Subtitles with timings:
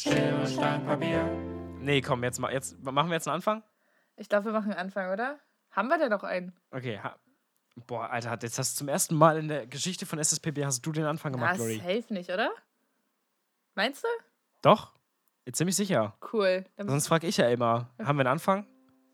[0.00, 1.24] Schere, Stein, Papier.
[1.80, 3.62] Nee, komm, jetzt, ma- jetzt machen wir jetzt einen Anfang?
[4.16, 5.38] Ich glaube, wir machen einen Anfang, oder?
[5.70, 6.52] Haben wir denn noch einen?
[6.70, 6.98] Okay.
[7.02, 7.16] Ha
[7.86, 10.92] Boah, Alter, jetzt hast du zum ersten Mal in der Geschichte von SSPB hast du
[10.92, 11.76] den Anfang gemacht, Na, Glory.
[11.78, 12.50] safe nicht, oder?
[13.74, 14.08] Meinst du?
[14.62, 14.92] Doch?
[15.46, 16.16] Jetzt ziemlich sicher.
[16.32, 16.64] Cool.
[16.76, 17.90] Dann Sonst frage ich ja immer.
[17.98, 18.66] Haben wir einen Anfang?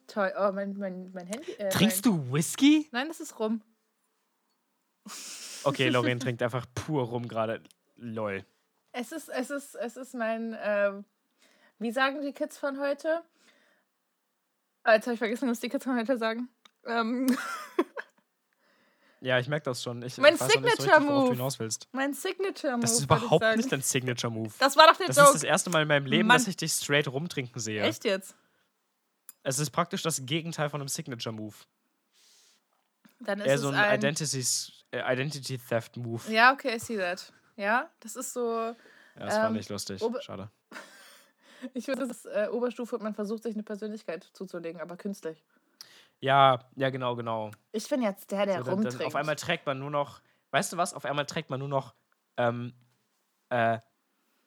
[0.09, 0.33] toll.
[0.37, 1.53] Oh, mein, mein, mein Handy.
[1.53, 2.15] Äh, Trinkst mein...
[2.27, 2.89] du Whisky?
[2.93, 3.63] Nein, das ist rum.
[5.65, 7.63] Okay, Lorraine trinkt einfach pur rum gerade.
[7.97, 8.45] Lol.
[8.93, 11.05] Es ist, es ist, es ist mein, ähm,
[11.79, 13.23] wie sagen die Kids von heute?
[14.85, 16.49] Ah, Jetzt habe ich vergessen, was die Kids von heute sagen.
[16.87, 17.37] Ähm,
[19.23, 20.03] Ja, ich merke das schon.
[20.03, 22.81] Ich Mein nicht so mein Signature Move.
[22.81, 24.53] Das ist überhaupt nicht dein Signature-Move.
[24.59, 25.29] Das war doch der Das Joke.
[25.29, 26.39] ist das erste Mal in meinem Leben, Mann.
[26.39, 27.83] dass ich dich straight rumtrinken sehe.
[27.83, 28.35] Echt jetzt?
[29.45, 31.55] Es ist praktisch das Gegenteil von einem Signature-Move.
[33.21, 34.01] Dann ist Eher es so ein, ein.
[34.01, 34.45] Identity,
[34.91, 36.23] äh, Identity Theft Move.
[36.27, 37.33] Ja, ja, okay, I see that.
[37.57, 38.75] Ja, das ist so.
[39.17, 40.03] Das war ähm, nicht lustig.
[40.03, 40.51] Ober- Schade.
[41.75, 45.45] Ich finde, das ist äh, Oberstufe und man versucht sich eine Persönlichkeit zuzulegen, aber künstlich.
[46.19, 47.53] Ja, ja, genau, genau.
[47.71, 48.99] Ich bin jetzt der, der So, dann, rumtrinkt.
[49.01, 50.93] dann auf einmal trägt man nur noch, weißt du was?
[50.93, 51.95] Auf einmal trägt man nur noch,
[52.37, 52.73] ähm,
[53.51, 53.79] äh,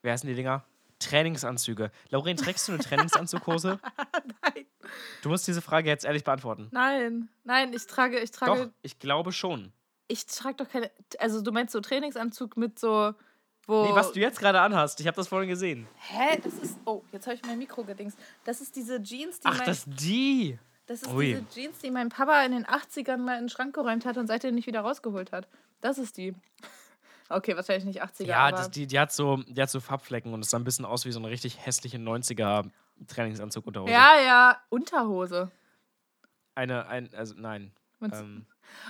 [0.02, 0.66] wie heißen die Dinger?
[0.99, 1.89] Trainingsanzüge.
[2.09, 3.80] Lauren, trägst du eine Trainingsanzughose?
[4.41, 4.66] Nein.
[5.21, 6.67] Du musst diese Frage jetzt ehrlich beantworten.
[6.71, 9.71] Nein, nein, ich trage, ich trage, Doch, ich glaube schon.
[10.09, 10.91] ich trage doch keine.
[11.19, 13.13] Also du meinst so Trainingsanzug mit so,
[13.67, 13.85] wo.
[13.85, 15.88] Nee, was du jetzt gerade anhast, ich habe das vorhin gesehen.
[15.97, 16.39] Hä?
[16.44, 16.77] Das ist.
[16.85, 18.17] Oh, jetzt habe ich mein Mikro gedingst.
[18.44, 19.67] Das ist diese Jeans, die Ach, mein.
[19.67, 20.58] das die.
[20.88, 21.25] Das ist Ui.
[21.27, 24.27] diese Jeans, die mein Papa in den 80ern mal in den Schrank geräumt hat und
[24.27, 25.47] seitdem nicht wieder rausgeholt hat.
[25.81, 26.33] Das ist die.
[27.27, 30.41] Okay, wahrscheinlich nicht 80er, Ja, das, die, die, hat so, die hat so Farbflecken und
[30.41, 32.69] es sah ein bisschen aus wie so eine richtig hässliche 90er
[33.08, 33.91] Trainingsanzug Unterhose.
[33.91, 35.49] ja, ja, Unterhose.
[36.53, 37.71] Eine, ein, also nein.
[37.99, 38.45] Ähm,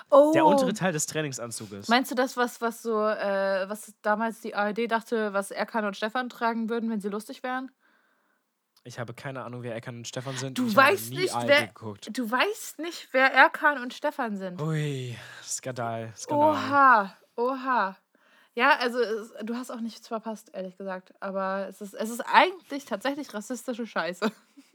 [0.10, 1.88] oh, der untere Teil des Trainingsanzuges.
[1.88, 5.96] Meinst du das, was, was so, äh, was damals die ARD dachte, was Erkan und
[5.96, 7.72] Stefan tragen würden, wenn sie lustig wären?
[8.84, 10.58] Ich habe keine Ahnung, wer Erkan und Stefan sind.
[10.60, 12.10] Du ich weißt nicht, ARD wer- geguckt.
[12.18, 14.62] Du weißt nicht, wer Erkan und Stefan sind.
[14.62, 16.14] Ui, Skandal.
[16.16, 16.52] Skandal.
[16.52, 17.98] Oha, oha.
[18.54, 21.14] Ja, also es, du hast auch nichts verpasst, ehrlich gesagt.
[21.20, 24.32] Aber es ist, es ist eigentlich tatsächlich rassistische Scheiße.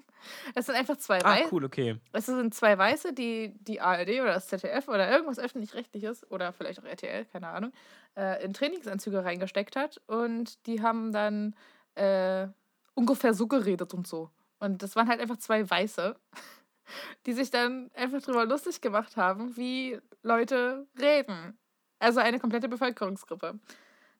[0.54, 1.48] Es sind einfach zwei Ah, Weiße.
[1.54, 1.98] cool, okay.
[2.12, 6.80] Es sind zwei Weiße, die die ARD oder das ZDF oder irgendwas öffentlich-rechtliches oder vielleicht
[6.80, 7.72] auch RTL, keine Ahnung,
[8.16, 10.00] äh, in Trainingsanzüge reingesteckt hat.
[10.06, 11.54] Und die haben dann
[11.94, 12.48] äh,
[12.94, 14.30] ungefähr so geredet und so.
[14.58, 16.16] Und das waren halt einfach zwei Weiße,
[17.26, 21.56] die sich dann einfach drüber lustig gemacht haben, wie Leute reden.
[21.98, 23.58] Also eine komplette Bevölkerungsgruppe.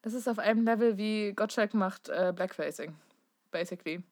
[0.02, 2.94] Das ist auf einem Level wie Gottschalk macht äh, Blackfacing,
[3.50, 4.02] basically.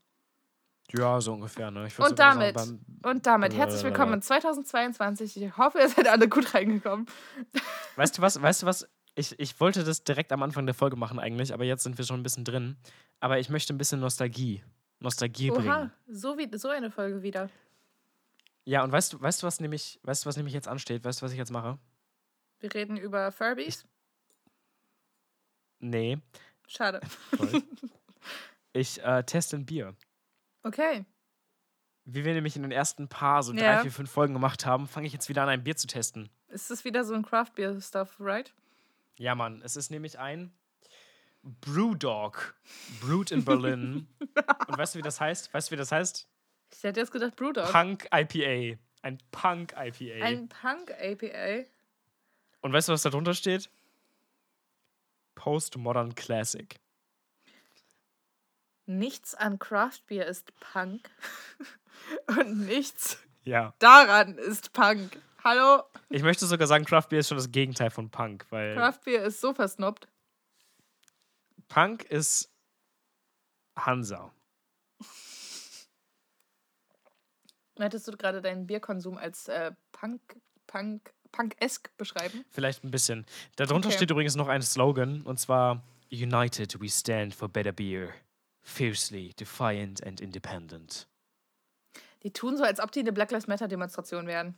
[0.97, 1.87] Ja, so ungefähr, ne?
[1.87, 5.43] Ich Und damit, sagen, und damit herzlich willkommen in 2022.
[5.43, 7.07] Ich hoffe, ihr seid alle gut reingekommen.
[7.53, 7.63] beim,
[7.97, 8.89] weißt du was, weißt du was?
[9.15, 12.07] Ich, ich wollte das direkt am Anfang der Folge machen eigentlich, aber jetzt sind wir
[12.07, 12.79] schon ein bisschen drin.
[13.21, 14.65] Aber ich möchte ein bisschen Nostalgie.
[15.01, 15.93] Nostalgie Oha, bringen.
[16.09, 17.51] so, wie, so eine Folge wieder.
[18.65, 21.05] Ja, und weißt du, weißt du, was nämlich, weißt du, was nämlich jetzt ansteht?
[21.05, 21.79] Weißt du, was ich jetzt mache?
[22.61, 23.87] Wir reden über Furbies.
[25.81, 26.19] Nee,
[26.67, 27.01] Schade.
[27.37, 27.63] toll.
[28.73, 29.95] ich äh, teste ein Bier.
[30.69, 31.07] Okay.
[32.05, 33.83] Wie wir nämlich in den ersten paar, so drei, Ja.
[33.83, 36.29] vier, fünf Folgen gemacht haben, fange ich jetzt wieder an, ein Bier zu testen.
[36.49, 38.53] Ist das wieder so ein Craft Beer Stuff, right?
[39.17, 40.53] Ja, Mann, es ist nämlich ein
[41.43, 42.55] Brewdog.
[43.01, 44.07] Brewed in Berlin.
[44.69, 45.53] Und weißt du, wie das heißt?
[45.55, 46.29] Weißt du, wie das heißt?
[46.75, 47.71] Ich hätte jetzt gedacht Brewdog.
[47.71, 48.79] Punk IPA.
[49.03, 50.25] Ein Punk IPA.
[50.25, 51.65] Ein Punk APA.
[52.61, 53.71] Und weißt du, was da drunter steht?
[55.35, 56.77] Postmodern Classic.
[58.89, 61.11] Nichts an Craft Beer ist Punk.
[62.27, 63.75] Und nichts Ja.
[63.81, 65.21] daran ist Punk.
[65.45, 65.83] Hallo?
[66.09, 69.25] Ich möchte sogar sagen, Craft Beer ist schon das Gegenteil von Punk, weil Craft Beer
[69.25, 70.09] ist so versnobbt.
[71.69, 72.51] Punk ist
[73.77, 74.33] Hansa.
[77.79, 80.21] Möchtest du gerade deinen Bierkonsum als äh, Punk,
[80.67, 82.45] Punk, Punk-esk beschreiben?
[82.49, 83.27] Vielleicht ein bisschen.
[83.57, 83.97] Darunter Okay.
[83.99, 88.15] steht übrigens noch ein Slogan und zwar United we stand for better beer.
[88.69, 91.07] Fiercely, defiant and independent.
[92.23, 94.57] Die tun so, als ob die eine Black Lives Matter Demonstration wären.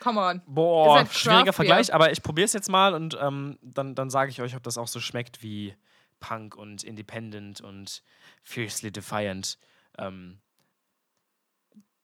[0.00, 0.42] Come on.
[0.46, 4.30] Boah, halt schwieriger Vergleich, aber ich probiere es jetzt mal und ähm, dann, dann sage
[4.30, 5.76] ich euch, ob das auch so schmeckt wie
[6.18, 8.02] Punk und Independent und
[8.42, 9.58] Fiercely Defiant.
[9.96, 10.40] Ähm,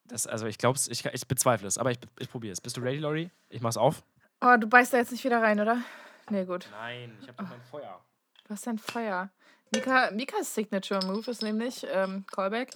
[0.05, 2.61] das, also ich glaube ich, ich bezweifle es, aber ich, ich probiere es.
[2.61, 3.31] Bist du ready, Lori?
[3.49, 4.05] Ich mach's auf.
[4.41, 5.83] Oh, du beißt da jetzt nicht wieder rein, oder?
[6.31, 6.69] Nee, gut.
[6.71, 8.01] Nein, ich habe doch mein Feuer.
[8.45, 9.31] Du hast ein Feuer.
[9.75, 12.71] Mika, Mikas Signature Move ist nämlich, ähm, Callback,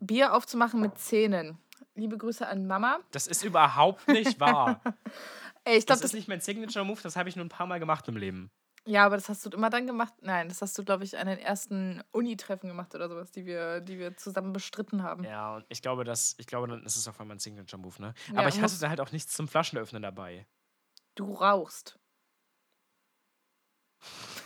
[0.00, 1.58] Bier aufzumachen mit Zähnen.
[1.94, 3.00] Liebe Grüße an Mama.
[3.10, 4.80] Das ist überhaupt nicht wahr.
[5.64, 7.66] Ey, ich Das glaube, ist nicht mein Signature Move, das habe ich nur ein paar
[7.66, 8.50] Mal gemacht im Leben.
[8.86, 10.14] Ja, aber das hast du immer dann gemacht.
[10.22, 13.80] Nein, das hast du, glaube ich, an den ersten Uni-Treffen gemacht oder sowas, die wir,
[13.82, 15.22] die wir zusammen bestritten haben.
[15.24, 18.14] Ja, und ich glaube, dass, ich glaube, dann ist es auf einmal ein Signature-Move, ne?
[18.32, 20.46] Ja, Aber ich hatte da halt auch nichts zum Flaschenöffnen dabei.
[21.14, 21.98] Du rauchst.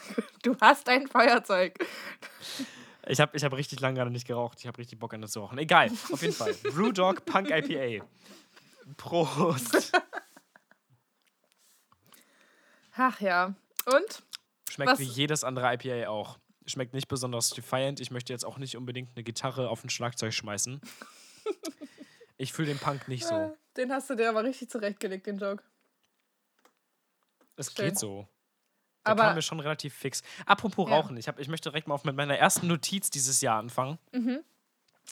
[0.42, 1.74] Du hast ein Feuerzeug.
[3.06, 4.58] Ich habe ich hab richtig lange gerade nicht geraucht.
[4.60, 5.56] Ich habe richtig Bock an das zu rauchen.
[5.58, 6.52] Egal, auf jeden Fall.
[6.62, 8.04] Brewdog Punk IPA.
[8.98, 9.92] Prost.
[12.96, 13.54] Ach ja.
[13.86, 14.22] Und?
[14.70, 16.38] Schmeckt Was- wie jedes andere IPA auch.
[16.66, 18.00] Schmeckt nicht besonders defiant.
[18.00, 20.80] Ich möchte jetzt auch nicht unbedingt eine Gitarre auf ein Schlagzeug schmeißen.
[22.36, 23.56] Ich fühle den Punk nicht so.
[23.76, 25.62] Den hast du dir aber richtig zurechtgelegt, den Joke.
[27.56, 27.86] Es schön.
[27.86, 28.26] geht so.
[29.06, 30.22] Der Aber- kam mir schon relativ fix.
[30.46, 30.96] Apropos Ja.
[30.96, 33.98] Rauchen, ich, hab, ich möchte direkt mal auf mit meiner ersten Notiz dieses Jahr anfangen,
[34.12, 34.40] Mhm.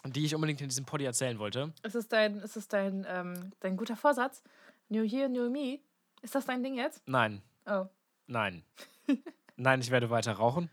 [0.06, 1.72] die ich unbedingt in diesem Poddy erzählen wollte.
[1.82, 4.42] Ist es dein, ist es dein, ähm, dein guter Vorsatz?
[4.88, 5.78] New Year, New Me?
[6.22, 7.02] Ist das dein Ding jetzt?
[7.06, 7.86] Nein, Oh.
[8.26, 8.62] nein.
[9.56, 10.70] Nein, ich werde weiter rauchen.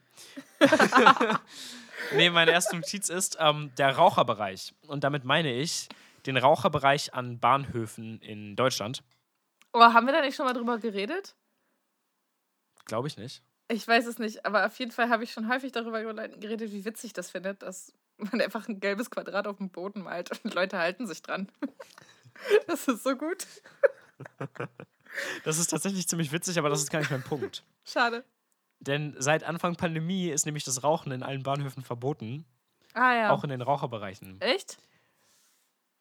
[2.15, 4.73] nee, meine erste Notiz ist ähm, der Raucherbereich.
[4.87, 5.89] Und damit meine ich
[6.25, 9.03] den Raucherbereich an Bahnhöfen in Deutschland.
[9.73, 11.35] Oh, haben wir da nicht schon mal drüber geredet?
[12.89, 13.41] Glaube ich nicht.
[13.71, 16.85] Ich weiß es nicht, aber auf jeden Fall habe ich schon häufig darüber geredet, wie
[16.85, 20.77] witzig das findet, dass man einfach ein gelbes Quadrat auf dem Boden malt und Leute
[20.77, 21.49] halten sich dran.
[22.67, 23.45] Das ist so gut.
[25.43, 27.65] Das ist tatsächlich ziemlich witzig, aber das ist gar nicht mein Punkt.
[27.83, 28.23] Schade.
[28.79, 32.45] Denn seit Anfang Pandemie ist nämlich das Rauchen in allen Bahnhöfen verboten.
[32.93, 33.29] Ah ja.
[33.31, 34.39] Auch in den Raucherbereichen.
[34.39, 34.77] Echt?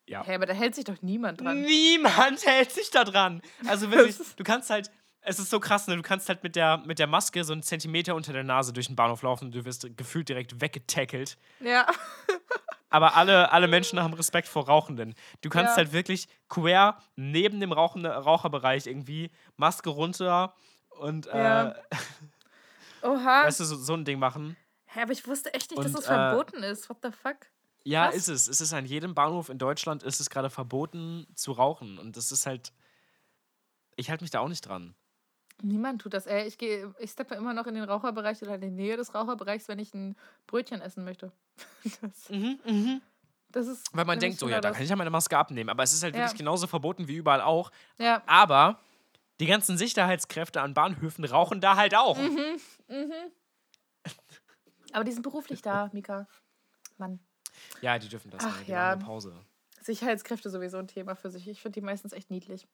[0.07, 0.25] Ja.
[0.25, 1.61] Hey, aber da hält sich doch niemand dran.
[1.63, 3.43] Niemand hält sich da dran.
[3.67, 4.91] Also wirklich, du kannst halt,
[5.21, 5.97] es ist so krass, ne?
[5.97, 8.87] Du kannst halt mit der, mit der Maske so einen Zentimeter unter der Nase durch
[8.87, 9.51] den Bahnhof laufen.
[9.51, 11.37] Du wirst gefühlt direkt weggetackelt.
[11.61, 11.87] Ja.
[12.91, 15.15] Aber alle, alle Menschen haben Respekt vor Rauchenden.
[15.43, 15.77] Du kannst Ja.
[15.77, 20.55] halt wirklich quer neben dem Rauchende, Raucherbereich irgendwie Maske runter
[20.99, 21.75] und äh, Ja.
[23.03, 23.45] Oha.
[23.45, 24.57] weißt du, so, so ein Ding machen.
[24.87, 26.89] Hä, aber ich wusste echt nicht, dass Und, das äh, verboten ist.
[26.89, 27.37] What the fuck?
[27.85, 28.17] Ja, Krass.
[28.17, 28.49] ist es.
[28.49, 31.99] Es ist an jedem Bahnhof in Deutschland ist es gerade verboten zu rauchen.
[31.99, 32.73] Und das ist halt.
[33.97, 34.95] Ich halte mich da auch nicht dran.
[35.63, 36.27] Niemand tut das.
[36.27, 39.15] Ey, ich gehe, ich steppe immer noch in den Raucherbereich oder in die Nähe des
[39.15, 40.17] Raucherbereichs, wenn ich ein
[40.47, 41.33] Brötchen essen möchte.
[43.51, 43.97] Das, das ist.
[43.97, 45.71] Weil man denkt so, ja, da kann ich ja meine Maske abnehmen.
[45.71, 46.21] Aber es ist halt Ja.
[46.21, 47.71] wirklich genauso verboten wie überall auch.
[47.97, 48.23] Ja.
[48.27, 48.79] Aber
[49.41, 52.19] die ganzen Sicherheitskräfte an Bahnhöfen rauchen da halt auch.
[52.19, 52.61] Mhm.
[54.93, 56.27] Aber die sind beruflich da, Mika.
[56.99, 57.21] Mann.
[57.81, 58.45] Ja, die dürfen das.
[58.45, 58.91] Ach die ja.
[58.91, 59.45] machen eine Pause.
[59.81, 61.49] Sicherheitskräfte sowieso ein Thema für sich.
[61.49, 62.67] Ich finde die meistens echt niedlich.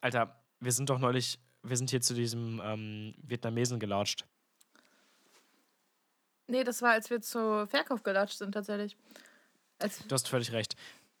[0.00, 4.24] Alter, wir sind doch neulich, wir sind hier zu diesem ähm, Vietnamesen gelatscht.
[6.46, 8.96] Nee, das war, als wir zu Verkauf gelatscht sind, tatsächlich.
[9.78, 10.76] Als, Du hast völlig recht.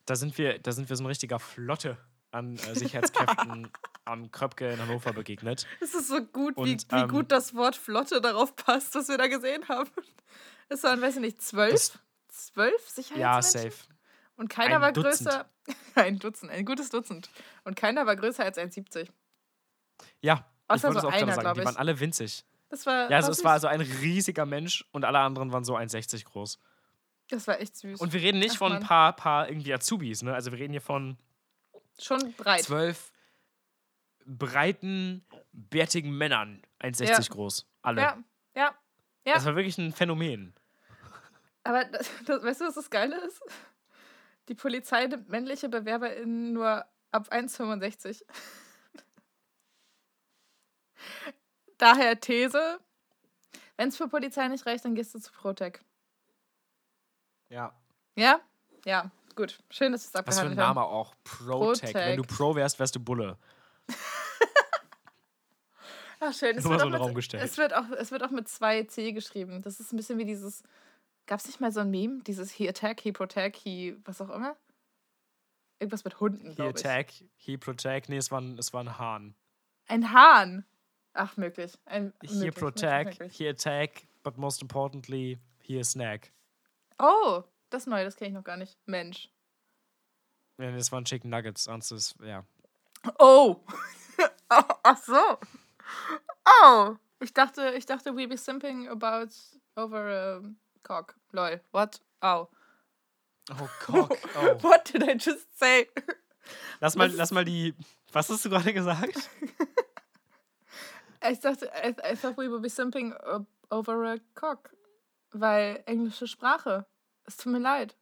[0.06, 1.96] Da sind wir, da sind wir so ein richtiger Flotte
[2.30, 3.70] an äh, Sicherheitskräften
[4.04, 5.66] am Kröpke in Hannover begegnet.
[5.80, 9.08] es ist so gut, wie, Und, wie ähm, gut das Wort Flotte darauf passt, was
[9.08, 9.90] wir da gesehen haben.
[10.70, 11.98] Es waren, weiß ich nicht, zwölf?
[12.28, 13.70] Zwölf Ja, Sicherheitsmenschen?
[13.70, 13.88] safe.
[14.36, 15.28] Und keiner Ein war Dutzend.
[15.28, 15.48] größer.
[15.94, 17.28] Ein Dutzend, ein gutes Dutzend.
[17.64, 19.08] Und keiner war größer als 1,70.
[20.20, 21.60] Ja, Außer ich wollte so es auch einer, gerade sagen.
[21.60, 22.44] Die waren alle winzig.
[22.70, 23.10] Das war.
[23.10, 26.58] Ja, also es war also ein riesiger Mensch und alle anderen waren so 1,60 groß.
[27.28, 28.00] Das war echt süß.
[28.00, 30.34] Und wir reden nicht Ach, von ein paar, paar irgendwie Azubis, ne?
[30.34, 31.16] Also wir reden hier von
[31.98, 32.62] Schon breit.
[32.62, 33.12] zwölf
[34.26, 37.18] breiten, bärtigen Männern, 1,60 Ja.
[37.34, 37.66] groß.
[37.82, 38.00] Alle.
[38.00, 38.18] Ja,
[38.54, 38.74] ja.
[39.24, 39.34] ja.
[39.34, 40.54] Das war wirklich ein Phänomen.
[41.62, 43.40] Aber das, das, weißt du, was das Geile ist?
[44.48, 48.22] Die Polizei nimmt männliche BewerberInnen nur ab 1,65.
[51.78, 52.80] Daher These:
[53.76, 55.80] Wenn es für Polizei nicht reicht, dann gehst du zu Protec.
[57.48, 57.74] Ja.
[58.16, 58.40] Ja?
[58.84, 59.58] Ja, gut.
[59.70, 60.88] Schön, dass wir es Was für ein abgehandelt Name haben.
[60.92, 61.14] auch.
[61.24, 61.94] Protec.
[61.94, 62.24] Wenn du.
[62.24, 63.38] Pro wärst, wärst du Bulle.
[66.20, 66.56] Ach, schön.
[66.56, 69.60] Es wird, so auch mit, es, wird auch, es wird auch mit zwei C geschrieben.
[69.62, 70.62] Das ist ein bisschen wie dieses.
[71.26, 72.22] Gab es nicht mal so ein Meme?
[72.22, 73.96] Dieses He Attack, He Protect, He.
[74.04, 74.56] was auch immer?
[75.80, 76.86] Irgendwas mit Hunden, He glaube ich.
[76.86, 78.08] attack, he protect.
[78.08, 79.34] Nee, es war ein, es war ein Hahn.
[79.86, 80.64] Ein Hahn.
[81.14, 81.78] Ach, möglich.
[81.86, 83.36] Ein, He möglich, protect, möglich, möglich.
[83.36, 86.32] he attack, but most importantly, he a snack.
[86.98, 88.76] Oh, das ist neu, das kenne ich noch gar nicht.
[88.86, 89.30] Mensch.
[90.58, 91.64] Ja, das waren Chicken Nuggets.
[91.64, 92.44] Sonst ist, ja.
[93.18, 93.60] Oh.
[94.50, 94.62] oh.
[94.82, 95.38] Ach so.
[96.62, 96.96] Oh.
[97.20, 99.30] Ich dachte, ich dachte, we be simping about
[99.76, 100.42] over a
[100.82, 101.16] cock.
[101.32, 101.60] Lol.
[101.72, 102.00] What?
[102.22, 102.48] Oh.
[103.50, 104.16] Oh, Cock.
[104.36, 104.58] Oh.
[104.62, 105.88] What did I just say?
[106.80, 107.74] Lass mal, lass mal die.
[108.12, 109.28] Was hast du gerade gesagt?
[111.30, 113.14] Ich dachte, I, I thought we would be simping
[113.70, 114.70] over a cock.
[115.32, 116.86] Weil englische Sprache.
[117.24, 117.96] Es tut mir leid.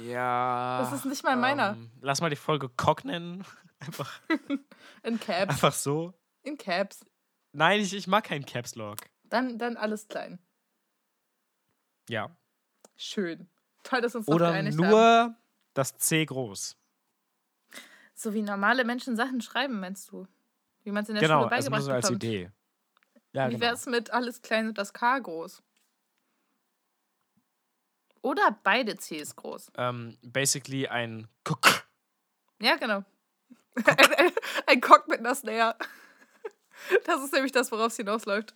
[0.00, 0.80] Ja.
[0.80, 1.72] Das ist nicht mal meiner.
[1.72, 3.44] ähm, lass mal die Folge Cock nennen.
[3.80, 4.20] Einfach,
[5.02, 5.50] In Caps.
[5.50, 6.14] einfach so.
[6.44, 7.04] In Caps.
[7.52, 8.98] Nein, ich, ich mag keinen Caps Lock.
[9.24, 10.38] Dann, dann alles klein.
[12.08, 12.30] Ja.
[12.96, 13.48] Schön.
[13.82, 15.36] Toll, dass uns Oder geeinigt nur haben.
[15.74, 16.76] das C groß.
[18.14, 20.28] So wie normale Menschen Sachen schreiben, meinst du?
[20.84, 22.22] Wie man es in der Genau, Schule also beigebracht so als bekommt.
[22.24, 22.50] Idee.
[23.32, 23.64] Ja, Wie genau.
[23.66, 25.62] wär's mit alles klein und das K groß?
[28.20, 29.72] Oder beide Cs groß.
[29.76, 31.86] Ähm, basically ein Kuck.
[32.60, 33.04] Ja, genau.
[33.74, 33.84] ein,
[34.16, 34.32] ein,
[34.66, 35.76] ein Cock mit einer Snare.
[37.04, 38.54] Das ist nämlich das, worauf es hinausläuft.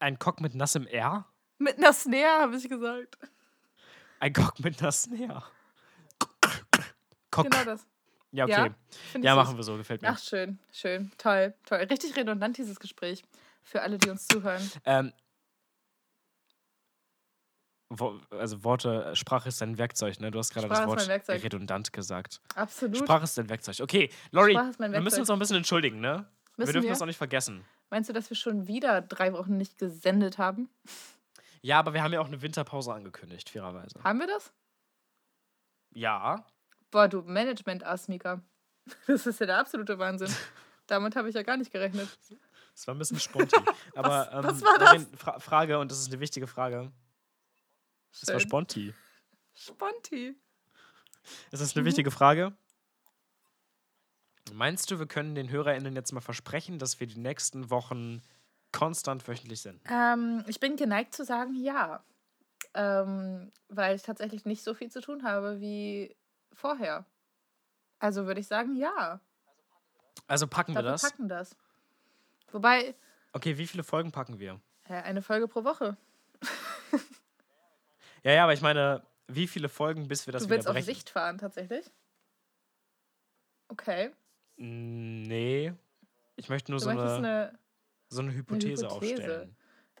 [0.00, 1.24] Ein Cock mit nassem R?
[1.56, 3.16] Mit einer Snare, habe ich gesagt.
[4.18, 5.44] Ein Cock mit einer Snare.
[7.30, 7.50] Cock.
[7.50, 7.86] Genau das.
[8.32, 8.70] Ja, okay.
[9.14, 10.08] Ja, Ja, machen wir so, gefällt mir.
[10.08, 11.10] Ach, schön, schön.
[11.18, 11.78] Toll, toll.
[11.78, 13.22] Richtig redundant, dieses Gespräch.
[13.62, 14.70] Für alle, die uns zuhören.
[14.84, 15.12] Ähm,
[18.30, 20.30] also Worte, Sprache ist dein Werkzeug, ne?
[20.30, 22.40] Du hast gerade das Wort redundant gesagt.
[22.54, 22.98] Absolut.
[22.98, 23.80] Sprache ist dein Werkzeug.
[23.80, 26.26] Okay, Lori, wir müssen uns noch ein bisschen entschuldigen, ne?
[26.56, 26.90] wir Müssen dürfen wir?
[26.90, 27.64] das auch nicht vergessen.
[27.90, 30.68] Meinst du, dass wir schon wieder drei Wochen nicht gesendet haben?
[31.62, 34.02] Ja, aber wir haben ja auch eine Winterpause angekündigt, fairerweise.
[34.04, 34.52] Haben wir das?
[35.92, 36.46] Ja.
[36.90, 38.42] Boah, du Management-Ass, Mika.
[39.06, 40.34] Das ist ja der absolute Wahnsinn.
[40.86, 42.08] Damit habe ich ja gar nicht gerechnet.
[42.74, 43.56] Das war ein bisschen sponti.
[43.94, 46.90] Aber ähm, was war Lauren, Fra Frage, und das ist eine wichtige Frage.
[48.12, 48.48] Das war Schön.
[48.48, 48.94] sponti.
[49.54, 50.36] Sponti.
[51.50, 51.64] Das Mhm.
[51.66, 52.52] ist eine wichtige Frage.
[54.52, 58.22] Meinst du, wir können den HörerInnen jetzt mal versprechen, dass wir die nächsten Wochen
[58.72, 59.80] konstant wöchentlich sind?
[59.88, 62.02] Ähm, ich bin geneigt zu sagen, ja.
[62.74, 66.16] Ähm, weil ich tatsächlich nicht so viel zu tun habe wie
[66.52, 67.04] vorher.
[67.98, 69.20] Also würde ich sagen, ja.
[70.26, 71.02] Also packen wir Wir das?
[71.02, 71.56] packen das.
[72.52, 72.94] Wobei,
[73.32, 74.60] Okay, wie viele Folgen packen wir?
[74.88, 75.96] äh, eine Folge pro Woche.
[78.22, 80.84] Ja, ja, aber ich meine, wie viele Folgen, bis wir das du wieder willst auf?
[80.84, 81.90] Sicht fahren, tatsächlich?
[83.68, 84.10] Okay.
[84.56, 85.72] Nee.
[86.36, 87.58] Ich möchte nur so eine, eine,
[88.10, 89.14] so eine Hypothese, Hypothese.
[89.16, 89.56] aufstellen.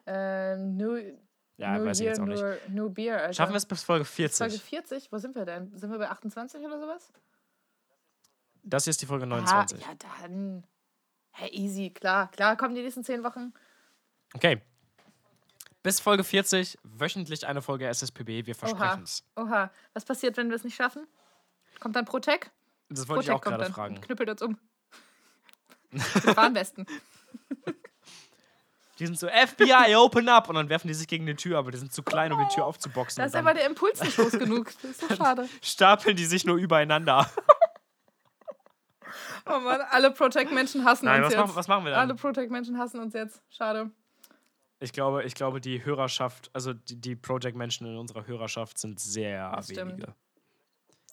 [0.06, 1.18] äh, New,
[1.60, 2.68] Ja, New weiß ich Year, jetzt auch nicht.
[2.70, 3.20] New, Beer.
[3.20, 3.32] Alter.
[3.34, 4.62] Schaffen wir es bis Folge Folge 40?
[4.62, 5.12] 40?
[5.12, 5.76] Wo sind wir denn?
[5.76, 7.12] Sind wir bei 28 oder sowas?
[8.62, 9.80] Das hier ist die Folge Ah, 29.
[9.80, 9.88] ja,
[10.22, 10.64] dann.
[11.32, 13.52] Hey, easy, klar, klar, kommen die nächsten 10 Wochen.
[14.34, 14.62] Okay.
[15.82, 18.46] Bis Folge 40, wöchentlich eine Folge SSPB.
[18.46, 19.22] Wir versprechen es.
[19.36, 21.06] Oha, was passiert, wenn wir es nicht schaffen?
[21.78, 22.50] Kommt dann Protec?
[22.88, 24.00] Das wollte ich auch gerade fragen.
[24.00, 24.58] knüppelt uns um.
[25.90, 26.86] Mit Warnwesten.
[29.00, 30.48] Die sind so, FBI, open up!
[30.48, 32.54] Und dann werfen die sich gegen die Tür, aber die sind zu klein, um die
[32.54, 33.20] Tür aufzuboxen.
[33.20, 34.66] Da ist aber der Impuls nicht groß genug.
[34.82, 35.48] Das ist so schade.
[35.62, 37.28] stapeln die sich nur übereinander.
[39.46, 41.40] Oh Mann, alle Protect-Menschen hassen Nein, uns was jetzt.
[41.40, 42.16] machen, was machen wir alle dann?
[42.16, 43.42] Protect-Menschen hassen uns jetzt.
[43.50, 43.90] Schade.
[44.80, 49.50] Ich glaube, ich glaube, die Hörerschaft, also die, die Project-Menschen in unserer Hörerschaft sind sehr
[49.52, 49.92] Das stimmt.
[49.92, 50.14] wenige.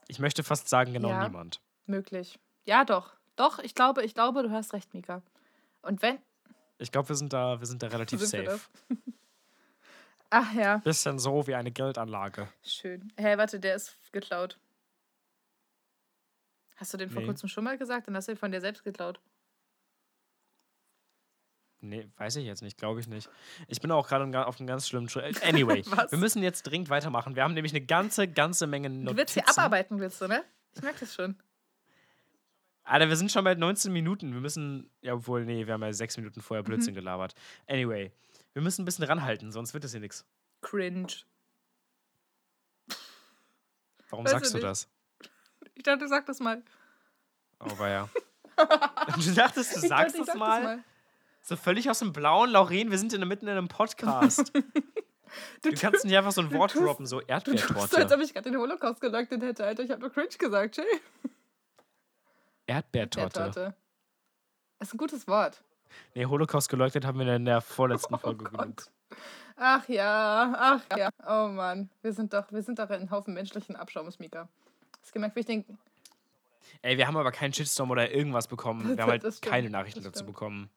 [0.08, 1.24] Ich möchte fast sagen, genau Ja.
[1.27, 1.62] niemand.
[1.86, 2.38] Möglich.
[2.65, 3.13] Ja, doch.
[3.38, 5.22] Doch, ich glaube, ich glaube, du hast recht, Mika.
[5.82, 6.17] Und wenn.
[6.79, 8.60] Ich glaube, wir sind da, wir sind da relativ Sind safe.
[10.29, 12.50] Ach ja, Bisschen so wie eine Geldanlage.
[12.63, 13.12] schön.
[13.17, 14.60] Hey, warte, der ist geklaut.
[16.75, 17.27] Hast du den vor Nee.
[17.27, 18.07] kurzem schon mal gesagt?
[18.07, 19.19] Dann hast du ihn von dir selbst geklaut.
[21.79, 23.29] Nee, weiß ich jetzt nicht, glaube ich nicht.
[23.67, 25.41] Ich bin auch gerade auf einem ganz schlimmen Schritt.
[25.43, 26.12] Anyway, Was?
[26.12, 27.36] wir müssen jetzt dringend weitermachen.
[27.36, 29.17] Wir haben nämlich eine ganze, ganze Menge Du Notizen.
[29.17, 30.43] willst hier abarbeiten, willst du, ne?
[30.75, 31.36] Ich merke das schon.
[32.88, 34.34] Alter, wir sind schon bei 19 Minuten.
[34.34, 36.67] Wir müssen, ja, obwohl, nee, wir haben ja sechs Minuten vorher Mhm.
[36.67, 37.34] Blödsinn gelabert.
[37.67, 38.12] Anyway,
[38.53, 40.25] wir müssen ein bisschen ranhalten, sonst wird das hier nichts.
[40.62, 41.08] Cringe.
[44.10, 44.63] Warum Weiß sagst du nicht.
[44.67, 44.88] das?
[45.75, 46.63] Ich dachte, du sag das mal.
[47.60, 48.10] Oh, war ja.
[48.58, 50.84] du dachtest, du Ich sagst dachte, das sag mal?
[51.41, 54.51] So völlig aus dem Blauen, Lauren, wir sind in, mitten in einem Podcast.
[55.62, 58.15] du kannst nicht einfach so ein Wort droppen, so Du tust so, als Erdbeertorte.
[58.15, 59.84] ob ich gerade den Holocaust geleugnet hätte, Alter.
[59.84, 60.86] Ich habe nur cringe gesagt, Jay.
[62.68, 63.40] Erdbeertorte.
[63.40, 63.76] Erdbeertorte.
[64.80, 65.64] Das ist ein gutes Wort.
[66.14, 68.58] Nee, Holocaust geleugnet haben wir in der vorletzten Oh Folge genug.
[68.58, 68.92] Gott.
[69.56, 71.10] Ach ja, ach ja.
[71.28, 71.90] Oh Mann.
[72.02, 74.48] Wir sind doch, wir sind doch ein Haufen menschlichen Abschaums, Mika.
[75.02, 75.66] Hast gemerkt, wie ich den.
[76.82, 78.96] Ey, wir haben aber keinen Shitstorm oder irgendwas bekommen.
[78.98, 80.28] Wir haben halt stimmt, keine Nachrichten dazu stimmt.
[80.28, 80.70] bekommen.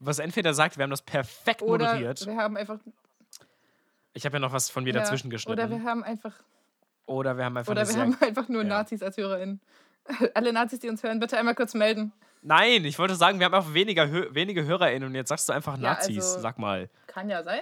[0.00, 2.26] Was entweder sagt, wir haben das perfekt Oder moderiert.
[2.26, 2.78] wir haben einfach.
[4.14, 5.60] Ich habe ja noch was von mir ja, dazwischen geschnitten.
[5.60, 6.34] Oder wir haben einfach.
[7.06, 8.68] Oder wir haben einfach Oder wir haben einfach nur ja.
[8.68, 9.60] Nazis als HörerInnen.
[10.34, 12.12] Alle Nazis, die uns hören, bitte einmal kurz melden.
[12.42, 15.52] Nein, ich wollte sagen, wir haben einfach weniger Hö wenige HörerInnen und jetzt sagst du
[15.52, 16.16] einfach Ja, Nazis.
[16.24, 16.88] also- Sag mal.
[17.06, 17.60] Kann ja sein.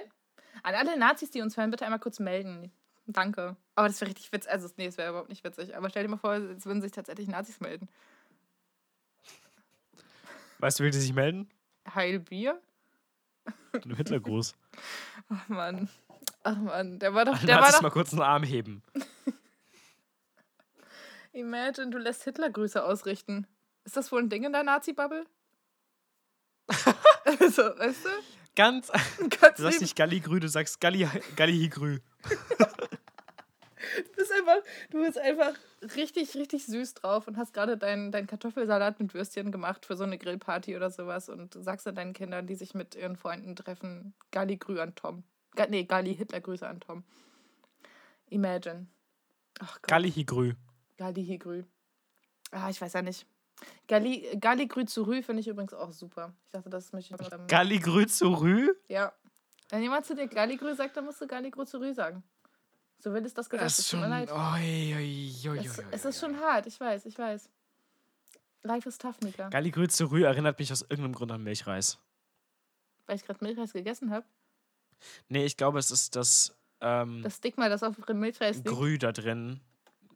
[0.63, 2.71] An alle Nazis, die uns hören, bitte einmal kurz melden.
[3.07, 3.55] Danke.
[3.75, 4.51] Aber das wäre richtig witzig.
[4.51, 5.75] Also, nee, das wäre überhaupt nicht witzig.
[5.75, 7.87] Aber stell dir mal vor, es würden sich tatsächlich Nazis melden.
[10.59, 11.49] Weißt du, wie die sich melden?
[11.93, 12.59] Heilbier?
[13.73, 14.53] Einem Hitlergruß.
[15.29, 15.89] Ach Mann.
[16.43, 16.99] Ach Mann.
[16.99, 17.37] Der war doch.
[17.39, 17.81] Der war Nazis doch.
[17.83, 18.83] mal kurz einen Arm heben.
[21.39, 23.47] Imagine, du lässt Hitlergrüße ausrichten.
[23.85, 25.25] Ist das wohl ein Ding in der Nazi-Bubble?
[27.25, 28.09] also, weißt du?
[28.55, 28.91] Ganz.
[29.39, 31.99] Ganz Du sagst nicht Galligrü, du sagst Galli, Gallihigrü.
[33.95, 34.57] Du bist einfach,
[34.91, 35.53] du bist einfach
[35.95, 40.03] richtig, richtig süß drauf und hast gerade deinen dein Kartoffelsalat mit Würstchen gemacht für so
[40.03, 44.13] eine Grillparty oder sowas und sagst dann deinen Kindern, die sich mit ihren Freunden treffen,
[44.31, 45.23] Galli Grü an Tom.
[45.55, 47.03] Ga, nee, Galli Hitler Grüße an Tom.
[48.29, 48.87] Imagine.
[49.57, 50.68] Gott.
[50.99, 50.99] Gallihigrü.
[50.99, 51.63] Galli Higrü.
[52.51, 53.25] Ah, ich weiß ja nicht.
[53.87, 56.33] Galli, Galli Grü zu Rü finde ich übrigens auch super.
[56.45, 57.31] Ich dachte, das möchte ich.
[57.31, 58.69] Ähm, Galligrü zu Rü?
[58.87, 59.11] ja.
[59.71, 62.23] Wenn jemand zu dir Galli Grü sagt, dann musst du Galli Grü zu Rü sagen.
[62.97, 63.65] So will es das gesagt.
[63.65, 64.01] Das Es ist schon.
[64.01, 64.31] leid.
[64.31, 67.49] Oi, oi, oi, Es, es ist schon hart, ich weiß, ich weiß.
[68.63, 69.49] Life is tough, Mika.
[69.49, 71.97] Galligrü zu Rü erinnert mich aus irgendeinem Grund an Milchreis.
[73.05, 74.25] Weil ich gerade Milchreis gegessen habe.
[75.29, 79.11] Nee, ich glaube, es ist das, ähm, Das Stigma, das auf Milchreis liegt, Grü da
[79.11, 79.61] drin.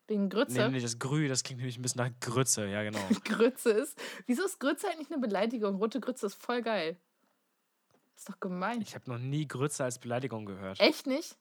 [0.07, 0.69] Wegen Nee, Grütze.
[0.69, 3.00] nee, das Grü, das klingt nämlich ein bisschen nach Grütze, ja, genau.
[3.24, 3.98] Grütze ist.
[4.25, 5.75] Wieso ist Grütze eigentlich eine Beleidigung?
[5.75, 6.98] Rote Grütze ist voll geil.
[8.15, 8.81] Ist doch gemein.
[8.81, 10.79] Ich habe noch nie Grütze als Beleidigung gehört.
[10.79, 11.38] Echt nicht?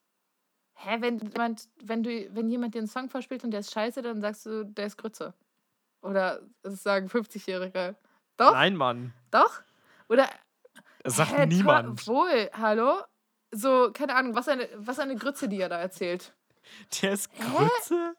[0.74, 4.00] Hä, wenn jemand, wenn du, wenn jemand dir einen Song vorspielt und der ist scheiße,
[4.02, 5.34] dann sagst du, der ist Grütze.
[6.00, 7.94] Oder das sagen 50-Jährige.
[8.36, 8.52] Doch?
[8.52, 9.12] Nein, Mann.
[9.30, 9.60] Doch?
[10.08, 10.28] Oder
[11.04, 12.06] Das sagt Hä, niemand.
[12.08, 13.02] Wohl, hallo?
[13.50, 16.34] So, keine Ahnung, was eine, was eine Grütze, die er da erzählt.
[17.02, 18.14] Der ist Grütze?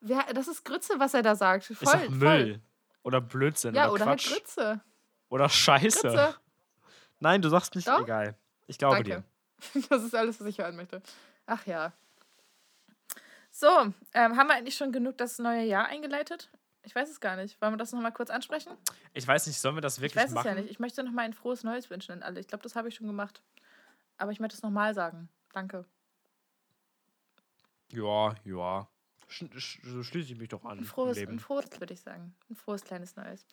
[0.00, 1.64] Wer, das ist Grütze, was er da sagt.
[1.66, 2.10] Voll, Ich sag voll.
[2.10, 2.60] Müll.
[3.02, 3.74] Oder Blödsinn.
[3.74, 4.22] Ja, oder, oder halt.
[4.24, 4.80] Grütze.
[5.28, 6.00] Oder Scheiße.
[6.02, 6.34] Grütze.
[7.20, 8.02] Nein, du sagst nicht Doch?
[8.02, 8.36] egal.
[8.66, 9.10] Ich glaube Danke.
[9.10, 9.24] dir.
[9.90, 11.02] Das ist alles, was ich hören möchte.
[11.46, 11.92] Ach ja.
[13.50, 13.66] So,
[14.14, 16.48] ähm, haben wir eigentlich schon genug das neue Jahr eingeleitet?
[16.84, 17.60] Ich weiß es gar nicht.
[17.60, 18.72] Wollen wir das nochmal kurz ansprechen?
[19.14, 20.46] Ich weiß nicht, sollen wir das Ich wirklich weiß machen?
[20.46, 20.70] es ja nicht.
[20.70, 22.38] Ich möchte nochmal ein frohes Neues wünschen an alle.
[22.38, 23.42] Ich glaube, das habe ich schon gemacht.
[24.16, 25.28] Aber ich möchte es nochmal sagen.
[25.52, 25.84] Danke.
[27.90, 28.86] Ja, ja.
[29.28, 30.78] Sch sch so schließe ich mich doch an.
[30.78, 31.32] Ein frohes, im Leben.
[31.34, 32.34] ein frohes, würde ich sagen.
[32.50, 33.46] Ein frohes kleines Neues.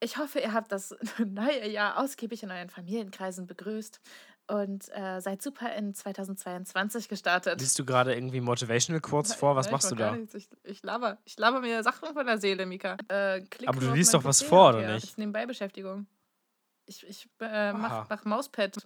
[0.00, 0.94] Ich hoffe, ihr habt das
[1.24, 4.00] neue Jahr ausgiebig in euren Familienkreisen begrüßt
[4.48, 7.60] und äh, seid super in 2022 gestartet.
[7.60, 9.56] Liest du gerade irgendwie Motivational Quotes vor?
[9.56, 10.14] Was ich machst du da?
[10.14, 10.34] nichts.
[10.34, 12.96] Ich, ich, laber, ich laber mir Sachen von der Seele, Mika.
[13.08, 15.04] Äh, Aber du liest doch was PC vor, oder ja, nicht?
[15.04, 16.06] Das ist Nebenbeibeschäftigung.
[16.86, 18.76] Ich, ich äh, mach, mach Mauspad.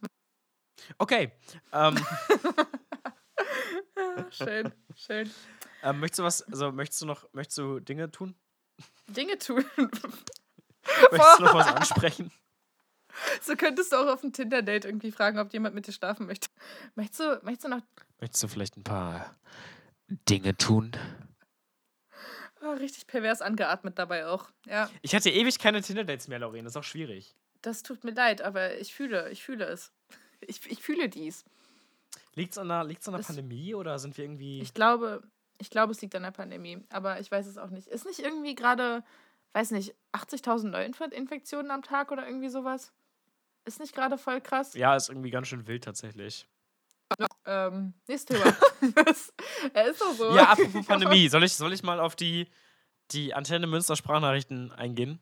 [0.96, 1.32] Okay.
[1.72, 1.98] Ähm,
[4.30, 5.30] schön, schön.
[5.82, 8.34] Ähm, möchtest du was, also möchtest du noch, möchtest du Dinge tun?
[9.08, 9.64] Dinge tun.
[11.12, 12.30] Möchtest du noch was ansprechen?
[13.42, 16.48] so könntest du auch auf ein Tinder-Date irgendwie fragen, ob jemand mit dir schlafen möchte.
[16.94, 17.82] Möchtest du, möchtest du noch
[18.20, 19.34] Möchtest du vielleicht ein paar
[20.28, 20.92] Dinge tun?
[22.62, 24.50] oh, richtig pervers angeatmet dabei auch?
[24.66, 26.64] Ja, Ich hatte ewig keine Tinder-Dates mehr, Lauren.
[26.64, 27.34] Das ist auch schwierig.
[27.62, 29.92] das tut mir leid, aber ich fühle, ich fühle es.
[30.40, 31.44] Ich, ich fühle dies.
[32.34, 34.60] Liegt es an der, liegt's an der Das- Pandemie oder sind wir irgendwie.
[34.62, 35.22] Ich glaube,
[35.60, 37.86] ich glaube, es liegt an der Pandemie, aber ich weiß es auch nicht.
[37.86, 39.04] Ist nicht irgendwie gerade,
[39.52, 42.92] weiß nicht, 80.000 Neuinfektionen am Tag oder irgendwie sowas?
[43.66, 44.74] Ist nicht gerade voll krass?
[44.74, 46.48] ja, ist irgendwie ganz schön wild tatsächlich.
[47.44, 48.56] Ähm, nächstes Thema.
[49.04, 49.32] Das-
[49.74, 50.34] er ist doch so.
[50.34, 51.28] Ja, apropos Pandemie.
[51.28, 52.48] Soll ich, soll ich mal auf die,
[53.10, 55.20] die Antenne Münster Sprachnachrichten eingehen?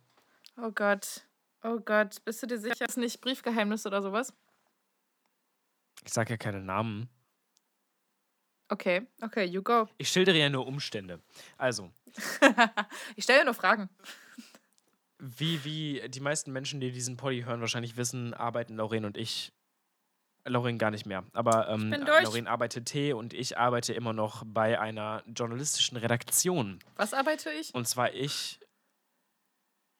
[0.60, 1.26] Oh Gott.
[1.64, 2.24] Oh Gott.
[2.24, 4.32] Bist du dir sicher, es ist nicht Briefgeheimnis oder sowas?
[6.04, 7.08] Ich sage ja keine Namen.
[8.68, 9.88] Okay, okay, you go.
[9.96, 11.20] Ich schildere ja nur Umstände.
[11.56, 11.90] Also,
[13.16, 13.88] ich stelle nur Fragen.
[15.18, 19.52] wie, wie die meisten Menschen, die diesen Poddy hören, wahrscheinlich wissen, arbeiten Lauren und ich.
[20.44, 21.24] Lauren gar nicht mehr.
[21.32, 21.92] Aber ähm.
[21.92, 26.78] Lauren arbeitet T und ich arbeite immer noch bei einer journalistischen Redaktion.
[26.96, 27.74] Was arbeite ich?
[27.74, 28.60] Und zwar ich.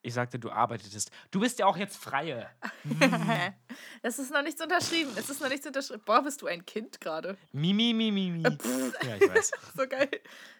[0.09, 1.11] Ich sagte, du arbeitetest.
[1.31, 2.49] Du bist ja auch jetzt Freie.
[4.03, 5.11] Es ist noch nichts unterschrieben.
[5.16, 6.03] Es ist noch nichts unterschrieben.
[6.05, 7.37] Boah, bist du ein Kind gerade.
[7.53, 8.42] Mi, mi, mi, mi, mi.
[8.42, 8.92] Pff.
[9.05, 9.51] Ja, ich weiß.
[9.77, 10.09] So geil.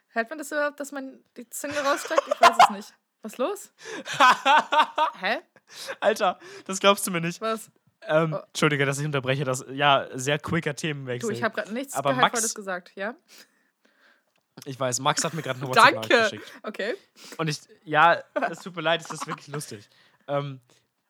[0.09, 2.23] Hört man das überhaupt, dass man die Zunge rausstreckt?
[2.27, 2.95] Ich weiß es nicht.
[3.23, 3.73] Was los?
[5.21, 5.39] Hä?
[6.01, 7.41] Alter, das glaubst du mir nicht.
[7.41, 7.71] Was?
[8.03, 8.37] Ähm, Oh.
[8.47, 9.45] Entschuldige, dass ich unterbreche.
[9.45, 11.29] Das ja sehr quicker Themenwechsel.
[11.31, 13.15] Du, ich habe gerade nichts Aber Gehaltvolles Max- gesagt, ja?
[14.64, 16.37] Ich weiß, Max hat mir gerade eine WhatsApp-Nachricht Danke.
[16.37, 16.53] geschickt.
[16.62, 16.94] Okay.
[17.37, 19.88] Und ich, ja, es tut mir leid, es ist wirklich lustig.
[20.27, 20.61] Ähm,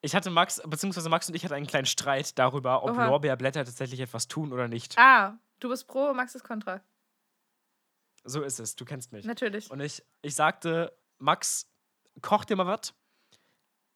[0.01, 3.07] ich hatte Max, beziehungsweise Max und ich hatten einen kleinen Streit darüber, ob Oha.
[3.07, 4.97] Lorbeerblätter tatsächlich etwas tun oder nicht.
[4.97, 6.81] Ah, du bist pro, Max ist kontra.
[8.25, 9.25] So ist es, du kennst mich.
[9.25, 9.71] Natürlich.
[9.71, 11.67] Und ich, ich sagte, Max,
[12.21, 12.95] koch dir mal was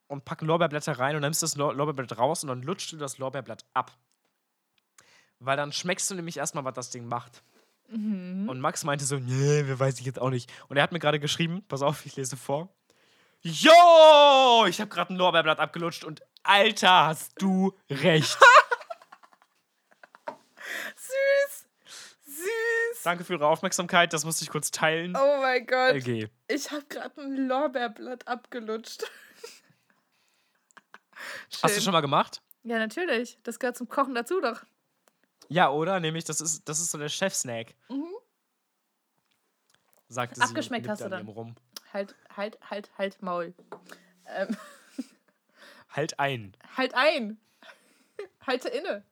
[0.09, 3.19] und pack Lorbeerblätter rein und nimmst das Lor Lorbeerblatt raus und dann lutscht du das
[3.19, 3.93] Lorbeerblatt ab.
[5.39, 7.43] Weil dann schmeckst du nämlich erstmal, was das Ding macht.
[7.93, 8.49] Mhm.
[8.49, 10.51] Und Max meinte so, nee, wir weiß ich jetzt auch nicht.
[10.69, 12.75] Und er hat mir gerade geschrieben, pass auf, ich lese vor.
[13.43, 18.39] Jo, ich habe gerade ein Lorbeerblatt abgelutscht und Alter, hast du recht.
[20.97, 21.67] Süß.
[22.25, 23.03] Süß.
[23.03, 25.17] Danke für Ihre Aufmerksamkeit, das musste ich kurz teilen.
[25.17, 25.95] Oh mein Gott.
[25.95, 26.29] LG.
[26.49, 29.05] Ich habe gerade ein Lorbeerblatt abgelutscht.
[31.51, 31.83] Hast du Schön.
[31.83, 32.43] schon mal gemacht?
[32.63, 33.39] Ja, natürlich.
[33.43, 34.63] Das gehört zum Kochen dazu doch.
[35.49, 36.01] Ja, oder?
[36.01, 37.75] Nämlich, das ist, das ist so der Chef-Snack.
[37.89, 38.07] Mhm.
[40.09, 40.43] Sagte sie.
[40.43, 41.29] Abgeschmeckt hast du an dann.
[41.29, 41.55] Rum.
[41.93, 43.55] Halt, halt, halt, halt Maul.
[44.27, 44.57] Ähm,
[45.91, 46.57] Halt ein.
[46.77, 47.39] halt ein.
[48.47, 49.05] Halte inne.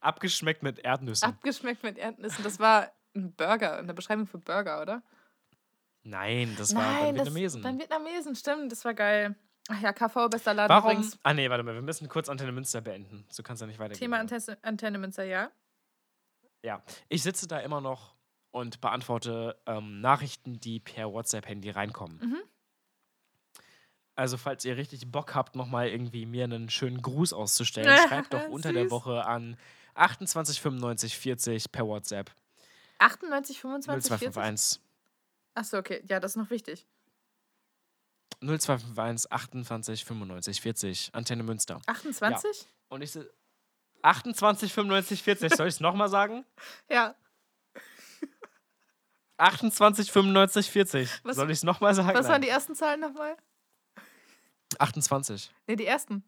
[0.00, 1.28] Abgeschmeckt mit Erdnüssen.
[1.28, 2.42] Abgeschmeckt mit Erdnüssen.
[2.42, 5.02] Das war ein Burger, eine Beschreibung für Burger, oder?
[6.02, 7.62] Nein, das war beim das- Vietnamesen.
[7.62, 8.72] Beim Vietnamesen, stimmt.
[8.72, 9.36] Das war geil.
[9.68, 10.90] Ach ja, KV, bester Laden Warum?
[10.92, 11.18] übrigens.
[11.22, 11.74] Ah, nee, warte mal.
[11.74, 13.24] Wir müssen kurz Antenne Münster beenden.
[13.28, 14.00] So kannst du nicht weitergehen.
[14.00, 14.18] Thema?
[14.18, 15.50] Antenne, Antenne Münster, ja.
[16.62, 16.82] Ja.
[17.08, 18.14] Ich sitze da immer noch
[18.50, 22.18] und beantworte ähm, Nachrichten, die per WhatsApp-Handy reinkommen.
[22.18, 22.42] Mhm.
[24.16, 28.48] Also, falls ihr richtig Bock habt, nochmal irgendwie mir einen schönen Gruß auszustellen, schreibt doch
[28.48, 28.90] unter der.
[28.90, 29.56] Woche an
[29.94, 32.30] 28 95 40 per WhatsApp
[32.98, 34.34] 98, 25, 40.
[34.34, 34.80] 0251
[35.54, 36.02] Achso, okay.
[36.06, 36.86] Ja, das ist noch wichtig.
[38.40, 41.80] 0251 28 95 40 Antenne Münster.
[41.86, 42.66] 28?
[42.88, 43.30] Und ich se-
[44.02, 46.44] 28 95 40, soll ich es nochmal sagen?
[46.90, 47.14] Ja.
[49.36, 51.24] 28 95 40.
[51.24, 52.16] Was- soll ich es nochmal sagen?
[52.18, 53.36] Was waren die ersten Zahlen nochmal?
[54.78, 55.50] 28.
[55.66, 56.24] Ne, die ersten.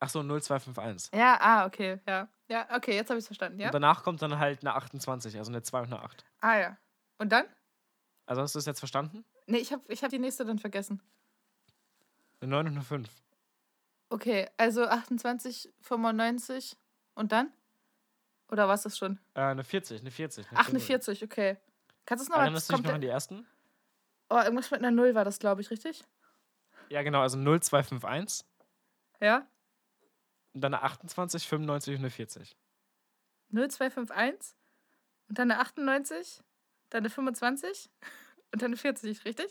[0.00, 1.10] Achso, 0251.
[1.14, 2.28] Ja, ah, okay, ja.
[2.48, 3.68] Ja, okay, jetzt habe ich es verstanden, ja?
[3.68, 6.24] Und danach kommt dann halt eine 28, also eine 2 und eine 8.
[6.40, 6.76] Ah, ja.
[7.18, 7.46] Und dann?
[8.26, 9.24] Also hast du es jetzt verstanden?
[9.46, 11.02] Nee, ich habe ich hab die nächste dann vergessen.
[12.40, 13.08] Eine 9 und eine 5.
[14.10, 16.76] Okay, also 28, 95
[17.14, 17.52] und dann?
[18.48, 19.18] Oder war es das schon?
[19.34, 20.46] Äh, eine 40, eine 40.
[20.54, 21.56] Ach, eine 40, okay.
[22.06, 22.44] Kannst du es nochmal?
[22.46, 23.46] Erinnerst du dich noch an die ersten?
[24.30, 26.04] Oh, irgendwas mit einer Null war das, glaube ich, richtig?
[26.90, 28.46] Ja, genau, also 0251,
[29.20, 29.46] Ja?
[30.52, 32.56] und dann eine 28, 95 und eine 40.
[33.50, 34.54] 0251
[35.28, 36.42] und dann eine 98,
[36.90, 37.90] dann eine 25
[38.54, 39.46] und dann eine 40, richtig?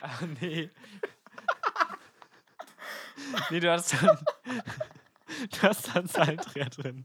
[0.00, 0.70] Ah, nee.
[3.50, 4.18] nee, du hast dann.
[5.50, 7.04] du hast da einen Zahlendreher drin.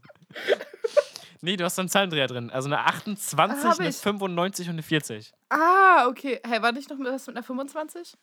[1.40, 2.50] Nee, du hast da einen Zahlendreher drin.
[2.50, 3.96] Also eine 28, Ah, eine ich.
[3.96, 5.32] 95 und eine 40.
[5.48, 6.40] Ah, okay.
[6.46, 8.16] Hey, war nicht noch was mit einer 25?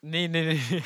[0.00, 0.82] Nee, nee, nee.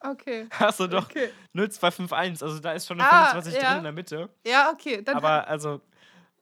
[0.00, 0.46] Okay.
[0.50, 1.30] Hast du doch Okay.
[1.54, 2.42] 0251.
[2.42, 3.68] Also da ist schon eine Ah, 25 ja.
[3.68, 4.28] drin in der Mitte.
[4.46, 5.02] Ja, okay.
[5.02, 5.80] Dann Aber also,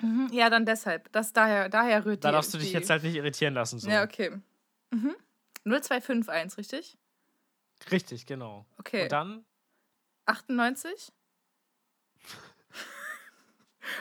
[0.03, 1.11] Mhm, ja, dann deshalb.
[1.13, 2.33] Das daher, daher rührt da die.
[2.33, 3.79] darfst du dich die, jetzt halt nicht irritieren lassen.
[3.79, 3.89] So.
[3.89, 4.37] Ja, okay.
[4.91, 5.15] Mhm.
[5.65, 6.99] 0251, richtig?
[7.91, 8.67] Richtig, genau.
[8.79, 9.05] Okay.
[9.05, 9.45] Und dann
[10.27, 11.13] 98?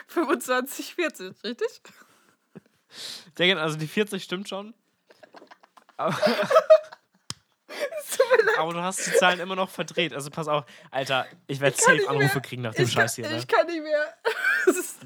[0.08, 1.80] 25, 40, richtig?
[3.36, 4.74] Genau, also die 40 stimmt schon.
[5.96, 6.16] Aber,
[8.58, 10.12] aber du hast die Zahlen immer noch verdreht.
[10.12, 12.42] Also pass auf, Alter, ich werde safe Anrufe mehr.
[12.42, 13.32] kriegen nach dem ich Scheiß kann, hier.
[13.32, 13.38] Ne?
[13.38, 14.14] Ich kann nicht mehr.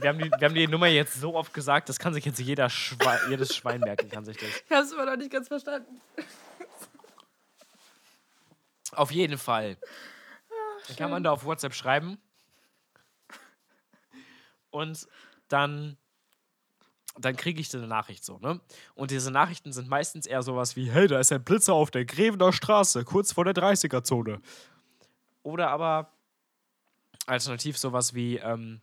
[0.00, 2.38] Wir, haben die, wir haben die Nummer jetzt so oft gesagt, das kann sich jetzt
[2.38, 4.48] jeder Schwe jedes Schwein merken, kann sich das.
[4.48, 6.00] ich habe es immer noch nicht ganz verstanden.
[8.92, 9.76] Auf jeden Fall.
[10.88, 12.18] Dann kann man da auf WhatsApp schreiben.
[14.70, 15.08] Und
[15.48, 15.96] dann,
[17.18, 18.60] dann kriege ich eine Nachricht so, ne?
[18.94, 22.04] Und diese Nachrichten sind meistens eher sowas wie, hey, da ist ein Blitzer auf der
[22.04, 24.40] Grevener Straße, kurz vor der 30er-Zone.
[25.42, 26.10] Oder aber
[27.26, 28.80] alternativ sowas wie, ähm,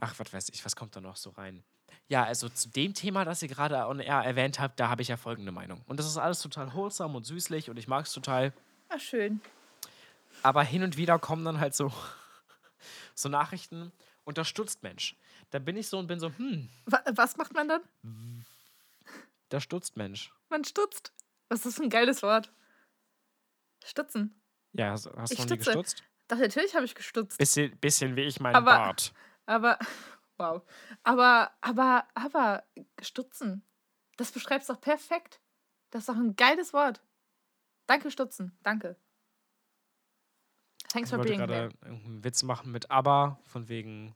[0.00, 1.62] ach, was weiß ich, was kommt da noch so rein?
[2.08, 5.08] Ja, also zu dem Thema, das ihr gerade on air erwähnt habt, da habe ich
[5.08, 5.82] ja folgende Meinung.
[5.86, 8.52] Und das ist alles total wholesome und süßlich und ich mag es total.
[8.88, 9.40] Ah, schön.
[10.42, 11.92] Aber hin und wieder kommen dann halt so,
[13.14, 13.92] so Nachrichten,
[14.24, 15.16] unterstützt Mensch.
[15.50, 18.44] Da bin ich so und bin so, hm, Wa was macht man dann?
[19.48, 20.32] da stutzt Mensch.
[20.48, 21.12] Man stutzt.
[21.48, 22.52] Was ist ein geiles Wort?
[23.84, 24.40] Stutzen.
[24.72, 26.04] Ja, hast, hast du Ich noch nie gestutzt?
[26.28, 27.38] Doch, natürlich habe ich gestutzt.
[27.38, 29.12] Bisschen, bisschen wie ich meinen Aber- Bart.
[29.50, 29.78] Aber,
[30.38, 30.62] wow.
[31.02, 32.62] Aber, aber, aber,
[33.02, 33.64] stutzen.
[34.16, 35.40] Das beschreibst doch perfekt.
[35.90, 37.02] Das ist doch ein geiles Wort.
[37.86, 38.56] Danke, Stutzen.
[38.62, 38.96] Danke.
[40.92, 41.90] Thanks Ich for wollte being gerade there.
[41.92, 44.14] einen Witz machen mit ABBA, von wegen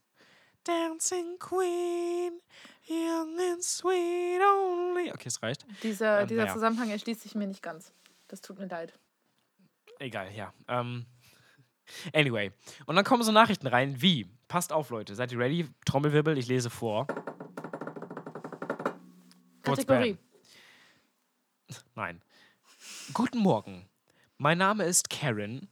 [0.62, 2.40] Dancing Queen,
[2.88, 5.10] young and sweet only.
[5.12, 5.66] Okay, es reicht.
[5.82, 6.54] Dieser, ähm, dieser naja.
[6.54, 7.92] Zusammenhang erschließt sich mir nicht ganz.
[8.28, 8.96] Das tut mir leid.
[9.98, 10.54] Egal, ja.
[10.68, 11.06] Ähm,
[12.12, 12.52] anyway.
[12.86, 15.68] Und dann kommen so Nachrichten rein wie, passt auf, Leute, seid ihr ready?
[15.84, 17.08] Trommelwirbel, ich lese vor.
[19.62, 20.16] Kategorie.
[21.96, 22.22] Nein.
[23.12, 23.88] Guten Morgen.
[24.38, 25.66] Mein Name ist Karen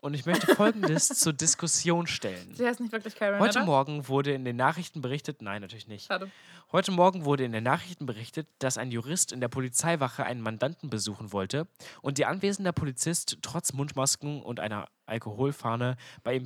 [0.00, 2.54] und ich möchte Folgendes zur Diskussion stellen.
[2.54, 3.66] Sie heißt nicht wirklich Karen, Heute oder?
[3.66, 6.06] Morgen wurde in den Nachrichten berichtet, nein, natürlich nicht.
[6.06, 6.30] Schade.
[6.72, 10.88] Heute Morgen wurde in den Nachrichten berichtet, dass ein Jurist in der Polizeiwache einen Mandanten
[10.88, 11.68] besuchen wollte
[12.00, 16.44] und die anwesende Polizist trotz Mundmasken und einer Alkoholfahne bei ihm.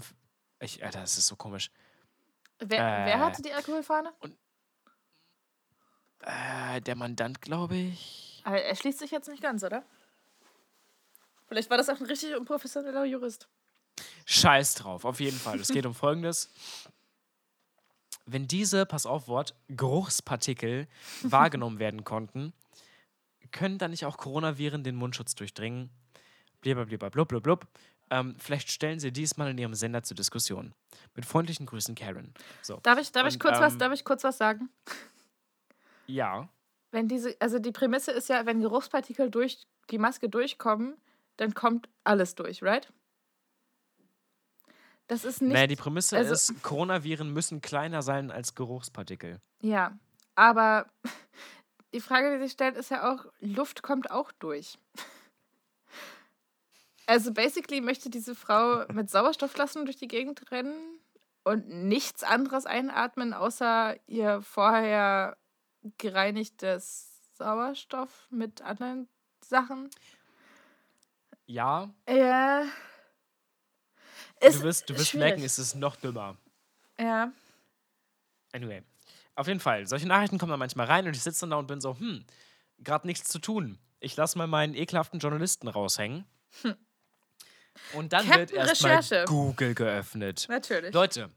[0.61, 1.71] Ich, Alter, das ist so komisch.
[2.59, 3.07] Wer, Äh.
[3.07, 4.13] wer hatte die Alkoholfahne?
[6.21, 8.41] Äh, der Mandant, glaube ich.
[8.45, 9.85] Aber er schließt sich jetzt nicht ganz, oder?
[11.49, 13.49] Vielleicht war das auch ein richtig unprofessioneller Jurist.
[14.25, 15.61] Scheiß drauf, auf jeden Fall.
[15.61, 16.51] Es geht um Folgendes.
[18.25, 20.89] Wenn diese, pass auf Wort, Geruchspartikel
[21.23, 22.53] wahrgenommen werden konnten,
[23.53, 25.91] können dann nicht auch Coronaviren den Mundschutz durchdringen?
[26.63, 27.67] Blablabla, blub, blub, blub.
[28.11, 30.75] Ähm, vielleicht stellen Sie diesmal in Ihrem Sender zur Diskussion.
[31.15, 32.33] Mit freundlichen Grüßen, Karen.
[32.63, 32.79] So.
[32.83, 34.69] Darf ich, darf ich, Und, kurz, was, ähm, darf ich kurz was sagen?
[36.07, 36.49] Ja.
[36.93, 40.97] Wenn diese, also die Prämisse ist ja, wenn Geruchspartikel durch die Maske durchkommen,
[41.37, 42.93] dann kommt alles durch, right?
[45.09, 45.53] Das ist nicht.
[45.53, 49.41] Naja, die Prämisse also- ist, Coronaviren müssen kleiner sein als Geruchspartikel.
[49.61, 49.99] Ja,
[50.35, 50.87] aber
[51.93, 54.79] die Frage, die sich stellt, ist ja auch, Luft kommt auch durch.
[57.07, 60.99] Also basically möchte diese Frau mit Sauerstoffflaschen durch die Gegend rennen
[61.45, 65.37] und nichts anderes einatmen, außer ihr vorher
[65.99, 69.09] gereinigtes Sauerstoff mit anderen
[69.41, 69.89] Sachen.
[71.47, 72.65] Ja, Ja.
[74.41, 75.29] Ist du wirst, du wirst schwierig.
[75.29, 76.37] merken, es ist noch dümmer.
[76.99, 77.33] Ja.
[78.53, 78.83] Anyway.
[79.35, 81.67] Auf jeden Fall, solche Nachrichten kommen dann manchmal rein und ich sitze dann da und
[81.69, 82.25] bin so, hm,
[82.79, 83.79] gerade nichts zu tun.
[84.01, 86.27] Ich lasse mal meinen ekelhaften Journalisten raushängen.
[87.93, 89.25] Und dann wird Captain erstmal Recherche.
[89.27, 90.47] Google geöffnet.
[90.49, 90.93] Natürlich.
[90.95, 91.31] Leute,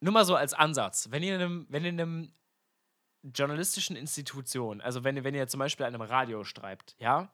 [0.00, 2.32] nur mal so als Ansatz, wenn ihr in einem, wenn ihr in einem
[3.22, 7.32] journalistischen Institution, also wenn ihr, wenn ihr zum Beispiel an einem Radio schreibt, ja,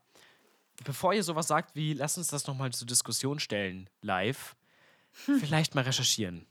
[0.85, 4.57] bevor ihr sowas sagt wie, lass uns das nochmal zur Diskussion stellen, live,
[5.13, 6.47] vielleicht mal recherchieren.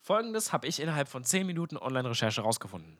[0.00, 2.98] Folgendes habe ich innerhalb von 10 Minuten Online-Recherche rausgefunden.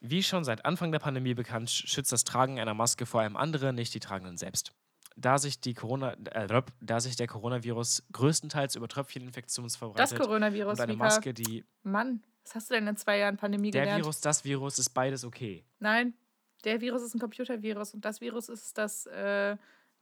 [0.00, 3.72] Wie schon seit Anfang der Pandemie bekannt, schützt das Tragen einer Maske vor allem andere,
[3.72, 4.72] nicht die Tragenden selbst.
[5.20, 10.78] Da sich, die Corona, äh, da sich der Coronavirus größtenteils über Tröpfcheninfektionen das verbreitet Coronavirus,
[10.78, 11.04] und eine Mika.
[11.04, 14.04] Maske, die Mann, was hast du denn in zwei Jahren Pandemie der gelernt?
[14.04, 15.64] Virus, das Virus ist beides okay.
[15.80, 16.14] Nein,
[16.62, 19.56] der Virus ist ein Computervirus und das Virus ist das äh,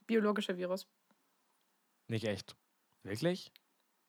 [0.06, 0.86] biologische Virus.
[2.08, 2.54] Nicht echt.
[3.02, 3.52] Wirklich?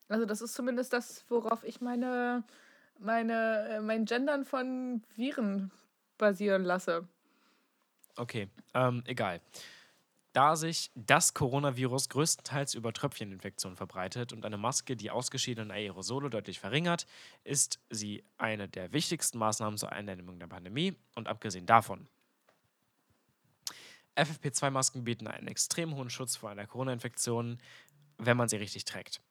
[0.10, 2.44] Also das ist zumindest das, worauf ich meine,
[3.00, 5.72] meine, äh, mein Gendern von Viren
[6.18, 7.08] basieren lasse.
[8.18, 9.42] Okay, ähm, egal.
[10.38, 16.60] Da sich das Coronavirus größtenteils über Tröpfcheninfektionen verbreitet und eine Maske die ausgeschiedenen Aerosole deutlich
[16.60, 17.08] verringert,
[17.44, 22.08] ist sie eine der wichtigsten Maßnahmen zur Eindämmung der Pandemie und abgesehen davon.
[24.16, 27.58] FFP2-Masken bieten einen extrem hohen Schutz vor einer Corona-Infektion,
[28.20, 29.22] wenn man sie richtig trägt.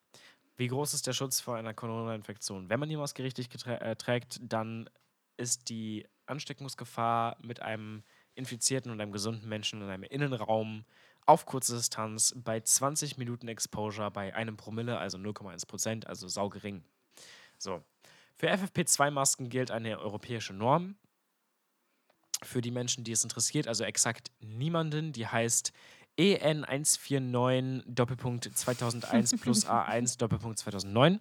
[0.57, 2.69] Wie groß ist der Schutz vor einer Corona-Infektion?
[2.69, 4.91] Wenn man die Maske richtig äh, trägt, dann
[5.37, 8.03] ist die Ansteckungsgefahr mit einem
[8.37, 10.85] infizierten und einem gesunden Menschen in einem Innenraum
[11.27, 16.85] auf kurze Distanz bei 20 Minuten Exposure bei einem Promille, also 0,1 Prozent, also saugering.
[17.59, 17.83] So.
[18.37, 20.97] Für FFP2-Masken gilt eine europäische Norm.
[22.43, 25.73] Für die Menschen, die es interessiert, also exakt niemanden, die heißt
[26.19, 31.21] E EN149 Doppelpunkt 2001 plus A1 Doppelpunkt 2009.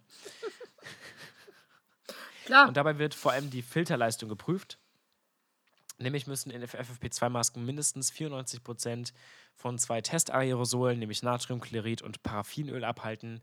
[2.45, 2.67] Klar.
[2.67, 4.77] Und dabei wird vor allem die Filterleistung geprüft.
[5.97, 9.13] Nämlich müssen in FFP2-Masken mindestens 94%
[9.55, 13.41] von zwei Testaerosolen, nämlich Natriumchlorid und Paraffinöl, abhalten.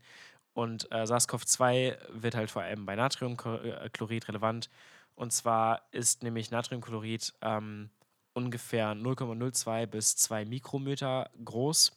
[0.53, 4.69] Und äh, SARS-CoV-2 wird halt vor allem bei Natriumchlorid relevant.
[5.15, 7.89] Und zwar ist nämlich Natriumchlorid ähm,
[8.33, 11.91] ungefähr 0,02 bis 2 Mikrometer groß.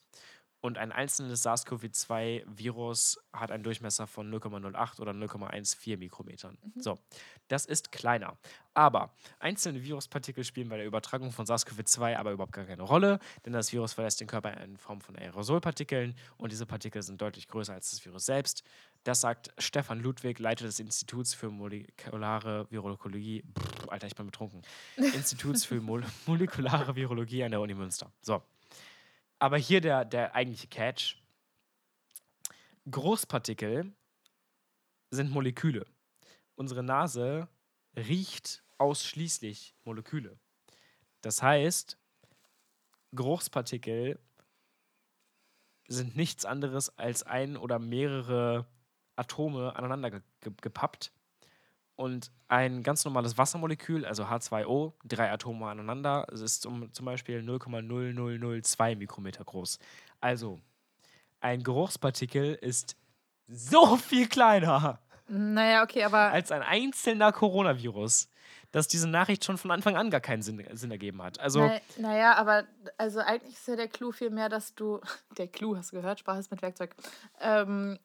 [0.66, 6.58] Und ein einzelnes SARS-CoV-2-Virus hat einen Durchmesser von 0,08 oder 0,14 Mikrometern.
[6.74, 6.98] So,
[7.46, 8.36] das ist kleiner.
[8.74, 13.52] Aber einzelne Viruspartikel spielen bei der Übertragung von SARS-CoV-2 aber überhaupt gar keine Rolle, denn
[13.52, 17.72] das Virus verlässt den Körper in Form von Aerosolpartikeln und diese Partikel sind deutlich größer
[17.72, 18.64] als das Virus selbst.
[19.04, 23.44] Das sagt Stefan Ludwig, Leiter des Instituts für molekulare Virologie.
[23.56, 24.62] Pff, Alter, ich bin betrunken.
[24.96, 28.10] Instituts für Mol molekulare Virologie an der Uni Münster.
[28.20, 28.42] So.
[29.38, 31.16] Aber hier der, der eigentliche Catch.
[32.90, 33.92] Großpartikel
[35.10, 35.86] sind Moleküle.
[36.54, 37.48] Unsere Nase
[37.96, 40.38] riecht ausschließlich Moleküle.
[41.20, 41.98] Das heißt,
[43.12, 44.18] Geruchspartikel
[45.88, 48.66] sind nichts anderes als ein oder mehrere
[49.16, 51.12] Atome aneinander ge ge gepappt.
[51.96, 57.40] Und ein ganz normales Wassermolekül, also H2O, drei Atome aneinander, es ist um, zum Beispiel
[57.40, 59.78] 0,0002 Mikrometer groß.
[60.20, 60.60] Also,
[61.40, 62.96] ein Geruchspartikel ist
[63.48, 68.28] so viel kleiner Naja, okay, aber als ein einzelner Coronavirus,
[68.72, 71.40] dass diese Nachricht schon von Anfang an gar keinen Sinn, Sinn ergeben hat.
[71.40, 72.64] Also, Na, naja, aber
[72.98, 75.00] also eigentlich ist ja der Clou viel mehr, dass du.
[75.38, 76.20] Der Clou, hast du gehört?
[76.20, 76.94] Sprache ist mit Werkzeug.
[77.40, 77.98] Ähm,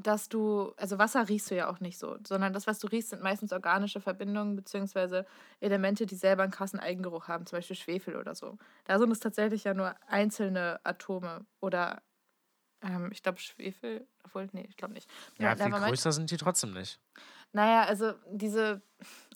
[0.00, 3.10] dass du, also Wasser riechst du ja auch nicht so, sondern das, was du riechst,
[3.10, 5.26] sind meistens organische Verbindungen beziehungsweise
[5.60, 8.58] Elemente, die selber einen krassen Eigengeruch haben, zum Beispiel Schwefel oder so.
[8.84, 12.02] Da sind es tatsächlich ja nur einzelne Atome oder
[12.82, 15.10] ähm, ich glaube Schwefel, obwohl, nee, ich glaube nicht.
[15.38, 17.00] Ja, viel größer sind die trotzdem nicht.
[17.52, 18.80] Naja, also diese,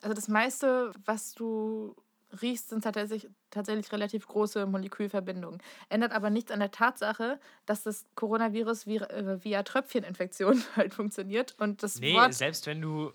[0.01, 1.97] also das meiste, was du
[2.43, 5.63] riechst, sind tatsächlich, tatsächlich relativ große Molekülverbindungen.
[5.89, 11.55] Ändert aber nichts an der Tatsache, dass das Coronavirus via, äh, via Tröpfcheninfektion halt funktioniert.
[11.59, 13.13] Und das nee, Wort selbst wenn du,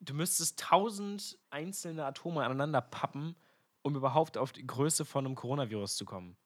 [0.00, 3.36] du müsstest tausend einzelne Atome aneinander pappen,
[3.82, 6.36] um überhaupt auf die Größe von einem Coronavirus zu kommen.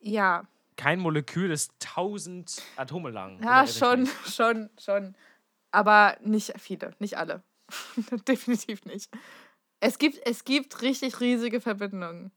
[0.00, 0.46] Ja.
[0.76, 3.42] Kein Molekül ist tausend Atome lang.
[3.42, 5.14] Ja, schon, schon, schon.
[5.70, 7.42] Aber nicht viele, nicht alle.
[8.28, 9.10] Definitiv nicht.
[9.80, 12.32] Es gibt, es gibt richtig riesige Verbindungen.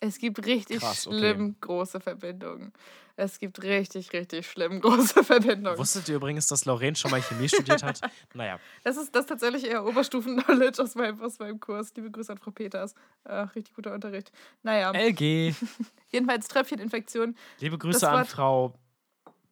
[0.00, 1.16] Es gibt richtig Krass, okay.
[1.16, 2.72] schlimm große Verbindungen.
[3.14, 5.78] Es gibt richtig, richtig schlimm große Verbindungen.
[5.78, 8.00] Wusstet ihr übrigens, dass Lorraine schon mal Chemie studiert hat?
[8.34, 8.58] Naja.
[8.82, 11.92] Das ist das ist tatsächlich eher Oberstufen-Knowledge aus meinem, aus meinem Kurs.
[11.94, 12.94] Liebe Grüße an Frau Peters.
[13.24, 14.32] Ach, richtig guter Unterricht.
[14.62, 14.90] Naja.
[14.90, 15.54] LG.
[16.10, 17.36] Jedenfalls Tröpfcheninfektion.
[17.60, 18.74] Liebe Grüße an Frau.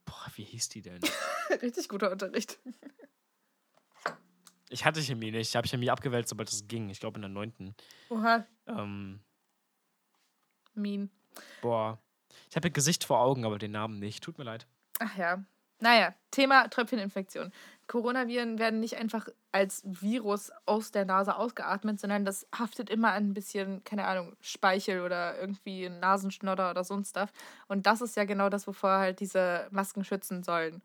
[0.05, 1.01] Boah, wie hieß die denn?
[1.63, 2.59] richtig guter Unterricht.
[4.71, 5.49] Ich hatte Chemie nicht.
[5.49, 6.89] Ich habe Chemie abgewählt, sobald es ging.
[6.91, 7.75] Ich glaube in der neunten.
[8.09, 8.47] Oha.
[8.67, 9.21] Ähm,
[10.75, 11.11] mean.
[11.61, 11.99] Boah.
[12.49, 14.23] Ich habe ihr Gesicht vor Augen, aber den Namen nicht.
[14.23, 14.67] Tut mir leid.
[15.01, 15.45] Ach ja.
[15.81, 17.53] Naja, Thema Tröpfcheninfektion.
[17.89, 23.35] Coronaviren werden nicht einfach als Virus aus der Nase ausgeatmet, sondern das haftet immer ein
[23.35, 27.31] bisschen, keine Ahnung, Speichel oder irgendwie Nasenschnodder oder sonst was.
[27.67, 30.83] Und das ist ja genau das, wovor halt diese Masken schützen sollen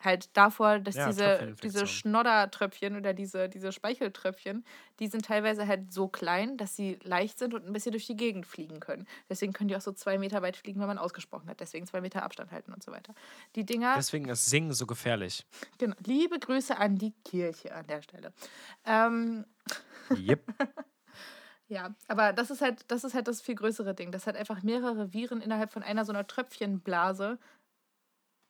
[0.00, 4.64] halt davor, dass ja, diese, diese Schnoddertröpfchen oder diese, diese Speicheltröpfchen,
[5.00, 8.16] die sind teilweise halt so klein, dass sie leicht sind und ein bisschen durch die
[8.16, 9.06] Gegend fliegen können.
[9.28, 11.60] Deswegen können die auch so zwei Meter weit fliegen, wenn man ausgesprochen hat.
[11.60, 13.14] Deswegen zwei Meter Abstand halten und so weiter.
[13.56, 13.94] Die Dinger.
[13.96, 15.46] Deswegen ist Singen so gefährlich.
[15.78, 15.96] Genau.
[16.04, 18.32] Liebe Grüße an die Kirche an der Stelle.
[18.86, 19.44] Ähm.
[20.10, 20.44] Yep.
[21.70, 24.10] Ja, aber das ist halt, das ist halt das viel größere Ding.
[24.10, 27.38] Das hat einfach mehrere Viren innerhalb von einer so einer Tröpfchenblase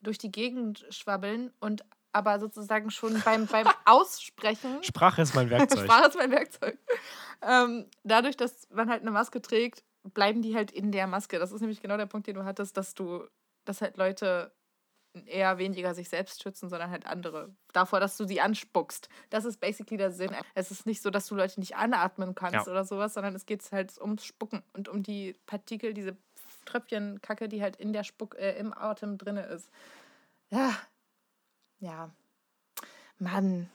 [0.01, 4.83] durch die Gegend schwabbeln und aber sozusagen schon beim, beim Aussprechen.
[4.83, 5.85] Sprache ist mein Werkzeug.
[5.85, 6.79] Sprache ist mein Werkzeug.
[7.43, 11.39] Ähm, dadurch, dass man halt eine Maske trägt, bleiben die halt in der Maske.
[11.39, 13.25] Das ist nämlich genau der Punkt, den du hattest, dass du,
[13.65, 14.53] dass halt Leute
[15.27, 17.55] eher weniger sich selbst schützen, sondern halt andere.
[17.73, 19.09] Davor, dass du sie anspuckst.
[19.31, 20.31] Das ist basically der Sinn.
[20.55, 22.73] Es ist nicht so, dass du Leute nicht anatmen kannst ja.
[22.73, 26.17] oder sowas, sondern es geht halt ums Spucken und um die Partikel, diese
[26.69, 29.71] Tröpfchen Kacke, die halt in der Spuck, äh, im Atem drin ist.
[30.51, 30.77] Ja.
[31.81, 32.11] Ja.
[33.19, 33.71] Mann.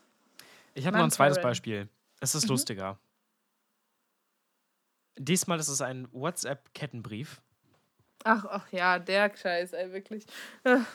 [0.75, 1.89] Ich habe noch ein zweites Beispiel.
[2.19, 2.51] Es ist mhm.
[2.51, 2.99] lustiger.
[5.17, 7.41] Diesmal ist es ein WhatsApp-Kettenbrief.
[8.23, 10.25] Ach, ach ja, der Scheiß, ey, wirklich.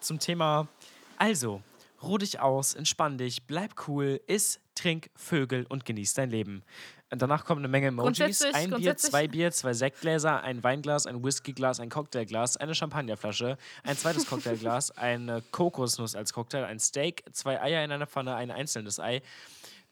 [0.00, 0.68] Zum Thema.
[1.16, 1.62] Also,
[2.02, 6.62] ruh dich aus, entspann dich, bleib cool, iss, trink Vögel und genieß dein Leben.
[7.10, 8.42] Danach kommen eine Menge Emojis.
[8.52, 13.96] Ein Bier, zwei Bier, zwei Sektgläser, ein Weinglas, ein Whiskyglas, ein Cocktailglas, eine Champagnerflasche, ein
[13.96, 19.00] zweites Cocktailglas, eine Kokosnuss als Cocktail, ein Steak, zwei Eier in einer Pfanne, ein einzelnes
[19.00, 19.22] Ei,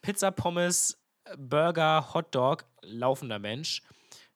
[0.03, 0.99] Pizza, Pommes,
[1.39, 3.83] Burger, Hotdog, laufender Mensch,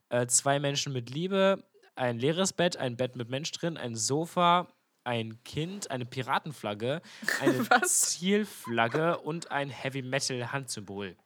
[0.08, 1.62] äh, zwei Menschen mit Liebe,
[1.96, 4.68] ein leeres Bett, ein Bett mit Mensch drin, ein Sofa,
[5.04, 7.02] ein Kind, eine Piratenflagge,
[7.40, 11.16] eine Zielflagge und ein Heavy Metal Handsymbol.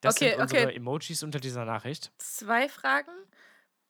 [0.00, 0.76] Das okay, sind unsere okay.
[0.76, 2.12] Emojis unter dieser Nachricht.
[2.18, 3.12] Zwei Fragen.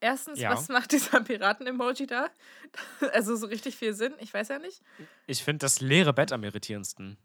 [0.00, 0.50] Erstens, ja.
[0.50, 2.28] was macht dieser Piraten-Emoji da?
[3.12, 4.80] Also so richtig viel Sinn, ich weiß ja nicht.
[5.26, 7.18] Ich finde das leere Bett am irritierendsten.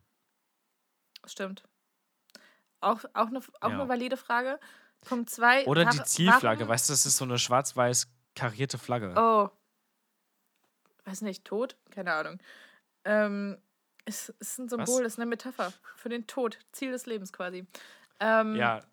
[1.26, 1.64] Stimmt.
[2.82, 3.76] Auch, auch, eine, auch ja.
[3.76, 4.60] eine valide Frage.
[5.02, 5.66] Punkt zwei.
[5.66, 6.74] Oder die Zielflagge, warum?
[6.74, 9.14] weißt du, das ist so eine schwarz-weiß karierte Flagge.
[9.16, 9.50] Oh.
[11.06, 11.78] Weiß nicht, Tod?
[11.92, 12.40] Keine Ahnung.
[13.06, 13.58] Ähm,
[14.06, 17.66] es, ist ein Symbol, es ist eine Metapher für den Tod, Ziel des Lebens quasi.
[18.20, 18.84] Ähm, ja,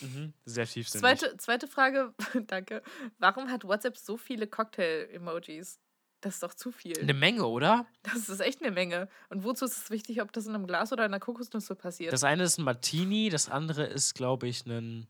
[0.00, 0.32] mhm.
[0.44, 1.00] sehr tiefsinnig.
[1.00, 2.14] Zweite, zweite Frage,
[2.46, 2.82] danke.
[3.18, 5.78] Warum hat WhatsApp so viele Cocktail-Emojis?
[6.20, 6.98] Das ist doch zu viel.
[6.98, 7.86] Eine Menge, oder?
[8.02, 9.08] Das ist echt eine Menge.
[9.28, 11.74] Und wozu ist es wichtig, ob das in einem Glas oder in einer Kokosnuss so
[11.74, 12.12] passiert?
[12.12, 15.06] Das eine ist ein Martini, das andere ist, glaube ich, ein.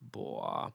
[0.00, 0.72] Boah.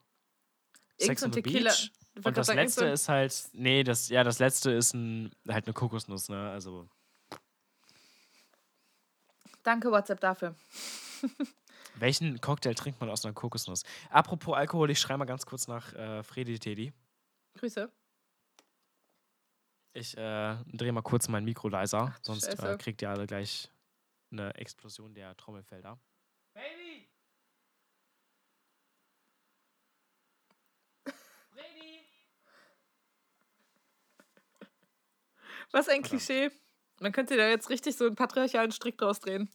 [0.98, 1.72] Sex on the Tequila.
[1.72, 1.92] Beach.
[2.24, 3.50] Und das letzte ist halt.
[3.54, 6.50] Nee, das, ja, das letzte ist ein, halt eine Kokosnuss, ne?
[6.50, 6.88] Also.
[9.64, 10.56] Danke, WhatsApp, dafür.
[11.96, 13.84] Welchen Cocktail trinkt man aus einer Kokosnuss?
[14.10, 16.94] Apropos Alkohol, ich schreibe mal ganz kurz nach äh, Fredi Teddy.
[17.56, 17.92] Grüße.
[19.94, 23.70] Ich äh, drehe mal kurz mein Mikro leiser, sonst äh, kriegt ihr alle gleich
[24.32, 26.00] eine Explosion der Trommelfelder.
[26.56, 27.08] Baby!
[31.52, 32.08] Fredi!
[35.72, 36.50] Was ein Klischee.
[37.00, 39.50] Man könnte da jetzt richtig so einen patriarchalen Strick draus drehen.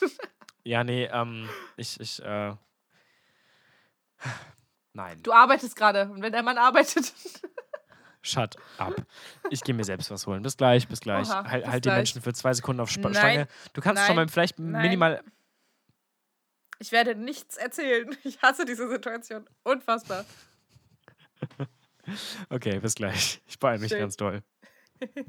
[0.66, 2.56] Ja, nee, ähm, ich, ich, äh.
[4.94, 5.22] Nein.
[5.22, 7.14] Du arbeitest gerade und wenn der Mann arbeitet.
[8.22, 9.06] Shut up.
[9.50, 10.42] Ich gehe mir selbst was holen.
[10.42, 11.28] Bis gleich, bis gleich.
[11.28, 11.96] Oha, halt bis halt die gleich.
[11.98, 13.48] Menschen für zwei Sekunden auf Sp Nein, Stange.
[13.74, 14.82] Du kannst schon nein, mal vielleicht nein.
[14.82, 15.22] minimal.
[16.80, 18.16] Ich werde nichts erzählen.
[18.24, 19.48] Ich hasse diese Situation.
[19.62, 20.24] Unfassbar.
[22.50, 23.42] Okay, bis gleich.
[23.46, 23.98] Ich beeile mich Schön.
[23.98, 24.40] ganz doll.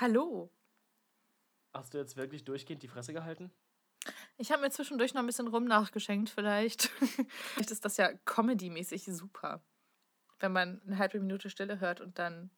[0.00, 0.50] Hallo.
[1.72, 3.52] Hast du jetzt wirklich durchgehend die Fresse gehalten?
[4.38, 6.82] Ich habe mir zwischendurch noch ein bisschen rum nachgeschenkt, vielleicht.
[7.28, 9.62] vielleicht ist das ja comedy-mäßig super.
[10.38, 12.50] Wenn man eine halbe Minute Stille hört und dann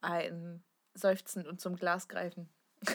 [0.00, 0.62] ein
[0.94, 2.48] Seufzen und zum Glas greifen.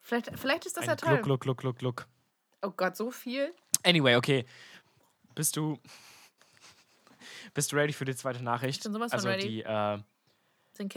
[0.00, 1.22] vielleicht, vielleicht ist das ja Ein toll.
[1.22, 2.06] Gluck, Gluck, Gluck, Gluck.
[2.62, 3.54] Oh Gott, so viel?
[3.84, 4.46] Anyway, okay.
[5.34, 5.78] Bist du.
[7.54, 8.78] Bist du ready für die zweite Nachricht?
[8.78, 9.48] Ich bin sowas von also ready.
[9.48, 9.98] die, äh,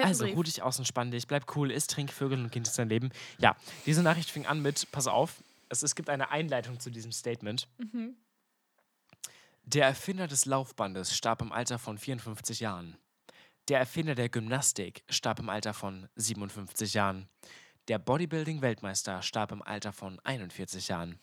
[0.04, 2.90] Also ruh dich aus und spann dich, bleib cool, isst, trink Vögel und genieß dein
[2.90, 3.12] Leben.
[3.38, 3.56] Ja,
[3.86, 7.68] diese Nachricht fing an mit, pass auf, es, es gibt eine Einleitung zu diesem Statement.
[7.78, 8.18] Mhm.
[9.64, 12.98] Der Erfinder des Laufbandes starb im Alter von 54 Jahren.
[13.68, 17.30] Der Erfinder der Gymnastik starb im Alter von 57 Jahren.
[17.88, 21.20] Der Bodybuilding-Weltmeister starb im Alter von 41 Jahren.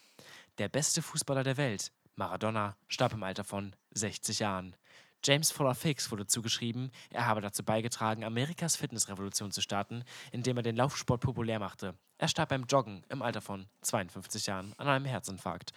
[0.58, 4.76] Der beste Fußballer der Welt, Maradona, starb im Alter von 60 Jahren.
[5.24, 10.62] James Fuller Fix wurde zugeschrieben, er habe dazu beigetragen, Amerikas Fitnessrevolution zu starten, indem er
[10.62, 11.94] den Laufsport populär machte.
[12.18, 15.72] Er starb beim Joggen im Alter von 52 Jahren an einem Herzinfarkt.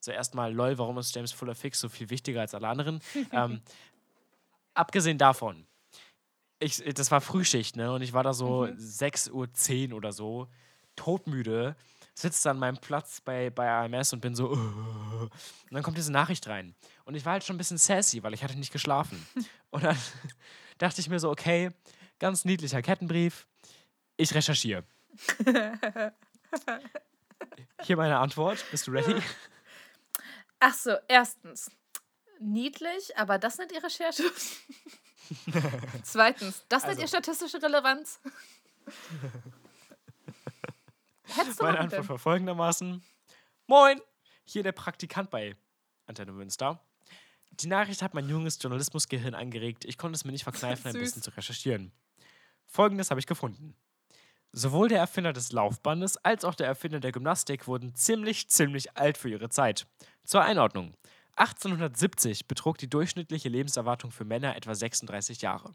[0.00, 3.00] Zuerst mal, lol, warum ist James Fuller Fix so viel wichtiger als alle anderen?
[3.32, 3.60] ähm,
[4.74, 5.66] abgesehen davon,
[6.58, 7.92] ich, das war Frühschicht, ne?
[7.92, 10.48] Und ich war da so 6.10 Uhr oder so,
[10.96, 11.76] todmüde,
[12.14, 14.48] sitze an meinem Platz bei, bei AMS und bin so.
[14.52, 15.30] Und
[15.70, 16.74] dann kommt diese Nachricht rein.
[17.04, 19.26] Und ich war halt schon ein bisschen sassy, weil ich hatte nicht geschlafen.
[19.70, 19.96] Und dann
[20.78, 21.70] dachte ich mir so, okay,
[22.18, 23.46] ganz niedlicher Kettenbrief.
[24.16, 24.84] Ich recherchiere.
[27.82, 28.64] Hier meine Antwort.
[28.70, 29.20] Bist du ready?
[30.60, 31.70] Ach so, erstens.
[32.38, 34.24] Niedlich, aber das nennt ihr Recherche.
[36.02, 37.02] Zweitens, das nennt Also.
[37.02, 38.20] ihr statistische Relevanz.
[41.36, 42.08] Hättest du Meine Antwort können.
[42.08, 43.02] war folgendermaßen:
[43.66, 44.00] Moin,
[44.44, 45.56] hier der Praktikant bei
[46.06, 46.84] Antenne Münster.
[47.52, 49.84] Die Nachricht hat mein junges Journalismusgehirn angeregt.
[49.84, 51.92] Ich konnte es mir nicht verkneifen, ein bisschen zu recherchieren.
[52.66, 53.76] Folgendes habe ich gefunden.
[54.52, 59.16] Sowohl der Erfinder des Laufbandes als auch der Erfinder der Gymnastik wurden ziemlich, ziemlich alt
[59.16, 59.86] für ihre Zeit.
[60.24, 60.94] Zur Einordnung.
[61.36, 65.74] 1870 betrug die durchschnittliche Lebenserwartung für Männer etwa 36 Jahre.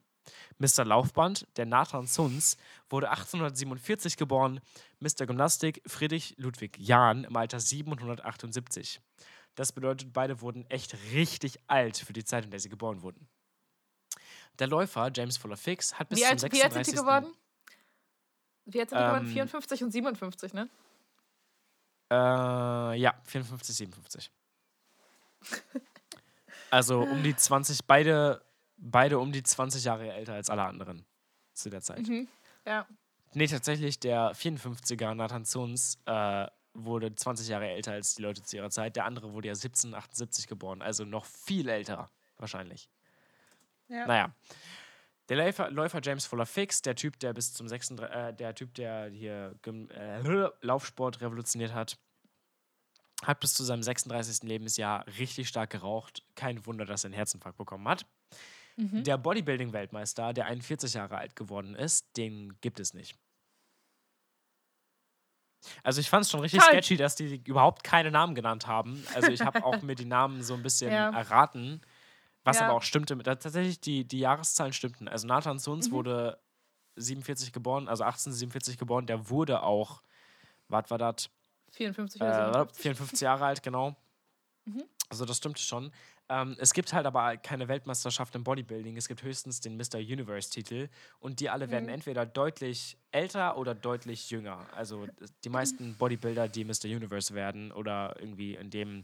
[0.57, 0.85] Mr.
[0.85, 2.57] Laufband, der Nathan Suns,
[2.89, 4.59] wurde 1847 geboren,
[4.99, 5.25] Mr.
[5.25, 9.01] Gymnastik Friedrich Ludwig Jahn im Alter 778.
[9.55, 13.27] Das bedeutet, beide wurden echt richtig alt für die Zeit, in der sie geboren wurden.
[14.59, 16.95] Der Läufer, James Fuller Fix, hat bis Wie zum alt, wie alt sind die 36.
[16.95, 17.33] geworden?
[18.65, 19.25] Wie alt sind die geworden?
[19.25, 20.69] Ähm, 54 und 57, ne?
[22.11, 24.31] Äh, ja, 54, 57.
[26.69, 28.41] Also um die 20, beide,
[28.77, 31.05] beide um die 20 Jahre älter als alle anderen
[31.53, 32.07] zu der Zeit.
[32.07, 32.27] Mhm.
[32.65, 32.87] Ja.
[33.33, 38.55] Nee, tatsächlich, der 54er Nathan Zuns äh, wurde 20 Jahre älter als die Leute zu
[38.55, 38.95] ihrer Zeit.
[38.95, 42.89] Der andere wurde ja 1778 geboren, also noch viel älter wahrscheinlich.
[43.87, 44.05] ja.
[44.05, 44.35] Naja.
[45.29, 48.73] Der Läufer, Läufer James Fuller Fix, der Typ, der bis zum 36, äh, der Typ,
[48.75, 51.97] der hier äh, Laufsport revolutioniert hat,
[53.23, 54.43] hat bis zu seinem 36.
[54.43, 56.23] Lebensjahr richtig stark geraucht.
[56.35, 58.05] Kein Wunder, dass er einen Herzinfarkt bekommen hat.
[58.77, 59.03] Mhm.
[59.03, 63.17] Der Bodybuilding-Weltmeister, der 41 Jahre alt geworden ist, den gibt es nicht.
[65.83, 66.69] Also ich fand es schon richtig Toll.
[66.69, 69.03] sketchy, dass die überhaupt keine Namen genannt haben.
[69.15, 71.09] Also ich habe auch mir die Namen so ein bisschen Ja.
[71.09, 71.81] erraten,
[72.43, 72.65] was Ja.
[72.67, 73.17] aber auch stimmte.
[73.17, 75.07] Tatsächlich, die, die Jahreszahlen stimmten.
[75.07, 75.93] Also Nathan Suns Mhm.
[75.93, 76.39] wurde
[76.95, 79.07] 47 geboren, also 1847 geboren.
[79.07, 80.01] Der wurde auch,
[80.67, 81.29] was war das?
[81.71, 82.81] 54 Äh, oder 57.
[82.83, 83.95] 54 Jahre alt, genau.
[84.65, 84.83] Mhm.
[85.09, 85.91] Also das stimmte schon.
[86.29, 88.97] Ähm, es gibt halt aber keine Weltmeisterschaft im Bodybuilding.
[88.97, 89.95] Es gibt höchstens den Mr.
[89.97, 90.89] Universe-Titel.
[91.19, 91.89] Und die alle werden Mhm.
[91.93, 94.65] entweder deutlich älter oder deutlich jünger.
[94.75, 95.07] Also
[95.45, 96.85] die meisten Bodybuilder, die Mr.
[96.85, 99.03] Universe werden oder irgendwie in dem,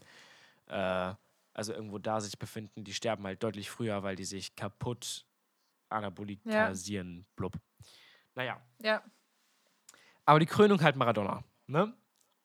[0.67, 1.13] äh,
[1.53, 5.25] also irgendwo da sich befinden, die sterben halt deutlich früher, weil die sich kaputt
[5.89, 7.25] anabolikasieren.
[7.35, 7.53] Blub.
[8.35, 8.59] Naja.
[8.81, 9.01] Ja.
[10.25, 11.43] Aber die Krönung halt Maradona.
[11.67, 11.93] Ne?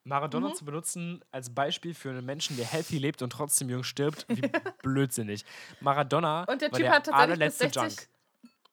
[0.09, 0.55] Maradona Mhm.
[0.55, 4.41] zu benutzen als Beispiel für einen Menschen, der healthy lebt und trotzdem jung stirbt, wie
[4.83, 5.45] blödsinnig.
[5.81, 7.83] Maradona Und der war Typ der hat tatsächlich bis allerletzte 60.
[7.83, 8.09] Junk.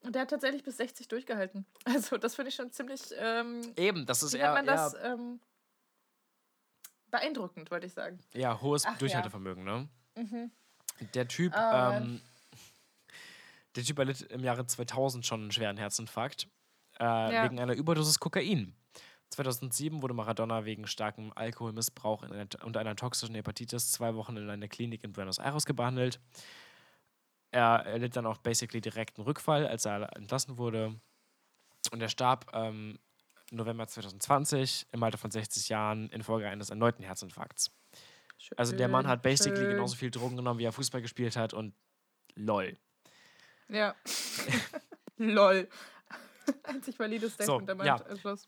[0.02, 1.66] Und der hat tatsächlich bis 60 durchgehalten.
[1.86, 3.02] Also, das finde ich schon ziemlich.
[3.18, 4.94] Ähm, Eben, das ist eher, man das?
[4.94, 5.40] eher, Ähm,
[7.12, 8.20] beeindruckend, wollte ich sagen.
[8.34, 8.98] eher hohes Ach ja.
[8.98, 9.88] Durchhaltevermögen, ne?
[10.16, 10.52] Mhm.
[11.14, 12.04] Der Typ, Mann.
[12.04, 12.22] ähm,
[13.76, 16.48] der Typ erlitt im Jahre 2000 schon einen schweren Herzinfarkt.
[17.00, 17.44] äh, ja.
[17.44, 18.74] wegen einer Überdosis Kokain.
[19.36, 24.68] 2007 wurde Maradona wegen starkem Alkoholmissbrauch einer, und einer toxischen Hepatitis zwei Wochen in einer
[24.68, 26.20] Klinik in Buenos Aires behandelt.
[27.52, 31.00] Er erlitt dann auch basically direkt einen Rückfall, als er entlassen wurde.
[31.92, 33.00] Und er starb ähm,
[33.52, 37.72] November 2020 im Alter von 60 Jahren infolge eines erneuten Herzinfarkts.
[38.38, 39.70] Schön, also der Mann hat basically schön.
[39.70, 41.74] genauso viel Drogen genommen, wie er Fußball gespielt hat und
[42.36, 42.78] lol.
[43.70, 43.96] Ja.
[45.18, 45.70] lol.
[46.64, 48.18] Einzig valides Statement, so, der ja.
[48.18, 48.48] Schluss.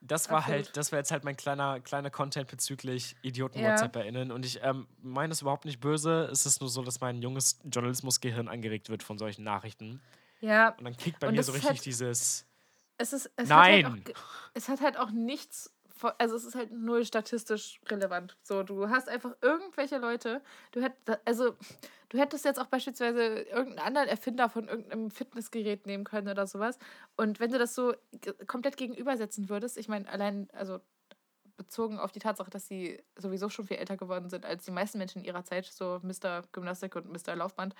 [0.00, 0.66] Das war Absolut.
[0.66, 4.30] halt, das war jetzt halt mein kleiner, kleiner Content bezüglich Idioten-WhatsApp-Erinnen.
[4.30, 6.28] Und ich ähm, meine es überhaupt nicht böse.
[6.30, 10.00] Es ist nur so, dass mein junges Journalismusgehirn angeregt wird von solchen Nachrichten.
[10.40, 10.70] Ja.
[10.78, 12.46] Und dann kickt bei mir so richtig halt, dieses.
[12.96, 13.84] Es ist, es Nein!
[13.86, 14.22] Hat halt auch,
[14.54, 15.72] es hat halt auch nichts
[16.18, 18.36] also es ist halt null statistisch relevant.
[18.42, 20.42] So, du hast einfach irgendwelche Leute,
[20.72, 21.56] du hättest, also
[22.08, 26.78] du hättest jetzt auch beispielsweise irgendeinen anderen Erfinder von irgendeinem Fitnessgerät nehmen können oder sowas.
[27.16, 27.94] Und wenn du das so
[28.46, 30.80] komplett gegenübersetzen würdest, ich meine, allein, also
[31.56, 34.96] bezogen auf die Tatsache, dass sie sowieso schon viel älter geworden sind als die meisten
[34.96, 36.42] Menschen in ihrer Zeit, so Mr.
[36.52, 37.36] Gymnastik und Mr.
[37.36, 37.74] Laufband,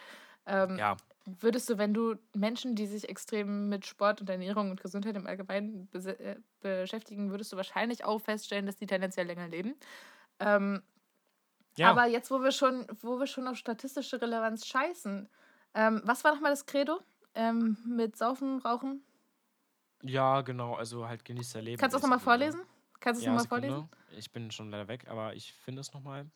[0.49, 0.97] ähm, ja.
[1.27, 5.27] würdest du, wenn du Menschen, die sich extrem mit Sport und Ernährung und Gesundheit im
[5.27, 9.75] Allgemeinen äh, beschäftigen, würdest du wahrscheinlich auch feststellen, dass die tendenziell länger leben.
[10.41, 10.83] Ähm,
[11.77, 11.91] ja.
[11.91, 15.29] Aber jetzt, wo wir schon, wo wir schon auf statistische Relevanz scheißen,
[15.75, 17.01] ähm, was war nochmal das Credo?
[17.35, 19.05] Ähm, mit Saufen, Rauchen?
[20.03, 21.79] Ja, genau, also halt genießt dein Leben.
[21.79, 22.63] Kannst du das nochmal vorlesen?
[23.01, 23.89] Kannst du es ja, nochmal vorlesen?
[24.17, 26.27] Ich bin schon leider weg, aber ich finde es nochmal.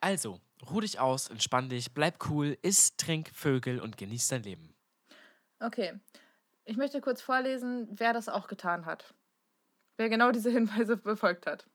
[0.00, 0.40] Also,
[0.70, 4.74] ruh dich aus, entspann dich, bleib cool, iss, trink Vögel und genieß dein Leben.
[5.60, 5.98] Okay.
[6.64, 9.14] Ich möchte kurz vorlesen, wer das auch getan hat.
[9.96, 11.66] Wer genau diese Hinweise befolgt hat.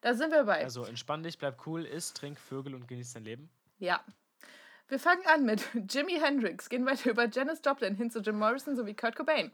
[0.00, 0.64] Da sind wir bei.
[0.64, 3.50] Also entspann dich, bleib cool, iss, trink Vögel und genieß dein Leben.
[3.78, 4.02] Ja.
[4.88, 8.76] Wir fangen an mit Jimi Hendrix, gehen weiter über Janis Joplin hin zu Jim Morrison
[8.76, 9.52] sowie Kurt Cobain.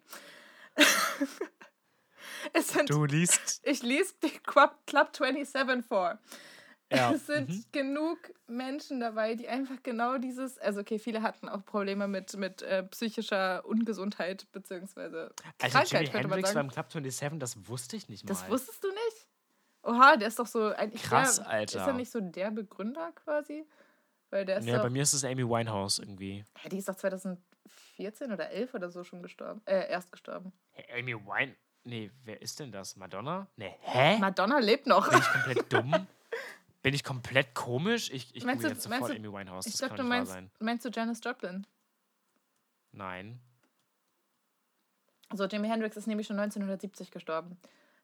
[2.56, 3.60] sind, du liest.
[3.64, 6.18] Ich lese die Club, 27 vor.
[6.92, 7.12] Ja.
[7.12, 7.64] Es sind mhm.
[7.72, 12.62] genug Menschen dabei, die einfach genau dieses, also okay, viele hatten auch Probleme mit, mit
[12.62, 18.24] äh, psychischer Ungesundheit beziehungsweise also Krankheit, Jimi Hendrix beim Club 27, das wusste ich nicht
[18.24, 18.28] mal.
[18.28, 19.26] Das wusstest du nicht?
[19.82, 21.80] Oha, der ist doch so eigentlich Krass, der, Alter.
[21.80, 23.64] Ist er nicht so der Begründer quasi?
[24.30, 26.44] Weil der ist ja, bei mir ist es Amy Winehouse irgendwie.
[26.62, 29.60] Ja, die ist doch 2014 oder 11 oder so schon gestorben.
[29.64, 30.52] Äh, erst gestorben.
[30.70, 31.56] Hey, Amy Wine.
[31.86, 32.96] Nee, wer ist denn das?
[32.96, 33.46] Madonna?
[33.56, 34.18] Nee, hä?
[34.18, 35.08] Madonna lebt noch.
[35.08, 36.06] Bin ich komplett dumm?
[36.82, 38.10] Bin ich komplett komisch?
[38.10, 39.66] Ich, ich meinst du, jetzt sofort du, Amy Winehouse.
[39.66, 40.50] Ich das glaub, du meinst, sein.
[40.58, 41.64] meinst du Janis Joplin?
[42.90, 43.40] Nein.
[45.28, 47.56] Also Jimi Hendrix ist nämlich schon 1970 gestorben.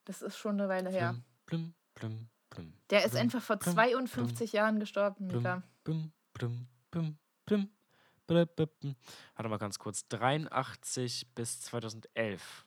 [0.04, 1.16] Das ist schon eine Weile her.
[1.46, 5.62] Plum, plum, plum, Der ist einfach vor 52 Jahren gestorben, Mika.
[9.34, 10.06] Warte mal ganz kurz.
[10.08, 12.66] 83 bis 2011.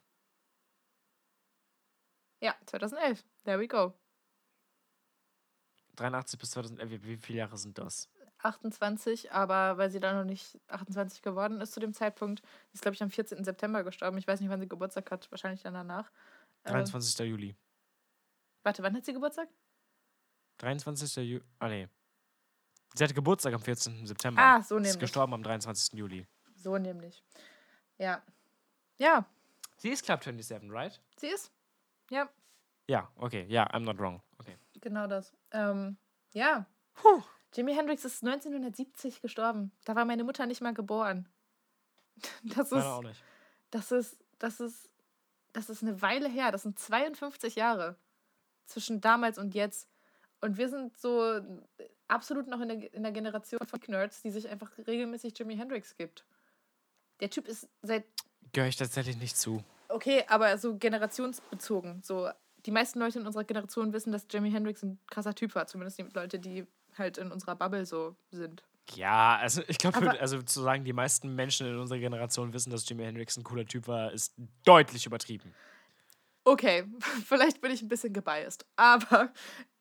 [2.45, 3.25] Ja, 2011.
[3.43, 3.91] There we go.
[5.95, 8.07] 83 bis 2011, wie, viele Jahre sind das?
[8.37, 12.93] 28, aber weil sie dann noch nicht 28 geworden ist zu dem Zeitpunkt, ist, glaube
[12.93, 13.43] ich, am 14.
[13.43, 14.19] September gestorben.
[14.19, 16.11] Ich weiß nicht, wann sie Geburtstag hat, wahrscheinlich dann danach.
[16.65, 17.19] 23.
[17.19, 17.55] Ähm, Juli.
[18.61, 19.49] Warte, wann hat sie Geburtstag?
[20.59, 21.15] 23.
[21.15, 21.43] Juli.
[21.57, 21.87] Ah, nee.
[22.93, 24.05] Sie hatte Geburtstag am 14.
[24.05, 24.39] September.
[24.39, 24.91] Ah, so nämlich.
[24.91, 25.97] Ist gestorben am 23.
[25.97, 26.27] Juli.
[26.53, 27.23] So nämlich.
[27.97, 28.21] Ja.
[28.99, 29.25] Ja.
[29.77, 31.01] Sie ist Club 27, right?
[31.17, 31.51] Sie ist?
[32.09, 32.29] Ja.
[32.87, 33.45] Ja, okay.
[33.49, 34.21] Ja, I'm not wrong.
[34.37, 34.57] Okay.
[34.81, 35.33] Genau das.
[35.51, 35.97] Ähm,
[36.33, 36.65] ja.
[36.93, 37.23] Puh.
[37.55, 39.71] Jimi Hendrix ist 1970 gestorben.
[39.85, 41.27] Da war meine Mutter nicht mal geboren.
[42.43, 42.83] Das ist.
[42.83, 43.21] auch nicht.
[43.71, 44.89] Das ist, das ist,
[45.51, 46.51] das ist eine Weile her.
[46.51, 47.97] Das sind 52 Jahre
[48.65, 49.89] zwischen damals und jetzt.
[50.41, 51.41] Und wir sind so
[52.07, 55.95] absolut noch in der, in der Generation von Nerds, die sich einfach regelmäßig Jimi Hendrix
[55.95, 56.25] gibt.
[57.19, 58.05] Der Typ ist seit.
[58.51, 59.63] Gehöre ich tatsächlich nicht zu.
[59.95, 62.01] Okay, aber so generationsbezogen.
[62.03, 62.29] So,
[62.65, 65.67] die meisten Leute in unserer Generation wissen, dass Jimi Hendrix ein krasser Typ war.
[65.67, 66.67] Zumindest die Leute, die
[66.97, 68.61] halt in unserer Bubble so sind.
[68.93, 72.87] Ja, also ich glaube, also zu sagen, die meisten Menschen in unserer Generation wissen, dass
[72.89, 74.33] Jimi Hendrix ein cooler Typ war, ist
[74.65, 75.55] deutlich übertrieben.
[76.43, 76.83] Okay,
[77.25, 79.31] vielleicht bin ich ein bisschen gebiased, aber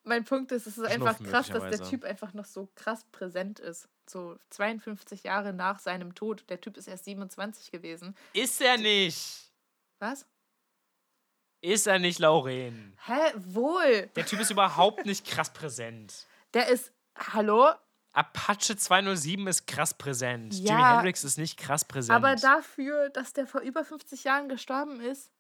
[0.05, 3.59] mein Punkt ist, es ist einfach krass, dass der Typ einfach noch so krass präsent
[3.59, 3.89] ist.
[4.09, 6.45] So 52 Jahre nach seinem Tod.
[6.51, 8.15] Der Typ ist erst 27 gewesen.
[8.33, 9.54] Ist er nicht?
[9.99, 10.27] Was?
[11.61, 12.97] Ist er nicht, Lauren?
[13.07, 13.33] Hä?
[13.37, 14.11] Wohl.
[14.17, 16.27] Der Typ ist überhaupt nicht krass präsent.
[16.53, 16.93] Der ist.
[17.17, 17.71] Hallo?
[18.13, 20.55] Apache 207 ist krass präsent.
[20.55, 22.15] Ja, Jimi Hendrix ist nicht krass präsent.
[22.15, 25.31] Aber dafür, dass der vor über 50 Jahren gestorben ist,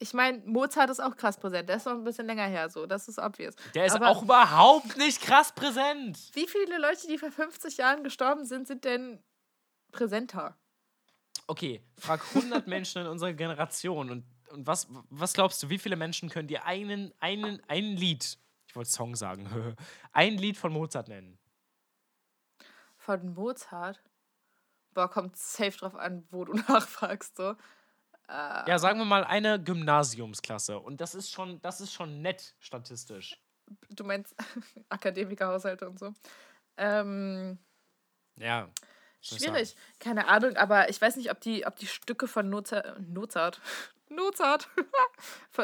[0.00, 1.68] Ich meine, Mozart ist auch krass präsent.
[1.68, 2.86] Der ist noch ein bisschen länger her, so.
[2.86, 3.56] Das ist obvious.
[3.74, 6.16] Der ist Aber auch überhaupt nicht krass präsent.
[6.34, 9.20] Wie viele Leute, die vor 50 Jahren gestorben sind, sind denn
[9.90, 10.56] präsenter?
[11.46, 15.96] Okay, frag 100 Menschen in unserer Generation und, und was, was glaubst du, wie viele
[15.96, 19.48] Menschen können dir einen, einen, ein Lied, ich wollte Song sagen,
[20.12, 21.38] ein Lied von Mozart nennen?
[22.96, 24.02] Von Mozart?
[24.94, 27.50] Boah, kommt safe drauf an, wo du nachfragst, so.
[28.28, 32.54] Äh, Ja, sagen wir mal eine Gymnasiumsklasse und das ist schon, das ist schon nett
[32.58, 33.40] statistisch.
[33.90, 34.34] Du meinst
[34.88, 36.12] Akademikerhaushalte und so.
[36.76, 37.58] Ähm,
[38.38, 38.70] Ja.
[39.20, 39.76] Schwierig.
[39.98, 43.00] Keine Ahnung, aber ich weiß nicht, ob die, ob die Stücke von Mozart.
[43.08, 43.60] Mozart.
[44.10, 44.68] Mozart.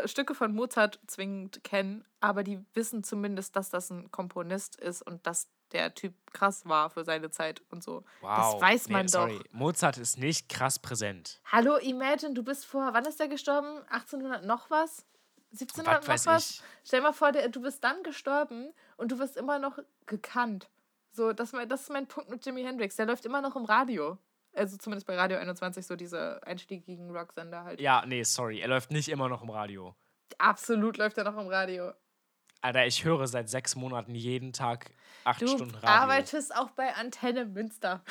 [0.07, 5.27] Stücke von Mozart zwingend kennen, aber die wissen zumindest, dass das ein Komponist ist und
[5.27, 8.05] dass der Typ krass war für seine Zeit und so.
[8.21, 8.55] Wow.
[8.55, 9.21] Das weiß man nee, doch.
[9.21, 9.41] sorry.
[9.51, 11.41] Mozart ist nicht krass präsent.
[11.51, 13.79] Hallo, Imagine, du bist vor, wann ist der gestorben?
[13.89, 15.05] 1800 noch was?
[15.53, 16.51] 1700 Was noch was?
[16.51, 16.63] ich.
[16.85, 20.69] Stell mal vor, der, du bist dann gestorben und du wirst immer noch gekannt.
[21.15, 22.97] So, das, das ist mein Punkt mit Jimi Hendrix.
[22.97, 24.19] Der läuft immer noch im Radio.
[24.53, 27.81] Also zumindest bei Radio 21, so diese einstiegigen Rocksender halt.
[27.81, 28.61] Ja, nee, sorry.
[28.61, 29.95] Er läuft nicht immer noch im Radio.
[30.39, 31.93] Absolut läuft er noch im Radio.
[32.61, 34.91] Alter, ich höre seit sechs Monaten jeden Tag
[35.25, 35.89] acht Du Stunden Radio.
[35.89, 38.03] arbeitest auch bei Antenne Münster.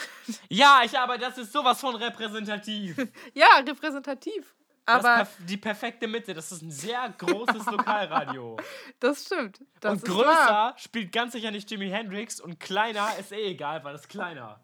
[0.47, 2.95] Ja, ich aber das ist sowas von repräsentativ.
[3.34, 4.56] ja, repräsentativ.
[4.86, 6.34] Das Aber die perfekte Mitte.
[6.34, 8.58] Das ist ein sehr großes Lokalradio.
[9.00, 9.62] das stimmt.
[9.80, 10.72] Das und ist wahr.
[10.72, 14.60] größer spielt ganz sicher nicht Jimi Hendrix und kleiner ist eh egal, weil das kleiner.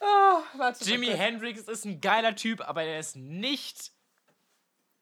[0.00, 1.18] Oh, warte Jimi kurz.
[1.18, 3.92] Hendrix ist ein geiler Typ, aber der ist nicht.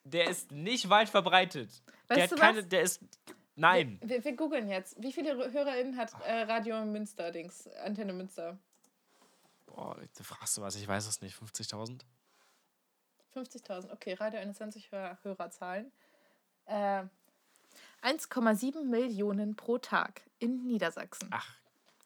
[0.05, 1.70] Der ist nicht weit verbreitet.
[2.09, 2.59] der Weißt hat du keine.
[2.59, 2.68] was?
[2.68, 3.03] Der ist.
[3.57, 3.99] Nein.
[4.03, 4.97] Wir, wir googeln jetzt.
[5.03, 8.57] Wie viele HörerInnen hat äh, Radio Münster, Dings, Antenne Münster?
[9.66, 11.36] Boah, du fragst du was, ich weiß es nicht.
[11.36, 12.01] 50.000?
[13.34, 13.92] 50.000.
[13.92, 15.92] Okay, Radio 21 Hör Hörerzahlen.
[16.66, 17.04] Äh,
[18.02, 21.28] 1,7 Millionen pro Tag in Niedersachsen.
[21.32, 21.54] Ach,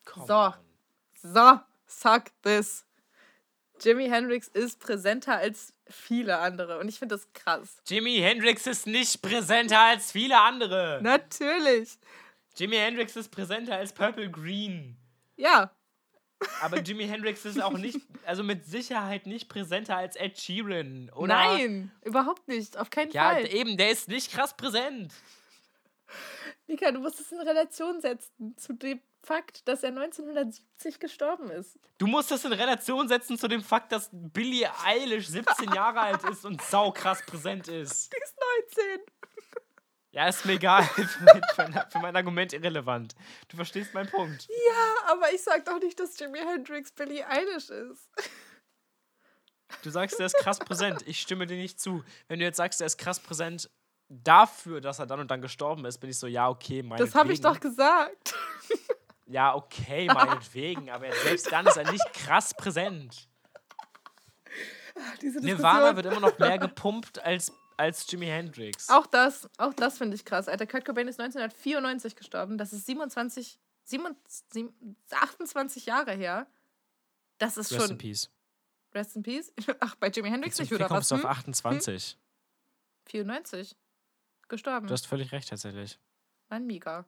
[0.05, 0.25] komm.
[0.27, 0.53] So.
[1.21, 2.85] So, suck this.
[3.81, 7.81] Jimi Hendrix ist präsenter als viele andere und ich finde das krass.
[7.87, 10.99] Jimi Hendrix ist nicht präsenter als viele andere.
[11.01, 11.97] Natürlich.
[12.55, 14.95] Jimi Hendrix ist präsenter als Purple Green.
[15.35, 15.71] Ja,
[16.61, 21.09] Aber Jimi Hendrix ist auch nicht, also mit Sicherheit nicht präsenter als Ed Sheeran.
[21.15, 21.27] Oder?
[21.35, 22.77] nein, überhaupt nicht.
[22.77, 23.53] Auf keinen Ja, Fall.
[23.53, 25.13] eben, der ist nicht krass präsent.
[26.67, 31.77] Mika, du musst es in Relation setzen zu dem Fakt, dass er 1970 gestorben ist.
[31.97, 36.23] Du musst das in Relation setzen zu dem Fakt, dass Billie Eilish 17 Jahre alt
[36.29, 38.11] ist und sau krass präsent ist.
[38.13, 38.35] Die ist
[38.77, 38.99] 19.
[40.13, 40.83] Ja, ist mir egal.
[41.55, 43.15] für, mein, Argument irrelevant.
[43.47, 44.47] Du verstehst meinen Punkt.
[44.47, 48.09] Ja, aber ich sag doch nicht, dass Jimi Hendrix Billie Eilish ist.
[49.81, 51.01] Du sagst, der ist krass präsent.
[51.07, 52.03] Ich stimme dir nicht zu.
[52.27, 53.71] Wenn du jetzt sagst, der ist krass präsent
[54.07, 57.11] dafür, dass er dann und dann gestorben ist, bin ich so, ja, okay, meinetwegen.
[57.11, 58.35] Das habe ich doch gesagt.
[59.25, 60.91] Ja, okay, meinetwegen.
[60.91, 63.27] aber selbst dann ist er nicht krass präsent.
[65.41, 67.51] Nirvana wird immer noch mehr gepumpt als,
[67.83, 68.89] als Jimi Hendrix.
[68.89, 70.47] Auch das, auch das finde ich krass.
[70.47, 72.57] Alter, Kurt Cobain ist 1994 gestorben.
[72.57, 74.73] Das ist 27, 27
[75.11, 76.47] 28 Jahre her.
[77.37, 77.97] Das ist Rest in schon.
[77.97, 78.29] Peace.
[78.93, 79.51] Rest in Peace.
[79.79, 80.89] Ach, bei Jimi Hendrix nicht, oder was?
[80.89, 81.29] kommst du auf Hm?
[81.29, 82.17] 28.
[83.07, 83.75] 94.
[84.47, 84.87] Gestorben.
[84.87, 85.99] Du hast völlig recht, tatsächlich.
[86.49, 87.05] Mann, Mika.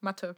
[0.00, 0.36] Mathe.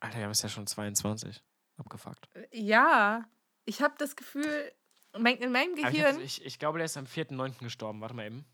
[0.00, 1.42] Alter, wir haben es ja schon 22.
[1.76, 2.28] Abgefuckt.
[2.52, 3.28] Ja,
[3.64, 4.72] ich habe das Gefühl,
[5.26, 6.20] in meinem Gehirn.
[6.20, 7.62] ich, ich glaube, der ist am 4.9.
[7.62, 8.00] gestorben.
[8.00, 8.44] Warte mal eben.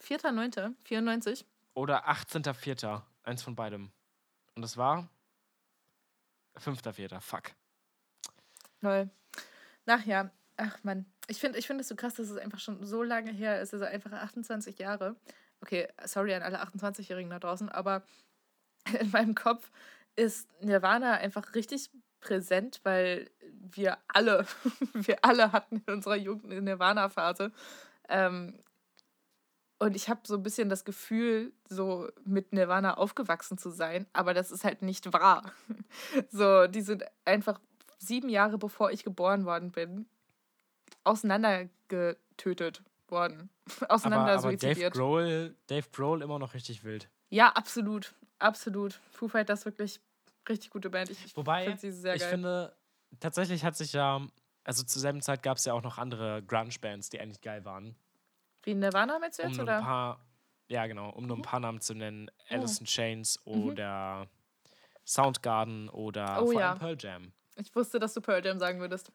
[0.00, 1.44] 4.9., 94.
[1.74, 3.02] Oder 18.4.
[3.22, 3.90] Eins von beidem.
[4.54, 5.08] Und das war
[6.56, 7.20] 5.4.
[7.20, 7.52] Fuck.
[8.80, 9.10] Lol.
[9.86, 11.04] Ach ja, ach Mann.
[11.26, 13.74] Ich finde ich find es so krass, dass es einfach schon so lange her ist.
[13.74, 15.16] Also einfach 28 Jahre.
[15.60, 18.02] Okay, sorry an alle 28-Jährigen da draußen, aber
[19.00, 19.70] in meinem Kopf
[20.16, 23.30] ist Nirvana einfach richtig präsent, weil
[23.60, 24.46] wir alle,
[24.94, 27.52] wir alle hatten in unserer Jugend eine Nirvana-Phase.
[28.08, 28.58] Ähm,
[29.78, 34.34] und ich habe so ein bisschen das Gefühl, so mit Nirvana aufgewachsen zu sein, aber
[34.34, 35.52] das ist halt nicht wahr.
[36.30, 37.60] So, die sind einfach
[37.98, 40.06] sieben Jahre bevor ich geboren worden bin,
[41.04, 43.48] auseinandergetötet worden.
[43.88, 44.90] Auseinander Aber, aber Dave.
[44.90, 47.08] Grohl, Dave Grohl immer noch richtig wild.
[47.30, 48.14] Ja, absolut.
[48.38, 49.00] Absolut.
[49.10, 50.00] Foo Fighters wirklich
[50.48, 51.10] richtig gute Band.
[51.10, 52.72] Ich, Wobei, finde sie sehr ich finde,
[53.18, 54.20] tatsächlich hat sich ja,
[54.64, 57.96] also zur selben Zeit gab es ja auch noch andere Grunge-Bands, die eigentlich geil waren.
[58.62, 59.78] Wie Nirvana meinst du Um jetzt, nur oder?
[59.78, 60.26] ein paar,
[60.68, 62.30] ja genau, um nur ein paar Namen zu nennen.
[62.50, 62.54] Oh.
[62.54, 63.52] Alice in Chains Mhm.
[63.52, 64.28] oder
[65.06, 66.70] Soundgarden oder Oh vor ja.
[66.70, 67.32] allem Pearl Jam.
[67.56, 69.10] Ich wusste, dass du Pearl Jam sagen würdest.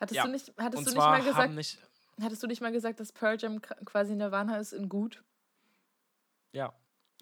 [0.00, 0.24] Hattest Ja.
[0.24, 1.78] du nicht, hattest Und du nicht mal gesagt, nicht.
[2.22, 5.22] hattest du nicht mal gesagt, dass Pearl Jam quasi Nirvana ist in gut?
[6.52, 6.72] Ja,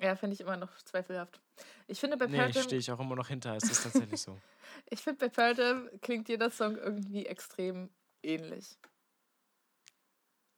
[0.02, 1.40] Ja, finde ich immer noch zweifelhaft.
[1.86, 3.54] Ich finde bei nee, Pearl Jam, stehe ich auch immer noch hinter.
[3.56, 4.36] Es ist tatsächlich so.
[4.90, 7.88] ich finde bei Pearl Jam klingt jeder Song irgendwie extrem
[8.22, 8.76] ähnlich.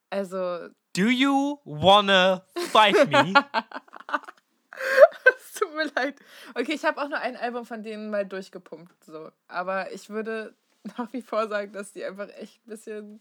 [0.09, 3.35] Also, Do you wanna fight me?
[5.37, 6.21] es tut mir leid.
[6.55, 9.31] Okay, ich habe auch nur ein Album von denen mal durchgepumpt, so.
[9.49, 10.55] Aber ich würde
[10.97, 13.21] nach wie vor sagen, dass die einfach echt ein bisschen,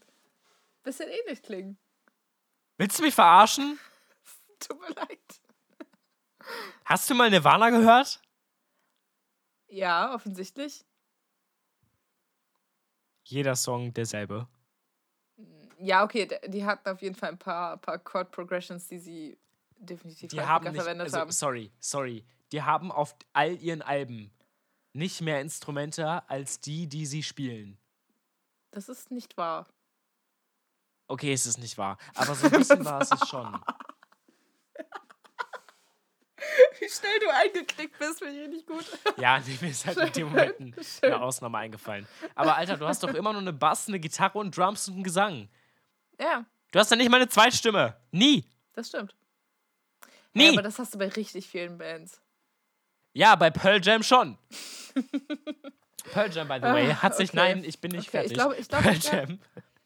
[0.82, 1.76] bisschen ähnlich klingen.
[2.78, 3.78] Willst du mich verarschen?
[4.60, 5.43] Tut mir leid.
[6.84, 8.20] Hast du mal Nirvana gehört?
[9.68, 10.84] Ja, offensichtlich.
[13.24, 14.46] Jeder Song derselbe.
[15.78, 19.38] Ja, okay, die hatten auf jeden Fall ein paar, paar Chord Progressions, die sie
[19.78, 21.32] definitiv Die haben nicht, verwendet also, haben.
[21.32, 22.24] sorry, sorry.
[22.52, 24.30] Die haben auf all ihren Alben
[24.92, 27.78] nicht mehr Instrumente als die, die sie spielen.
[28.70, 29.66] Das ist nicht wahr.
[31.06, 31.98] Okay, es ist nicht wahr.
[32.14, 33.60] Aber so ein bisschen war es es schon.
[36.80, 38.84] Wie schnell du eingeknickt bist, finde ich richtig gut.
[39.18, 41.12] Ja, nee, mir ist halt in dem Moment ein- Schön.
[41.12, 42.06] eine Ausnahme eingefallen.
[42.34, 45.04] Aber Alter, du hast doch immer nur eine Bass, eine Gitarre und Drums und einen
[45.04, 45.48] Gesang.
[46.20, 47.96] Ja, Du hast ja nicht mal eine Zweitstimme.
[48.10, 48.44] Nie.
[48.72, 49.14] das stimmt.
[50.32, 50.46] Nie.
[50.46, 52.20] Ja, aber das hast du bei richtig vielen Bands.
[53.12, 54.36] Ja, bei Pearl Jam schon.
[56.12, 57.36] Pearl Jam, by the way, hat sich, okay.
[57.36, 58.34] nein, ich bin nicht Okay, ich fertig.
[58.34, 59.12] glaube- ich glaube, Pearl ja.
[59.20, 59.38] Jam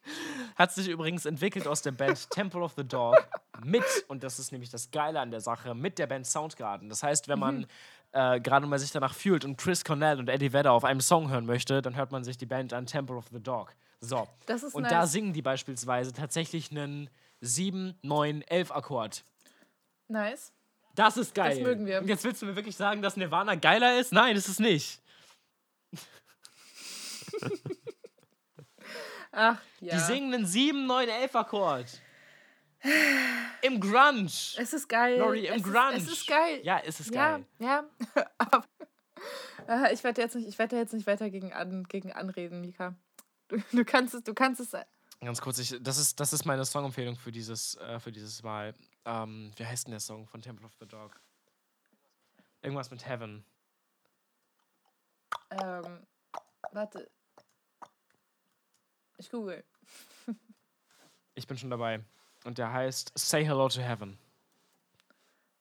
[0.57, 3.17] hat sich übrigens entwickelt aus der Band Temple of the Dog
[3.65, 6.89] mit, und das ist nämlich das Geile an der Sache, mit der Band Soundgarden.
[6.89, 7.67] Das heißt, wenn man Mhm.
[8.13, 11.31] äh, gerade mal sich danach fühlt und Chris Cornell und Eddie Vedder auf einem Song
[11.31, 13.75] hören möchte, dann hört man sich die Band an Temple of the Dog.
[14.01, 14.27] So.
[14.47, 14.93] Das ist und nice.
[14.93, 19.25] da singen die beispielsweise tatsächlich einen 7, 9, 11 Akkord.
[20.09, 20.53] Nice.
[20.95, 21.57] Das ist geil.
[21.57, 22.01] Das mögen wir.
[22.01, 24.13] Und jetzt willst du mir wirklich sagen, dass Nirvana geiler ist?
[24.13, 25.01] Nein, ist es nicht.
[29.33, 29.95] Ach, ja.
[29.95, 31.87] Die singen einen 7, 9, 11 Akkord.
[33.63, 34.27] Im Grunge.
[34.27, 35.19] Es ist geil.
[35.19, 35.97] Lori, im es Grunge.
[35.97, 36.61] Ist, es ist geil.
[36.63, 37.47] Ja, es ist ja, geil.
[37.59, 37.85] ja.
[38.39, 38.65] Aber
[39.69, 42.95] äh, ich werde jetzt nicht, ich werde jetzt nicht weiter gegen, an, gegen anreden, Mika.
[43.49, 44.73] Du, du kannst es, du kannst es.
[45.21, 48.75] Ganz kurz, ich, das, ist, das ist meine Songempfehlung für dieses, äh, für dieses Mal.
[49.05, 51.21] Ähm, wie heißt denn der Song von Temple of the Dog?
[52.63, 53.45] Irgendwas mit Heaven.
[55.51, 56.07] Ähm,
[56.73, 57.11] warte.
[59.17, 59.65] Ich google.
[61.35, 62.05] Ich bin schon dabei.
[62.49, 64.17] Und der heißt Say Hello to Heaven.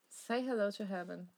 [0.08, 1.30] Say hello to heaven.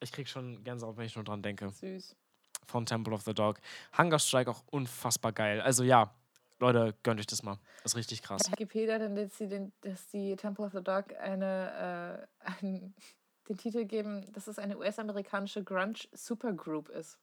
[0.00, 1.68] Ich krieg schon Gänsehaut, wenn ich nur dran denke.
[1.68, 2.16] Süß.
[2.64, 3.60] Von Temple of the Dog.
[3.98, 5.60] Hunger Strike auch unfassbar geil.
[5.60, 6.14] Also ja,
[6.60, 7.58] Leute, gönnt euch das mal.
[7.82, 8.50] Das ist richtig krass.
[8.50, 12.94] Wikipedia, dann dass sie den, dass die Temple of the Dog eine, äh, einen,
[13.50, 17.18] den Titel geben, dass es eine US-amerikanische Grunge Supergroup ist.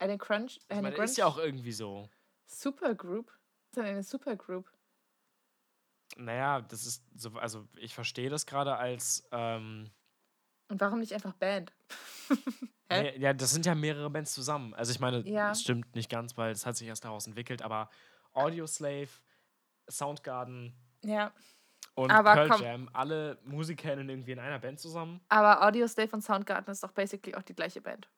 [0.00, 2.08] Eine Crunch, Ich eine meine, Grunge ist ja auch irgendwie so.
[2.48, 3.30] Supergroup.
[3.68, 4.68] Ist denn eine Supergroup?
[6.16, 9.90] Naja, das ist so, also ich verstehe das gerade als, ähm,
[10.68, 11.72] Und warum nicht einfach Band?
[12.90, 13.18] Hä?
[13.18, 14.74] ja, das sind ja mehrere Bands zusammen.
[14.74, 15.48] Also ich meine, Ja.
[15.50, 17.88] das stimmt nicht ganz, weil es hat sich erst daraus entwickelt, aber
[18.32, 19.08] Audioslave,
[19.90, 21.32] Soundgarden Ja.
[21.94, 22.62] und Aber Pearl komm.
[22.62, 25.20] Jam, alle Musikerinnen irgendwie in einer Band zusammen.
[25.28, 28.08] Aber Audio Slave und Soundgarden ist doch basically auch die gleiche Band.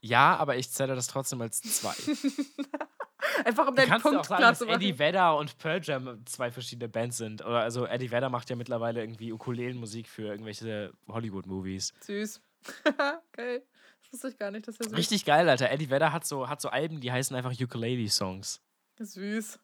[0.00, 1.94] Ja, aber ich zähle das trotzdem als zwei.
[3.44, 4.80] Einfach um deinen kannst ja auch Punkt sagen, klar dass zu machen.
[4.80, 7.44] Eddie Vedder und Pearl Jam zwei verschiedene Bands sind.
[7.44, 11.94] Oder also Eddie Vedder macht ja mittlerweile irgendwie Ukulelenmusik für irgendwelche Hollywood-Movies.
[12.00, 12.40] Süß.
[13.32, 13.62] Geil.
[14.02, 15.70] Das wusste ich gar nicht, dass er süß Richtig geil, Alter.
[15.70, 18.60] Eddie Vedder hat so, hat so Alben, die heißen einfach Ukulele-Songs.
[18.98, 19.58] Süß.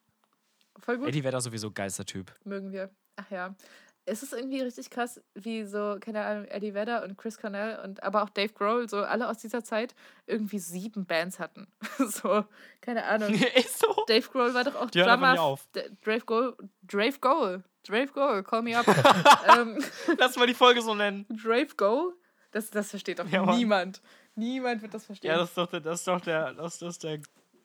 [0.79, 1.09] Voll gut.
[1.09, 2.33] Eddie Vedder sowieso Geistertyp.
[2.45, 2.91] Mögen wir.
[3.17, 3.55] Ach ja.
[4.07, 8.03] Es ist irgendwie richtig krass, wie so, keine Ahnung, Eddie Vedder und Chris Cornell und
[8.03, 9.95] aber auch Dave Grohl, so alle aus dieser Zeit
[10.27, 11.69] irgendwie sieben Bands hatten.
[12.09, 12.45] so,
[12.83, 13.33] keine Ahnung.
[13.57, 14.05] Ist so.
[14.07, 15.41] Dave Grohl war doch auch Die Drummer.
[15.41, 15.67] auf.
[15.73, 18.87] Dave Grohl, Dave Grohl, Dave Grohl, call me up.
[19.57, 19.79] ähm,
[20.19, 21.27] Lass mal die Folge so nennen.
[21.29, 22.15] Dave Grohl,
[22.51, 24.03] das, das versteht doch Ja, niemand.
[24.35, 25.31] Niemand wird das verstehen.
[25.31, 27.21] Ja, das ist doch der, das ist doch der, das ist der,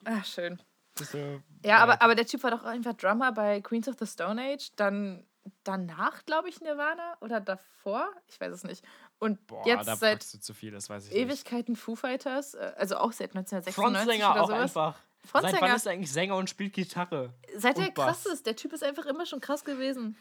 [0.05, 0.61] Ach, schön.
[0.95, 3.95] das ist der Ja, aber, aber der Typ war doch einfach Drummer bei Queens of
[3.99, 4.69] the Stone Age.
[4.75, 5.25] Dann
[5.63, 8.09] danach, glaube ich, Nirvana oder davor?
[8.27, 8.83] Ich weiß es nicht.
[9.19, 11.21] Und Boah, jetzt da seit packst du zu viel, das weiß ich nicht.
[11.21, 14.61] Ewigkeiten Foo Fighters, äh, also auch seit 1996 Frontsänger oder auch sowas.
[14.61, 14.95] einfach.
[15.21, 17.33] Seit wann Frontsänger, ist er eigentlich Sänger und spielt Gitarre?
[17.57, 18.23] seit er Bass.
[18.23, 18.45] krass ist.
[18.45, 20.17] Der Typ ist einfach immer schon krass gewesen.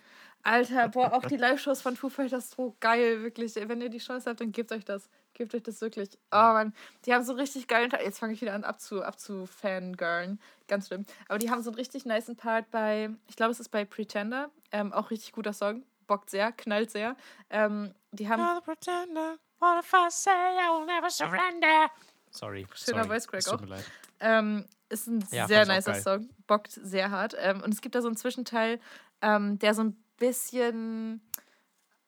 [0.48, 3.54] Alter, boah, auch die Live-Shows von Foo Fighters so geil, wirklich.
[3.56, 5.10] Wenn ihr die Chance habt, dann gebt euch das.
[5.34, 6.08] Gebt euch das wirklich.
[6.32, 6.72] Oh Mann,
[7.04, 8.02] die haben so einen richtig geilen Teil.
[8.04, 10.40] Jetzt fange ich wieder an abzu, abzufangirlen.
[10.66, 11.04] Ganz schlimm.
[11.28, 14.50] Aber die haben so einen richtig niceen Part bei, ich glaube, es ist bei Pretender.
[14.72, 15.84] Ähm, auch richtig guter Song.
[16.06, 17.14] Bockt sehr, knallt sehr.
[17.50, 18.40] Ähm, die haben.
[18.40, 19.36] A pretender.
[19.60, 21.90] What if I say I will never surrender?
[22.30, 22.66] Sorry.
[22.74, 23.20] Schöner sorry.
[23.20, 23.60] Voice Crack auch.
[23.60, 23.84] mir leid.
[24.20, 25.94] Ähm, Ist ein Ja, sehr nicer.
[25.94, 26.30] Song.
[26.46, 27.34] Bockt sehr hart.
[27.38, 28.80] Ähm, und es gibt da so einen Zwischenteil,
[29.20, 31.20] ähm, der so ein bisschen,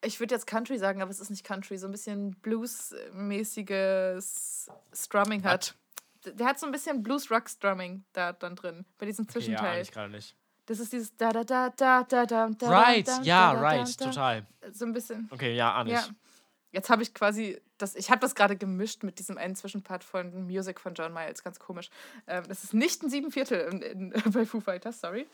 [0.04, 5.44] ich würde jetzt Country sagen, aber es ist nicht Country, so ein bisschen Blues-mäßiges Strumming
[5.44, 5.74] hat.
[6.24, 9.74] Der hat so ein bisschen Blues-Rock-Strumming da dann drin, bei diesem Okay, ja, Zwischenteil.
[9.76, 10.36] eigentlich gerade nicht.
[10.66, 14.46] das ist dieses da da da da da da da Right, ja, right, total.
[14.72, 15.28] So ein bisschen.
[15.30, 16.12] Okay, ja, ahne ich.
[16.72, 20.46] Jetzt habe ich quasi das, ich habe das gerade gemischt mit diesem einen Zwischenpart von
[20.46, 21.90] Music von John Miles, ganz komisch.
[22.26, 25.26] Ähm, das ist nicht ein Siebenviertel in, in, bei Foo Fighters, sorry.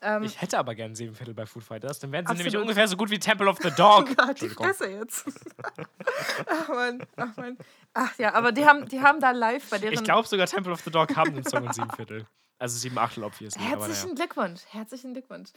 [0.00, 1.98] Ähm, Ich hätte aber gern sieben Viertel bei Food Fighters.
[1.98, 2.64] Dann wären sie nämlich Absolut.
[2.64, 4.16] ungefähr so gut wie Temple of the Dog.
[4.16, 4.48] Gott, die.
[4.48, 5.24] Fresse jetzt.
[6.46, 7.56] ach man, ach man.
[7.94, 9.94] Ach ja, aber die haben, die haben da live bei deren.
[9.94, 12.26] Ich glaube sogar Temple of the Dog haben den Song in sieben Viertel.
[12.60, 13.58] Also sieben Achtel, obviously.
[13.62, 14.26] Aber Herzlichen naja.
[14.26, 15.48] Glückwunsch, herzlichen Glückwunsch.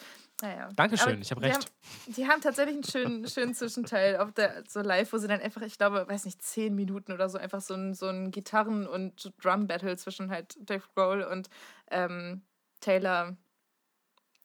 [0.41, 0.69] Naja.
[0.73, 1.57] Dankeschön, Aber ich hab die recht.
[1.57, 5.41] Haben, die haben tatsächlich einen schönen, schönen Zwischenteil auf der, so live, wo sie dann
[5.41, 8.87] einfach, ich glaube, weiß nicht, zehn Minuten oder so, einfach so ein, so ein Gitarren-
[8.87, 11.49] und Drum-Battle zwischen halt Dave Grohl und
[11.91, 12.41] ähm,
[12.79, 13.35] Taylor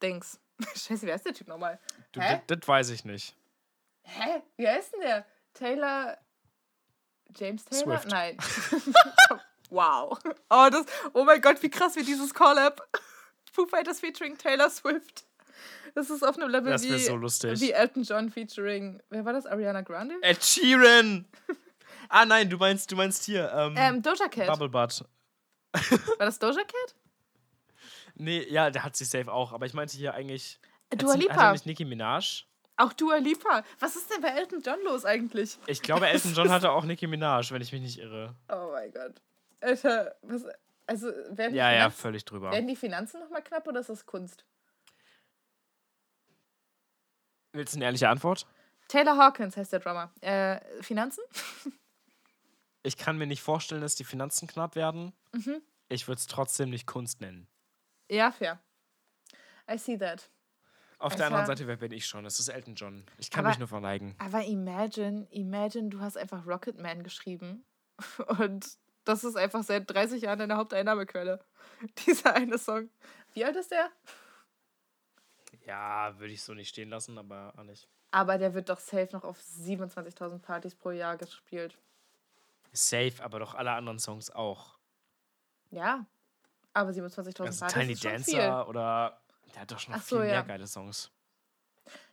[0.03, 0.41] Dings.
[0.75, 1.79] Scheiße, wer ist der Typ nochmal?
[2.11, 3.37] Du, das, das weiß ich nicht.
[4.03, 4.43] Hä?
[4.57, 5.27] Wie heißt denn der?
[5.55, 6.19] Taylor.
[7.37, 8.01] James Taylor?
[8.01, 8.11] Swift.
[8.11, 8.37] Nein.
[9.71, 10.19] wow.
[10.51, 12.81] Oh, das, oh mein Gott, wie krass wie dieses Collab.
[13.53, 15.25] Foo Fighters featuring Taylor Swift.
[15.95, 17.61] Das ist auf einem Level Das wie, so lustig.
[17.61, 19.03] wie Elton John featuring.
[19.11, 19.47] Wer war das?
[19.47, 20.15] Ariana Grande?
[20.23, 21.27] Ed Sheeran!
[22.09, 23.51] ah nein, du meinst, du meinst hier.
[23.53, 24.47] Ähm, Ähm, Doja Cat.
[24.47, 25.05] Bubble Butt.
[25.73, 26.95] War das Doja Cat?
[28.15, 29.53] Nee, ja, der hat sie safe auch.
[29.53, 30.61] Aber ich meinte hier eigentlich.
[30.91, 31.53] Dua Hat sie- Hat Lipa.
[31.53, 32.45] nicht Nicki Minaj?
[32.77, 33.65] Auch Dua Lipa.
[33.81, 35.59] Was ist denn bei Elton John los eigentlich?
[35.67, 38.35] Ich glaube, Elton John hatte auch Nicki Minaj, wenn ich mich nicht irre.
[38.49, 39.21] Oh mein Gott.
[39.61, 40.45] Alter, was.
[40.87, 42.51] Also, werden die, Ja, ja, Finanzen, völlig drüber.
[42.51, 44.47] werden die Finanzen nochmal knapp oder ist das Kunst?
[47.53, 48.47] Willst du eine ehrliche Antwort?
[48.89, 50.13] Taylor Hawkins heißt der Drummer.
[50.21, 51.23] Äh, Finanzen?
[52.85, 55.13] Ich kann mir nicht vorstellen, dass die Finanzen knapp werden.
[55.33, 55.61] Mhm.
[55.89, 57.47] Ich würde es trotzdem nicht Kunst nennen.
[58.09, 58.61] Ja, fair.
[59.71, 60.31] I see that.
[60.99, 61.45] Auf der anderen.
[61.45, 62.25] Seite, wer bin ich schon?
[62.25, 63.05] Es ist Elton John.
[63.19, 64.15] Ich kann Aber- mich nur verneigen.
[64.19, 67.65] Aber imagine, imagine, du hast einfach Rocketman geschrieben
[68.39, 68.79] und
[69.09, 71.41] das ist einfach seit 30 Jahren deine Haupteinnahmequelle.
[72.07, 72.91] Dieser eine Song.
[73.33, 73.89] Wie alt ist der?
[75.65, 77.89] Ja, würde ich so nicht stehen lassen, aber auch nicht.
[78.11, 81.79] Aber der wird doch safe noch auf 27.000 Partys pro Jahr gespielt.
[82.73, 84.79] Safe, aber doch alle anderen Songs auch.
[85.71, 86.05] Ja.
[86.75, 88.69] Aber 27.000 Also Partys Tiny ist schon Dancer viel.
[88.69, 89.21] oder.
[89.55, 90.43] Der hat doch schon noch so, viel mehr ja.
[90.43, 91.11] geile Songs.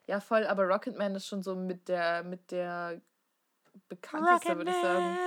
[0.07, 0.45] Ja, voll.
[0.45, 3.01] Aber Rocketman ist schon so mit der, mit der
[3.89, 5.17] bekannteste, würde ich sagen.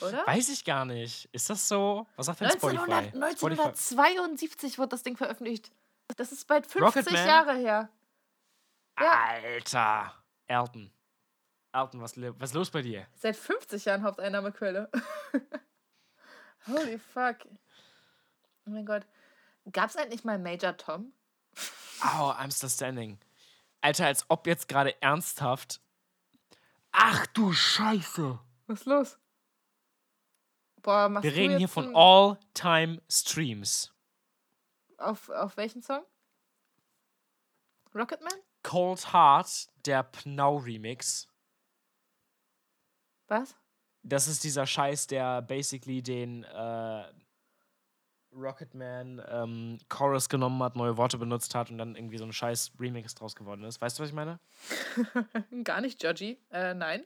[0.00, 0.26] Oder?
[0.26, 1.28] Weiß ich gar nicht.
[1.32, 2.06] Ist das so?
[2.16, 2.78] Was sagt denn Spotify?
[2.82, 5.72] 1900, Spotify 1972 wurde das Ding veröffentlicht.
[6.16, 7.26] Das ist bald 50 Rocketman?
[7.26, 7.88] Jahre her.
[8.98, 9.28] Ja.
[9.28, 10.14] Alter.
[10.46, 10.90] Elton.
[11.72, 13.06] Elton, was, was ist los bei dir?
[13.14, 14.90] Seit 50 Jahren Haupteinnahmequelle.
[16.66, 17.36] Holy fuck.
[18.66, 19.06] Oh mein Gott.
[19.72, 21.12] Gab es eigentlich mal Major Tom?
[22.02, 23.18] Oh, I'm still standing.
[23.80, 25.80] Alter, als ob jetzt gerade ernsthaft.
[26.92, 28.38] Ach du Scheiße.
[28.66, 29.18] Was ist los?
[30.82, 33.92] Boah, machst Wir du reden hier von ein- All-Time Streams.
[34.98, 36.02] Auf, auf welchen Song?
[37.94, 38.32] Rocketman?
[38.62, 41.28] Cold Heart, der Pnau-Remix.
[43.28, 43.56] Was?
[44.02, 47.04] Das ist dieser Scheiß, der basically den äh,
[48.32, 52.72] Rocketman ähm, Chorus genommen hat, neue Worte benutzt hat und dann irgendwie so ein scheiß
[52.78, 53.80] Remix draus geworden ist.
[53.80, 54.38] Weißt du, was ich meine?
[55.64, 56.38] Gar nicht judgy.
[56.50, 57.04] Äh, nein.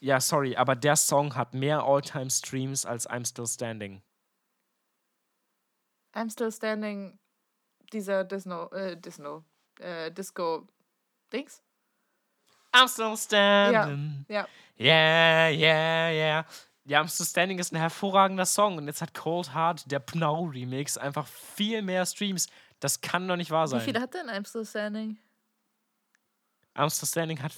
[0.00, 4.02] Ja, sorry, aber der Song hat mehr All-Time Streams als I'm Still Standing.
[6.14, 7.18] I'm still standing.
[7.92, 9.44] Dieser Disno, äh, Disno,
[9.78, 10.66] äh, Disco
[11.32, 11.62] Dings?
[12.72, 14.24] I'm still standing.
[14.28, 14.46] Ja.
[14.78, 16.46] Yeah, yeah, yeah.
[16.84, 20.96] Ja, I'm Still Standing ist ein hervorragender Song und jetzt hat Cold Heart, der Pnau-Remix,
[20.96, 22.48] einfach viel mehr Streams.
[22.80, 23.80] Das kann doch nicht wahr sein.
[23.80, 25.18] Wie viele hat denn I'm still standing?
[26.74, 27.52] I'm Still Standing hat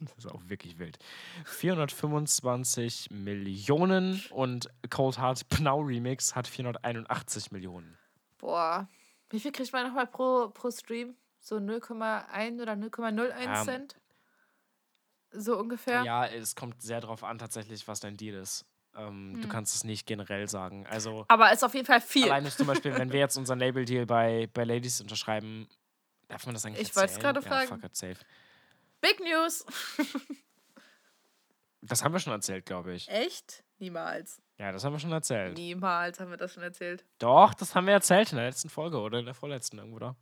[0.00, 0.16] 400.
[0.16, 0.98] Das ist auch wirklich wild.
[1.44, 7.96] 425 Millionen und Cold Heart Pnau Remix hat 481 Millionen.
[8.38, 8.88] Boah.
[9.28, 11.14] Wie viel kriegt man nochmal pro, pro Stream?
[11.38, 13.96] So 0,1 oder 0,01 Ähm, Cent?
[15.32, 16.02] So ungefähr?
[16.02, 18.64] Ja, es kommt sehr drauf an, tatsächlich, was dein Deal ist.
[18.96, 20.86] Ähm, Du kannst es nicht generell sagen.
[20.88, 22.24] Also, Aber ist auf jeden Fall viel.
[22.24, 25.68] alleine zum Beispiel, wenn wir jetzt unseren Label-Deal bei, bei Ladies unterschreiben,
[26.26, 27.80] darf man das eigentlich Ich wollte es gerade Ja, fragen.
[27.80, 28.16] fuck safe.
[29.00, 29.64] Big News.
[31.82, 33.08] Das haben wir schon erzählt, glaube ich.
[33.08, 33.64] Echt?
[33.78, 34.40] Niemals.
[34.58, 35.56] Ja, das haben wir schon erzählt.
[35.56, 37.06] Niemals haben wir das schon erzählt.
[37.18, 40.16] Doch, das haben wir erzählt in der letzten Folge oder in der vorletzten irgendwo da.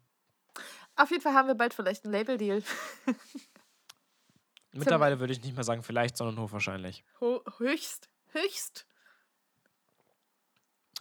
[0.95, 2.63] Auf jeden Fall haben wir bald vielleicht einen Label-Deal.
[4.73, 7.05] Mittlerweile würde ich nicht mehr sagen vielleicht, sondern hochwahrscheinlich.
[7.21, 8.87] Ho höchst, höchst.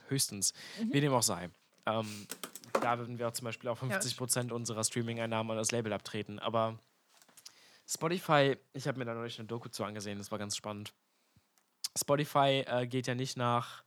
[0.08, 0.54] höchstens.
[0.92, 1.52] Wie dem auch sei.
[1.86, 2.28] Ähm,
[2.82, 6.40] da würden wir auch zum Beispiel auch 50% unserer Streaming-Einnahmen an das Label abtreten.
[6.40, 6.80] Aber
[7.88, 10.94] Spotify, ich habe mir da neulich eine Doku zu angesehen, das war ganz spannend.
[11.98, 13.84] Spotify äh, geht ja nicht nach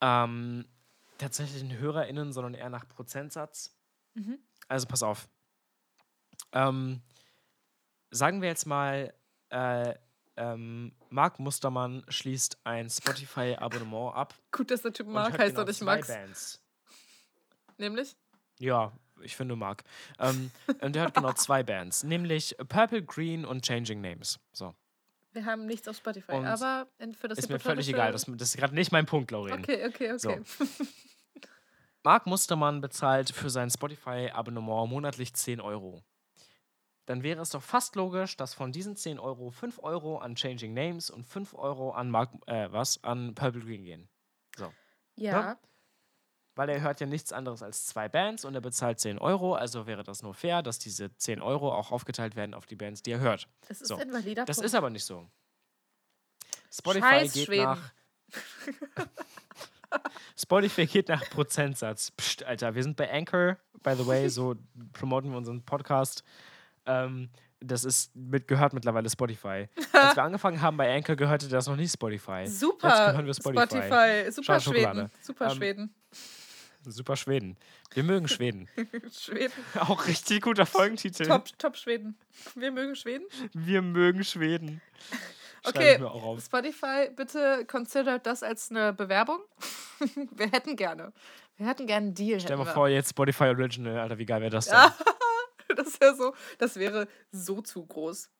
[0.00, 0.66] ähm,
[1.18, 3.76] tatsächlichen HörerInnen, sondern eher nach Prozentsatz.
[4.68, 5.28] Also pass auf.
[6.52, 7.02] Ähm,
[8.10, 9.12] sagen wir jetzt mal,
[9.50, 9.94] äh,
[10.36, 14.34] ähm, Marc Mustermann schließt ein Spotify-Abonnement ab.
[14.50, 16.08] Gut, dass der Typ hört heißt genau und nicht Max.
[16.08, 16.62] Bands.
[17.76, 18.16] Nämlich?
[18.58, 18.92] Ja,
[19.22, 19.82] ich finde Marc.
[20.18, 20.50] Ähm,
[20.80, 24.38] und er hat genau zwei Bands, nämlich Purple Green und Changing Names.
[24.52, 24.74] So.
[25.32, 28.12] Wir haben nichts auf Spotify, Und aber für das ist mir völlig egal.
[28.12, 29.60] Das, das ist gerade nicht mein Punkt, Lauren.
[29.60, 30.40] Okay, okay, okay.
[32.02, 36.02] Marc Mustermann bezahlt für sein Spotify-Abonnement monatlich 10 Euro.
[37.06, 40.72] Dann wäre es doch fast logisch, dass von diesen 10 Euro 5 Euro an Changing
[40.72, 43.02] Names und 5 Euro an Mark, äh, was?
[43.04, 44.08] An Purple Green gehen.
[45.16, 45.58] Ja,
[46.56, 49.86] Weil er hört ja nichts anderes als zwei Bands und er bezahlt 10 Euro, also
[49.86, 53.12] wäre das nur fair, dass diese 10 Euro auch aufgeteilt werden auf die Bands, die
[53.12, 53.48] er hört.
[53.68, 54.66] das ist So, ein valider Das Punkt.
[54.66, 55.26] ist aber nicht so.
[56.72, 57.64] Spotify Scheiß geht Schweden.
[57.64, 57.92] nach.
[60.36, 62.10] Spotify geht nach Prozentsatz.
[62.12, 64.54] Psst, Alter, wir sind bei Anchor, by the way, so
[64.92, 66.22] promoten wir unseren Podcast.
[66.86, 67.30] Ähm,
[67.60, 69.68] das ist mit, gehört mittlerweile Spotify.
[69.92, 72.46] Als wir angefangen haben bei Anchor, gehörte das noch nicht Spotify.
[72.46, 72.88] Super.
[72.88, 73.66] Jetzt gehören wir Spotify.
[73.66, 74.32] Spotify.
[74.32, 74.94] Super Schokolade.
[75.00, 75.10] Schweden.
[75.22, 75.94] Super Ähm, Schweden.
[76.84, 77.56] Super Schweden.
[77.92, 78.68] Wir mögen Schweden.
[79.12, 79.52] Schweden.
[79.78, 81.26] Auch richtig guter Folgentitel.
[81.26, 82.18] Top, top Schweden.
[82.54, 83.26] Wir mögen Schweden.
[83.52, 84.80] Wir mögen Schweden.
[85.62, 86.02] Okay.
[86.42, 89.40] Spotify, bitte considert das als eine Bewerbung.
[90.30, 91.12] wir hätten gerne.
[91.58, 92.40] Wir hätten gerne einen Deal.
[92.40, 94.78] Stell dir mal vor, jetzt Spotify Original, Alter, wie geil wäre das denn?
[95.76, 98.30] Das wäre so, das wäre so zu groß.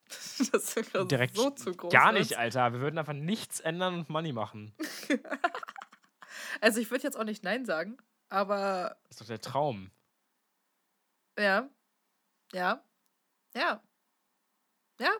[0.50, 1.92] Das wäre Direkt so zu groß.
[1.92, 2.30] Gar wird's.
[2.30, 2.72] nicht, Alter.
[2.72, 4.74] Wir würden einfach nichts ändern und Money machen.
[6.60, 7.98] Also ich würde jetzt auch nicht Nein sagen,
[8.30, 9.90] aber Das ist doch der Traum.
[11.38, 11.68] ja.
[12.52, 12.82] Ja.
[13.54, 13.80] Ja.
[14.98, 15.10] Ja.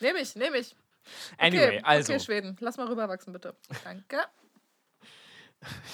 [0.00, 0.74] Nehme ich, nehme ich.
[1.38, 2.56] Anyway, okay, also, Okay, Schweden.
[2.60, 3.56] Lass mal rüberwachsen, bitte.
[3.84, 4.24] Danke.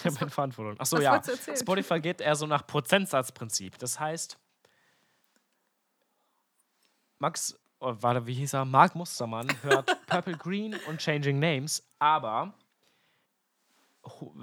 [0.04, 0.78] ich habe Faden verloren.
[0.78, 1.20] Achso, ja.
[1.56, 3.78] Spotify geht eher so nach Prozentsatzprinzip.
[3.78, 4.38] Das heißt,
[7.18, 8.64] Max, oh, warte, wie hieß er?
[8.64, 12.54] Mark Mustermann hört Purple Green und Changing Names, aber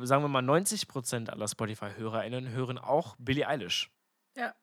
[0.02, 3.90] sagen wir mal 90% aller Spotify-HörerInnen hören auch Billie Eilish.
[4.36, 4.54] Ja.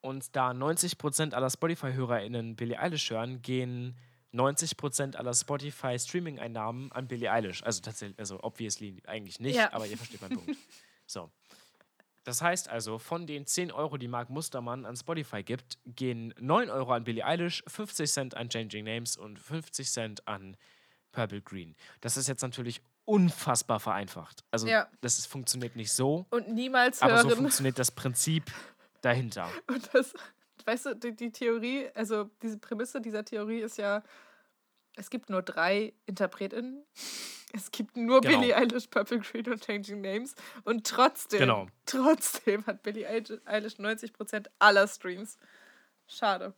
[0.00, 3.96] Und da 90% aller Spotify-HörerInnen Billie Eilish hören, gehen
[4.32, 7.62] 90% aller Spotify-Streaming-Einnahmen an Billie Eilish.
[7.62, 9.72] Also tatsächlich, also obviously eigentlich nicht, Ja.
[9.72, 10.56] aber ihr versteht meinen Punkt.
[11.10, 11.30] So.
[12.24, 16.68] Das heißt also, von den 10 Euro, die Mark Mustermann an Spotify gibt, gehen 9
[16.68, 20.58] Euro an Billie Eilish, 50 Cent an Changing Names und 50 Cent an
[21.10, 21.74] Purple Green.
[22.02, 24.44] Das ist jetzt natürlich unfassbar vereinfacht.
[24.50, 24.86] Also Ja.
[25.00, 27.38] das ist, funktioniert nicht so, Und niemals aber so hören.
[27.38, 28.44] funktioniert das Prinzip
[29.00, 29.48] dahinter.
[29.68, 30.12] Und das,
[30.66, 34.02] weißt du, die, die Theorie, also diese Prämisse dieser Theorie ist ja,
[34.96, 36.84] es gibt nur drei InterpretInnen.
[37.54, 38.40] Es gibt nur Genau.
[38.40, 40.34] Billie Eilish, Purple Green und Changing Names.
[40.64, 41.66] Und trotzdem, Genau.
[41.86, 45.38] trotzdem hat Billie Eilish Eilish 90% aller Streams.
[46.06, 46.52] Schade.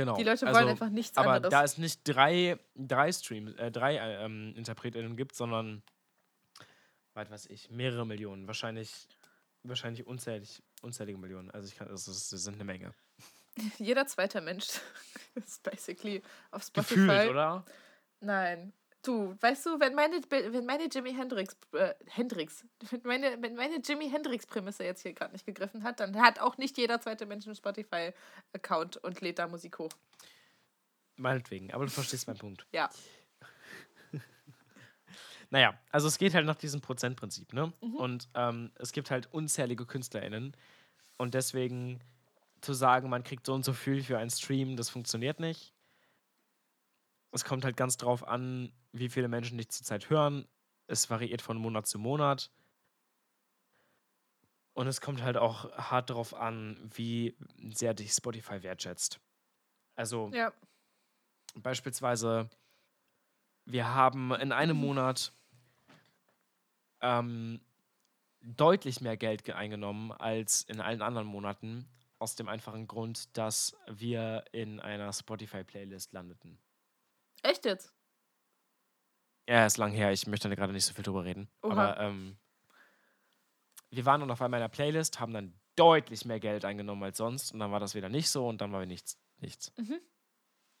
[0.00, 0.16] Genau.
[0.16, 1.50] Die Leute wollen also, einfach nichts aber anderes.
[1.50, 5.82] da es nicht drei, drei Streams, äh, drei äh, ähm, InterpretInnen gibt, sondern
[7.12, 9.08] weit weiß ich, mehrere Millionen, wahrscheinlich,
[9.62, 11.50] wahrscheinlich unzählig, unzählige Millionen.
[11.50, 12.94] Also ich kann, das, ist, das sind eine Menge.
[13.78, 14.68] Jeder zweite Mensch
[15.34, 16.94] ist basically auf Spotify.
[16.94, 17.64] Gefühlt, oder?
[18.20, 18.72] Nein.
[19.02, 23.76] Du, weißt du, wenn meine, wenn meine Jimi Hendrix, äh, Hendrix, wenn meine, wenn meine
[23.76, 27.46] Jimi Hendrix-Prämisse jetzt hier gerade nicht gegriffen hat, dann hat auch nicht jeder zweite Mensch
[27.46, 29.90] einen Spotify-Account und lädt da Musik hoch.
[31.16, 32.66] Meinetwegen, aber du verstehst meinen Punkt.
[32.72, 32.90] Ja.
[35.52, 37.72] Naja, also es geht halt nach diesem Prozentprinzip, ne?
[37.80, 37.96] Mhm.
[37.96, 40.56] Und ähm, es gibt halt unzählige KünstlerInnen.
[41.16, 41.98] Und deswegen
[42.60, 45.74] zu sagen, man kriegt so und so viel für einen Stream, das funktioniert nicht.
[47.32, 50.48] Es kommt halt ganz drauf an, wie viele Menschen dich zurzeit hören.
[50.86, 52.50] Es variiert von Monat zu Monat.
[54.72, 57.36] Und es kommt halt auch hart darauf an, wie
[57.72, 59.20] sehr dich Spotify wertschätzt.
[59.94, 60.52] Also Ja.
[61.54, 62.48] beispielsweise,
[63.66, 65.32] wir haben in einem Monat
[67.02, 67.60] ähm,
[68.42, 73.76] deutlich mehr Geld ge- eingenommen als in allen anderen Monaten, aus dem einfachen Grund, dass
[73.86, 76.58] wir in einer Spotify-Playlist landeten.
[77.42, 77.92] Echt jetzt?
[79.48, 81.50] Ja, ist lang her, ich möchte da gerade nicht so viel drüber reden.
[81.62, 81.72] Oha.
[81.72, 82.38] Aber ähm,
[83.90, 87.16] wir waren dann auf einmal in einer Playlist, haben dann deutlich mehr Geld eingenommen als
[87.18, 89.18] sonst und dann war das wieder nicht so und dann war wir nichts.
[89.38, 89.72] nichts.
[89.76, 90.00] Mhm.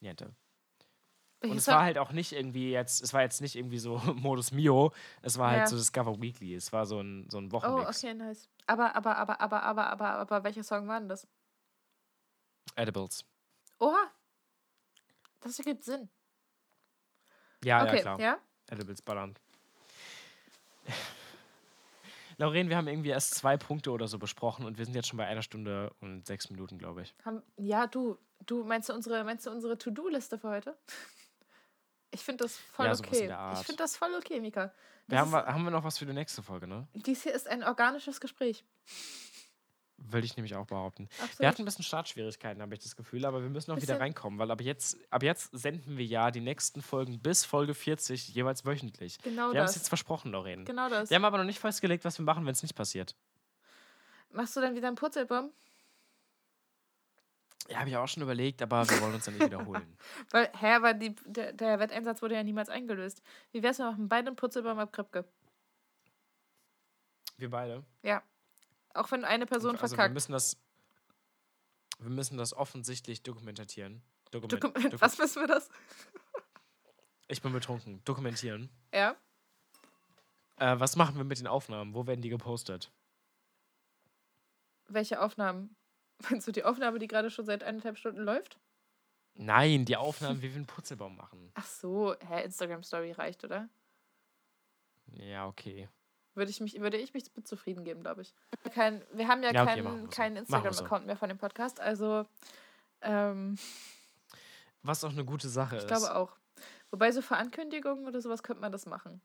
[0.00, 0.34] Niente.
[1.42, 4.52] Und es war halt auch nicht irgendwie jetzt, es war jetzt nicht irgendwie so Modus
[4.52, 4.92] Mio,
[5.22, 5.58] es war Ja.
[5.60, 8.04] halt so Discover Weekly, es war so ein, so ein Oh, Wochenmix.
[8.04, 8.48] okay, nice.
[8.66, 11.26] Aber, aber, aber, aber, aber, aber, aber, welcher Song war denn das?
[12.76, 13.24] Edibles.
[13.78, 14.12] Oha.
[15.40, 16.10] Das ergibt Sinn.
[17.64, 18.20] Ja, okay, ja, klar.
[18.20, 18.38] ja?
[18.70, 19.34] Edibles ballern.
[22.38, 25.18] Lauren, wir haben irgendwie erst zwei Punkte oder so besprochen und wir sind jetzt schon
[25.18, 27.14] bei einer Stunde und sechs Minuten, glaube ich.
[27.58, 30.74] Ja, du, du meinst du unsere, meinst du unsere To-Do-Liste für heute?
[32.12, 33.30] Ich finde das voll Ja, okay.
[33.52, 34.72] Ich finde das voll okay, Mika.
[35.06, 36.88] Wir haben, ist, wir- haben wir noch was für die nächste Folge, ne?
[36.94, 38.64] dies hier ist ein organisches Gespräch.
[40.08, 41.08] Würde ich nämlich auch behaupten.
[41.12, 41.38] Absolut.
[41.38, 44.02] Wir hatten ein bisschen Startschwierigkeiten, habe ich das Gefühl, aber wir müssen auch wieder Bisschen.
[44.02, 48.28] reinkommen, weil ab jetzt, ab jetzt senden wir ja die nächsten Folgen bis Folge 40
[48.34, 49.18] jeweils wöchentlich.
[49.18, 49.82] genau wir haben es das.
[49.82, 50.64] jetzt versprochen, Lauren.
[50.64, 51.10] Genau das.
[51.10, 53.14] Wir haben aber noch nicht festgelegt, was wir machen, wenn es nicht passiert.
[54.32, 55.50] Machst du dann wieder einen Purzelbaum?
[57.68, 59.96] Ja, habe ich auch schon überlegt, aber wir wollen uns ja nicht wiederholen.
[60.30, 63.22] Weil, hä, aber die, der, der Wetteinsatz wurde ja niemals eingelöst.
[63.52, 65.24] Wie wär's, wir machen beide einen Purzelbaum ab Kripke?
[67.36, 67.84] Wir beide.
[68.02, 68.22] Ja.
[68.94, 70.14] Auch wenn eine Person also wir verkackt.
[70.14, 70.56] müssen das,
[71.98, 74.02] wir müssen das offensichtlich dokumentieren.
[74.30, 75.68] Dokument, Dokum Doku- Was müssen wir das?
[77.28, 78.02] Ich bin betrunken.
[78.04, 78.68] Dokumentieren.
[78.92, 79.16] Ja.
[80.56, 81.94] Äh, was machen wir mit den Aufnahmen?
[81.94, 82.90] Wo werden die gepostet?
[84.88, 85.76] Welche Aufnahmen?
[86.30, 88.58] Meinst du die Aufnahme, die gerade schon seit eineinhalb Stunden läuft?
[89.34, 91.50] Nein, die Aufnahmen, wie wir einen Purzelbaum machen.
[91.54, 93.68] Ach so, hä, Instagram Story reicht, oder?
[95.12, 95.88] Ja, okay.
[96.40, 98.32] Würde ich mich, würde ich mich mit zufrieden geben, glaube ich.
[98.72, 100.08] Kein, wir haben ja, Ja, okay, keinen, so.
[100.08, 100.56] keinen wir so.
[100.56, 102.24] Instagram-Account mehr von dem Podcast, also
[103.02, 103.58] ähm,
[104.82, 105.88] Was auch eine gute Sache ich ist.
[105.88, 106.38] glaube auch.
[106.90, 109.20] Wobei so für Ankündigungen oder sowas könnte man das machen.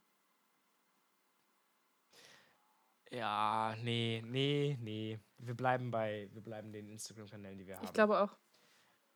[3.12, 5.18] Ja, nee, nee, nee.
[5.38, 7.86] Wir bleiben bei, wir bleiben den Instagram-Kanälen, die wir haben.
[7.86, 8.36] Ich glaube auch.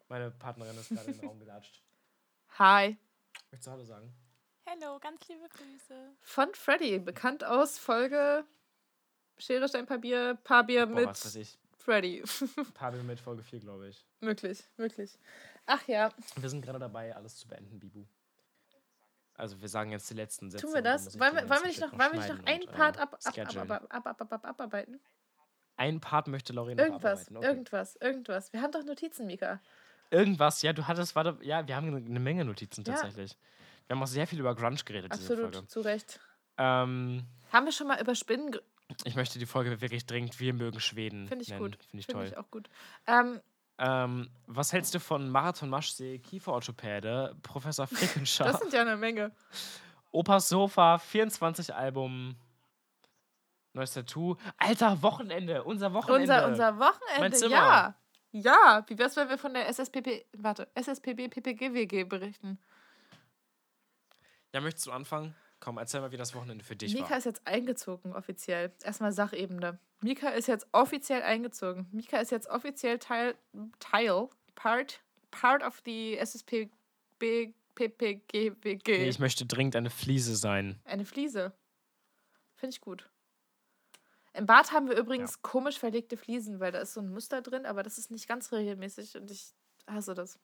[0.07, 1.83] Meine Partnerin ist gerade in den Raum gelatscht.
[2.59, 2.97] Hi.
[3.51, 4.13] Möchtest du Hallo sagen?
[4.69, 6.11] Hallo, ganz liebe Grüße.
[6.21, 8.43] Von Freddy, bekannt aus Folge
[9.37, 11.57] Schere, Stein, Papier, Papier Boah, mit was weiß ich.
[11.77, 12.23] Freddy.
[12.75, 14.05] Pavel mit Folge 4, glaube ich.
[14.19, 15.17] möglich, möglich.
[15.65, 18.05] Ach ja, Wir sind gerade dabei, alles zu beenden, Bibu.
[19.33, 20.65] Also wir sagen jetzt die letzten Sätze.
[20.65, 21.17] tun wir das?
[21.19, 23.17] Wollen wir, wollen wir nicht noch, wollen wir nicht noch einen Part äh, ab,
[23.89, 24.99] ab, abarbeiten?
[25.77, 28.51] Ein Part möchte noch Irgendwas, irgendwas, irgendwas.
[28.53, 29.61] Wir haben doch Notizen, Mika.
[30.11, 32.93] Irgendwas, ja, du hattest, warte, ja, wir haben eine, Menge Notizen Ja.
[32.93, 33.37] tatsächlich.
[33.89, 35.67] Wir haben auch sehr viel über Grunge geredet, Absolut, Folge.
[35.67, 36.19] zu Recht.
[36.59, 38.55] Ähm, Haben wir schon mal über Spinnen?
[39.03, 41.61] ich möchte die Folge wirklich dringend Wir mögen Schweden Finde ich nennen.
[41.63, 41.77] gut.
[41.89, 42.27] Finde ich Finde toll.
[42.31, 42.69] ich auch gut.
[43.07, 43.41] Ähm,
[43.79, 49.31] Ähm, was hältst du von Marathon Maschsee, Kieferorthopäde, Professor das Frickenschar, sind ja eine Menge.
[50.11, 52.35] Opas Sofa, 24 Album,
[53.73, 54.35] neues Tattoo.
[54.57, 56.21] Alter, Wochenende, unser Wochenende.
[56.21, 57.55] Unser, unser Wochenende, Zimmer.
[57.55, 57.95] ja.
[58.31, 62.59] Ja, wie wär's, wenn wir von der SSPP, warte, SSPB PPGWG berichten?
[64.53, 65.35] Ja, möchtest du anfangen?
[65.59, 67.17] Komm, erzähl mal, wie das Wochenende für dich Mika war.
[67.17, 68.71] ist jetzt eingezogen, offiziell.
[68.81, 69.77] Erstmal Sachebene.
[70.01, 71.87] Mika ist jetzt offiziell eingezogen.
[71.91, 73.35] Mika ist jetzt offiziell Teil,
[73.79, 76.69] Teil, Part, Part of the SSPB
[77.75, 78.87] PPGWG.
[78.87, 80.79] Nee, ich möchte dringend eine Fliese sein.
[80.83, 81.53] Eine Fliese.
[82.55, 83.09] Finde ich gut.
[84.33, 87.65] Im Bad haben wir übrigens komisch verlegte Fliesen, weil da ist so ein Muster drin,
[87.65, 89.53] aber das ist nicht ganz regelmäßig und ich
[89.87, 90.39] hasse das.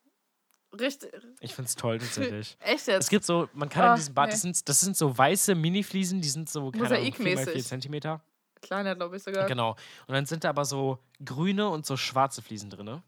[0.77, 1.11] Richtig.
[1.39, 2.57] Ich find's toll, tatsächlich.
[2.61, 3.09] Echt Es jetzt?
[3.09, 4.31] gibt so, man kann Oh, in diesem Bad, nee.
[4.33, 7.35] das, sind, das sind so weiße Mini-Fliesen, die sind so, keine Ahnung, 4 mal 4
[7.35, 7.67] Mosaikmäßig.
[7.67, 8.21] Zentimeter.
[8.61, 9.45] Kleiner, glaube ich sogar.
[9.47, 9.71] Genau.
[10.07, 13.01] Und dann sind da aber so grüne und so schwarze Fliesen drin.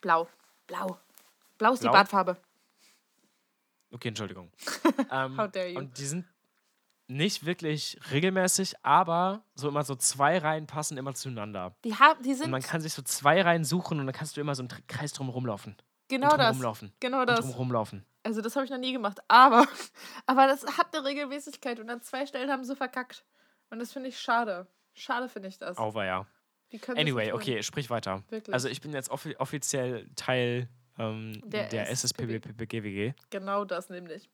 [0.00, 0.28] Blau.
[0.66, 0.98] Blau.
[1.58, 1.90] Blau ist Blau?
[1.90, 2.36] die Badfarbe.
[3.90, 4.50] Okay, Entschuldigung.
[5.10, 5.78] ähm, How dare you.
[5.78, 6.26] Und die sind
[7.08, 11.74] nicht wirklich regelmäßig, aber so immer so zwei Reihen passen immer zueinander.
[11.84, 14.36] Die, haben, die Und sind man kann sich so zwei Reihen suchen und dann kannst
[14.36, 15.76] du immer so einen Kreis drum rumlaufen.
[16.08, 16.56] Genau das.
[16.56, 16.92] rumlaufen.
[17.00, 17.56] Genau das.
[17.58, 18.04] rumlaufen.
[18.22, 19.20] Also das habe ich noch nie gemacht.
[19.28, 19.66] Aber,
[20.26, 23.24] aber das hat eine Regelmäßigkeit und an zwei Stellen haben sie verkackt.
[23.70, 24.66] Und das finde ich schade.
[24.94, 25.76] Schade finde ich das.
[25.76, 26.26] Auweia.
[26.70, 26.80] ja.
[26.96, 28.24] Anyway, okay, sprich weiter.
[28.28, 28.52] Wirklich.
[28.52, 30.68] Also ich bin jetzt offi offiziell Teil
[30.98, 32.36] ähm, Der der, SSPB.
[32.36, 33.14] SSPBGWG.
[33.30, 34.28] Genau das nämlich.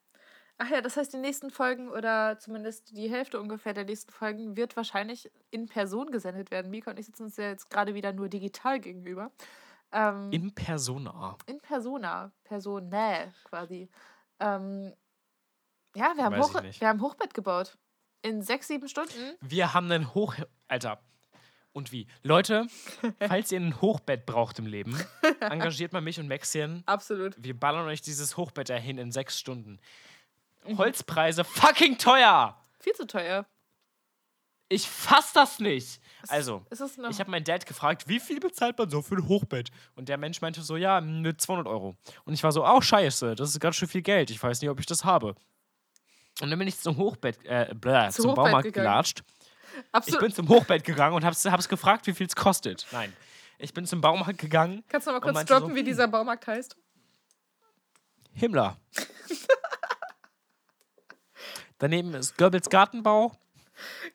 [0.58, 4.56] Ach ja, das heißt, die nächsten Folgen oder zumindest die Hälfte ungefähr der nächsten Folgen
[4.56, 6.70] wird wahrscheinlich in Person gesendet werden.
[6.70, 9.32] Mika und ich sitzen uns ja jetzt gerade wieder nur digital gegenüber.
[9.92, 11.36] Ähm, in, In Persona.
[11.62, 13.88] Persona, Personä quasi.
[14.40, 14.92] Ähm,
[15.94, 17.76] ja, wir haben, Hoch wir haben Hochbett gebaut.
[18.22, 19.36] In sechs, sieben Stunden.
[19.40, 20.34] Wir haben einen Hoch...
[20.68, 21.00] Alter.
[21.72, 22.06] Und wie?
[22.22, 22.66] Leute,
[23.26, 24.98] falls ihr ein Hochbett braucht im Leben,
[25.40, 26.82] engagiert mal mich und Maxien.
[26.86, 27.34] Absolut.
[27.42, 29.80] Wir ballern euch dieses Hochbett dahin in sechs Stunden.
[30.66, 30.78] Mhm.
[30.78, 32.56] Holzpreise fucking teuer!
[32.78, 33.46] Viel zu teuer.
[34.72, 36.00] Ich fass das nicht.
[36.28, 39.70] Also, ich habe meinen Dad gefragt, wie viel bezahlt man so für ein Hochbett?
[39.96, 41.94] Und der Mensch meinte so, ja, mit 200 Euro.
[42.24, 44.30] Und ich war so, auch scheiße, das ist ganz schön viel Geld.
[44.30, 45.34] Ich weiß nicht, ob ich das habe.
[46.40, 48.86] Und dann bin ich zum Hochbett, äh, bläh, Zu zum Hochbett Baumarkt gegangen.
[48.86, 49.22] gelatscht.
[49.76, 50.20] Ich Absolut.
[50.20, 52.86] bin zum Hochbett gegangen und hab's, hab's gefragt, wie viel es kostet.
[52.92, 53.12] Nein.
[53.58, 54.84] Ich bin zum Baumarkt gegangen.
[54.88, 55.86] Kannst du noch mal kurz meinte so, droppen, wie hm.
[55.86, 56.76] dieser Baumarkt heißt?
[58.32, 58.78] Himmler.
[61.78, 63.32] Daneben ist Goebbels Gartenbau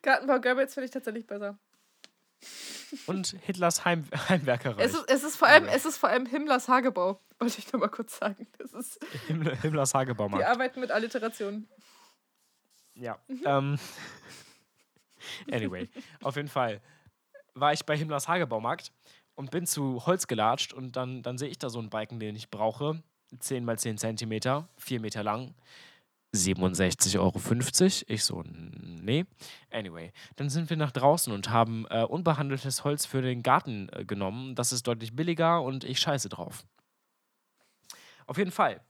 [0.01, 1.57] Gartenbau Goebbels finde ich tatsächlich besser.
[3.07, 4.85] und Hitlers Heim Heimwerkerreich.
[4.85, 7.79] Es ist, es, ist vor allem, es ist vor allem Himmlers Hagebau, wollte ich noch
[7.79, 8.47] mal kurz sagen.
[8.57, 10.45] Das ist, Himmler, Himmlers die Hagebaumarkt.
[10.45, 11.67] arbeiten mit Alliterationen.
[12.95, 13.19] Ja.
[13.45, 13.77] Ähm,
[15.51, 15.89] anyway,
[16.21, 16.81] auf jeden Fall
[17.53, 18.91] war ich bei Himmlers Hagebaumarkt
[19.35, 22.35] und bin zu Holz gelatscht und dann, dann sehe ich da so einen Balken, den
[22.35, 23.01] ich brauche.
[23.39, 25.53] 10 mal 10 Zentimeter, 4 Meter lang.
[26.35, 28.03] 67,50 Euro.
[28.07, 29.25] Ich so, nee.
[29.71, 34.05] Anyway, dann sind wir nach draußen und haben äh, unbehandeltes Holz für den Garten äh,
[34.05, 34.55] genommen.
[34.55, 36.65] Das ist deutlich billiger und ich scheiße drauf.
[38.25, 38.81] Auf jeden Fall.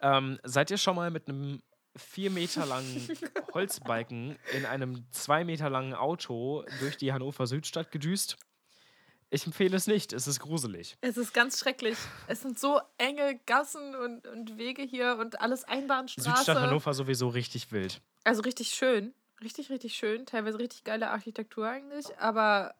[0.00, 1.62] Ähm, seid ihr schon mal mit einem
[1.96, 3.08] vier Meter langen
[3.54, 8.36] Holzbalken in einem zwei Meter langen Auto durch die Hannover Südstadt gedüst?
[9.34, 10.98] Ich empfehle es nicht, es ist gruselig.
[11.00, 11.96] Es ist ganz schrecklich.
[12.26, 16.36] Es sind so enge Gassen und, und Wege hier und alles Einbahnstraße.
[16.36, 18.02] Südstadt Hannover sowieso richtig wild.
[18.24, 19.14] Also richtig schön.
[19.42, 20.26] Richtig, richtig schön.
[20.26, 22.74] Teilweise richtig geile Architektur eigentlich, aber,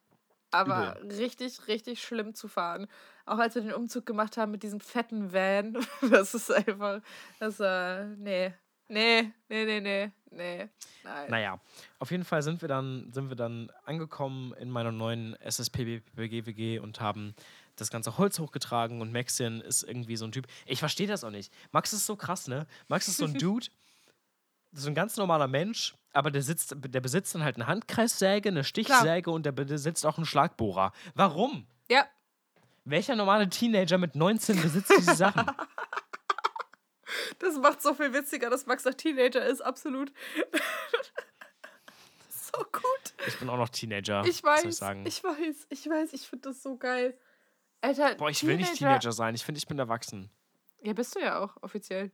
[0.51, 2.87] aber richtig, richtig schlimm zu fahren.
[3.24, 5.79] Auch als wir den Umzug gemacht haben mit diesem fetten Van.
[6.11, 7.01] Das ist einfach.
[7.41, 8.53] Das, äh, nee.
[8.93, 10.69] Nee, nee, nee, nee, nee.
[11.02, 11.31] Nein.
[11.31, 11.60] Naja,
[11.98, 17.01] auf jeden Fall sind wir dann, sind wir dann angekommen in meiner neuen SSPBG-WG und
[17.01, 17.35] haben
[17.77, 20.47] das ganze Holz hochgetragen und Maxien ist irgendwie so ein Typ.
[20.66, 21.51] Ich verstehe das auch nicht.
[21.70, 22.66] Max ist so krass, ne?
[22.89, 23.69] Max ist so ein Dude,
[24.73, 28.62] so ein ganz normaler Mensch, aber der, sitzt, der besitzt dann halt eine Handkreissäge, eine
[28.62, 30.93] Stichsäge und der besitzt auch einen Schlagbohrer.
[31.14, 31.66] Warum?
[31.90, 32.06] Ja,
[32.85, 35.47] Welcher normale Teenager mit 19 besitzt diese Sachen?
[37.39, 40.13] das macht so viel witziger, dass Max ein Teenager ist, absolut.
[42.29, 43.15] so gut.
[43.27, 44.25] Ich bin auch noch Teenager.
[44.27, 45.07] Ich weiß, ich sagen.
[45.07, 47.19] ich weiß, ich weiß, ich finde das so geil.
[47.81, 49.35] Alter, Boah, ich will nicht Teenager sein.
[49.35, 50.31] Ich finde, ich bin erwachsen.
[50.83, 52.11] Ja, bist du ja auch, offiziell.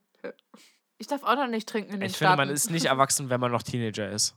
[0.99, 2.39] Ich darf auch noch nicht trinken in den Ich finde, Staaten.
[2.39, 4.35] man ist nicht erwachsen, wenn man noch Teenager ist.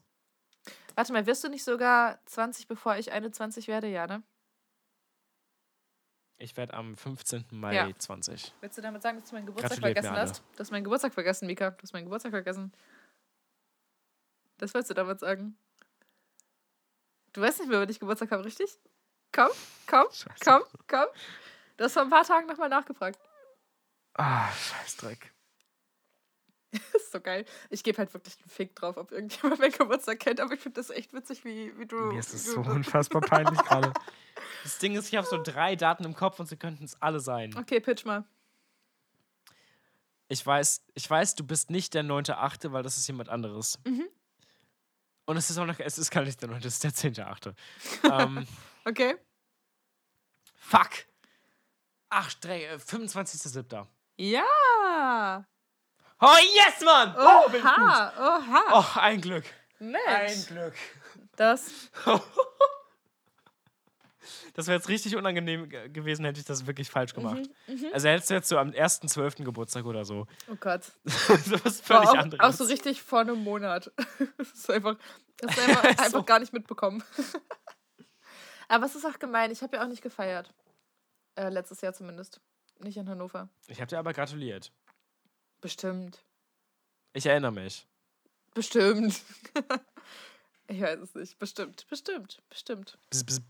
[0.96, 3.88] Warte mal, wirst du nicht sogar 20, bevor ich 21 werde?
[3.88, 4.24] Ja, ne?
[6.42, 7.46] Ich werde am 15.
[7.52, 7.90] Mai Ja.
[7.96, 8.52] 20.
[8.62, 10.44] Willst du damit sagen, dass du meinen Geburtstag Gratuliert vergessen hast?
[10.54, 11.70] Du hast meinen Geburtstag vergessen, Mika.
[11.70, 12.74] Du hast meinen Geburtstag vergessen.
[14.58, 15.56] Das wolltest du damit sagen.
[17.34, 18.80] Du weißt nicht mehr, wann ich Geburtstag habe, richtig?
[19.32, 19.50] Komm,
[19.88, 20.36] komm, Scheiße.
[20.44, 21.06] komm, komm.
[21.78, 23.20] Du hast vor ein paar Tagen nochmal nachgefragt.
[24.16, 25.32] Ah, Scheißdreck.
[26.96, 27.46] Ist so geil.
[27.70, 30.80] Ich gebe halt wirklich einen Fick drauf, ob irgendjemand meinen Geburtstag kennt, aber ich finde
[30.80, 31.96] das echt witzig, wie, wie du.
[31.98, 33.94] Mir ist es so unfassbar peinlich gerade.
[34.64, 37.20] Das Ding ist, ich habe so drei Daten im Kopf und sie könnten es alle
[37.20, 37.56] sein.
[37.58, 38.24] Okay, pitch mal.
[40.28, 43.80] Ich weiß, ich weiß, du bist nicht der 9.8., weil das ist jemand anderes.
[43.86, 44.08] Mhm.
[45.26, 47.54] Und es ist auch noch, es ist gar nicht der 9., es ist der 10.8.
[48.12, 48.48] ähm,
[48.86, 49.16] Okay.
[50.56, 50.90] fuck.
[52.10, 53.88] Ach, drei, äh, 25.7.
[54.18, 55.46] Ja.
[56.22, 57.16] Oh, yes, Mann!
[57.18, 57.74] Oh, bin ich gut.
[57.78, 58.64] Oha, oha.
[58.96, 59.44] Oh, ein Glück.
[59.80, 60.48] Ein Mensch.
[60.48, 60.74] Glück.
[61.36, 61.72] Das.
[64.54, 67.50] Das wäre jetzt richtig unangenehm ge- gewesen, hätte ich das wirklich falsch gemacht.
[67.68, 69.44] Mhm, Also hättest du jetzt so am 1.12.
[69.46, 70.28] Geburtstag oder so.
[70.52, 70.84] Oh Gott.
[71.06, 72.42] so was War völlig auch, anderes.
[72.46, 73.92] auch so richtig vor einem Monat.
[74.38, 74.98] das ist einfach,
[75.38, 76.04] das ist einfach, So.
[76.04, 77.02] einfach gar nicht mitbekommen.
[78.68, 79.52] Aber es ist auch gemein.
[79.52, 80.54] Ich habe ja auch nicht gefeiert.
[81.36, 82.42] Äh, letztes Jahr zumindest.
[82.80, 83.48] Nicht in Hannover.
[83.68, 84.72] ich habe dir aber gratuliert.
[85.62, 86.20] Bestimmt.
[87.14, 87.86] Ich erinnere mich.
[88.54, 89.22] Bestimmt.
[90.68, 91.40] ich weiß es nicht.
[91.40, 91.88] Bestimmt.
[91.88, 92.42] Bestimmt.
[92.50, 92.98] Bestimmt.
[93.10, 93.42] Bzz, bzz.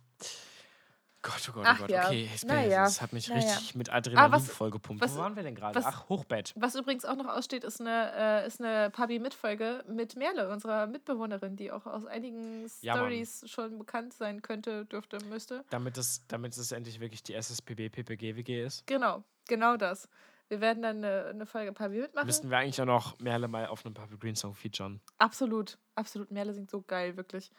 [1.24, 1.90] Gott, oh Gott, oh Ach Gott.
[1.92, 2.08] ja.
[2.08, 2.84] Okay, jetzt bin Na ich, ja.
[2.84, 5.04] das hat mich Na richtig mit Ah, Adrenalin was- vollgepumpt.
[5.04, 5.80] was- Wo waren wir denn gerade?
[5.86, 6.52] Ach, Hochbett.
[6.56, 8.12] Was übrigens auch noch aussteht, ist eine,
[8.44, 12.96] äh, ist eine Pabi-Mitfolge mit Merle, unserer Mitbewohnerin, die auch aus einigen Ja.
[12.96, 15.64] Stories schon bekannt sein könnte, dürfte, müsste.
[15.70, 20.10] Damit es, damit es endlich wirklich die SSPB PPG WG ist, Genau, genau das.
[20.52, 22.26] Wir werden dann eine, eine Folge Pabi mitmachen.
[22.28, 25.00] müssten wir eigentlich auch noch Merle mal auf einem Purple Green Song featuren.
[25.18, 26.30] Absolut, absolut.
[26.30, 27.50] Merle singt so geil, wirklich.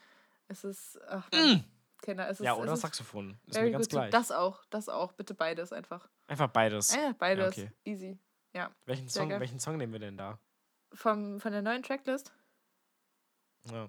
[0.49, 1.27] Es ist, ach,
[2.03, 2.45] Kinder, es ist, Mm.
[2.45, 3.39] ja, oder es Saxophon.
[3.47, 4.11] Ist mir ganz gleich.
[4.11, 5.13] Das auch, das auch.
[5.13, 6.07] Bitte beides einfach.
[6.27, 6.95] Einfach beides.
[6.95, 7.57] Äh, beides.
[7.57, 7.73] okay.
[7.85, 8.19] Easy.
[8.53, 8.71] Ja.
[8.85, 9.41] welchen, Song, geil.
[9.41, 10.39] welchen Song nehmen wir denn da?
[10.93, 12.31] Vom, von der neuen Tracklist.
[13.71, 13.89] Ja.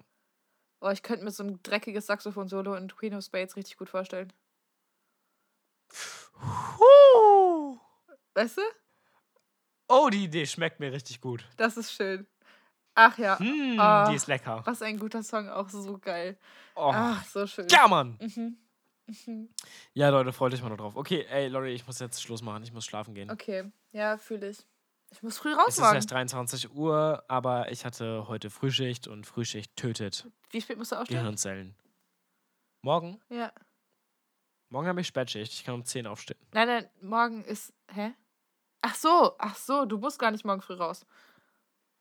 [0.80, 4.32] Oh, ich könnte mir so ein dreckiges Saxophon-Solo in Queen of Spades richtig gut vorstellen.
[8.34, 8.62] Weißt du?
[9.88, 11.44] Oh, die Idee schmeckt mir richtig gut.
[11.56, 12.26] Das ist schön.
[12.94, 13.38] Ach ja.
[13.38, 14.08] Hm, Ah.
[14.08, 14.62] die ist lecker.
[14.64, 16.38] Was ein guter Song, auch so geil.
[16.76, 16.90] Oh.
[16.94, 17.66] Ach, so schön.
[17.68, 18.16] Ja, Mann.
[18.20, 18.56] Mhm.
[19.26, 19.48] Mhm.
[19.92, 20.96] Ja, Leute, freut euch mal noch drauf.
[20.96, 22.62] Okay, ey, Lori, ich muss jetzt Schluss machen.
[22.62, 23.30] Ich muss schlafen gehen.
[23.30, 24.64] Okay, ja, fühle ich.
[25.10, 29.26] Ich muss früh raus Es ist erst 23 Uhr, aber ich hatte heute Frühschicht und
[29.26, 31.18] Frühschicht tötet Wie spät musst du aufstehen?
[31.18, 31.74] Gehirnzellen.
[32.82, 33.20] Morgen?
[33.28, 33.52] Ja.
[34.70, 35.52] Morgen habe ich Spätschicht.
[35.52, 36.38] Ich kann um 10 aufstehen.
[36.52, 37.72] Nein, nein, morgen ist.
[37.92, 38.12] Hä?
[38.86, 41.06] Ach so, ach so, du musst gar nicht morgen früh raus.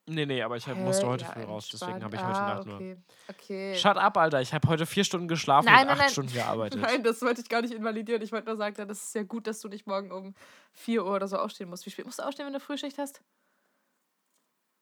[0.05, 1.69] Nee, nee, aber ich hab, musste heute Ja, früh raus.
[1.71, 2.03] Deswegen entspannt.
[2.03, 2.75] habe ich heute ah, Nacht nur.
[2.75, 2.97] okay.
[3.29, 3.75] Okay.
[3.77, 4.41] Shut up, Alter.
[4.41, 6.09] Ich habe heute vier Stunden geschlafen Nein, und nein, acht nein.
[6.09, 6.81] Stunden gearbeitet.
[6.81, 8.21] Nein, das wollte ich gar nicht invalidieren.
[8.21, 10.35] Ich wollte nur sagen, ja, das ist ja gut, dass du nicht morgen um
[10.73, 11.85] 4 Uhr oder so aufstehen musst.
[11.85, 13.21] Wie spät musst du aufstehen, wenn du Frühschicht hast?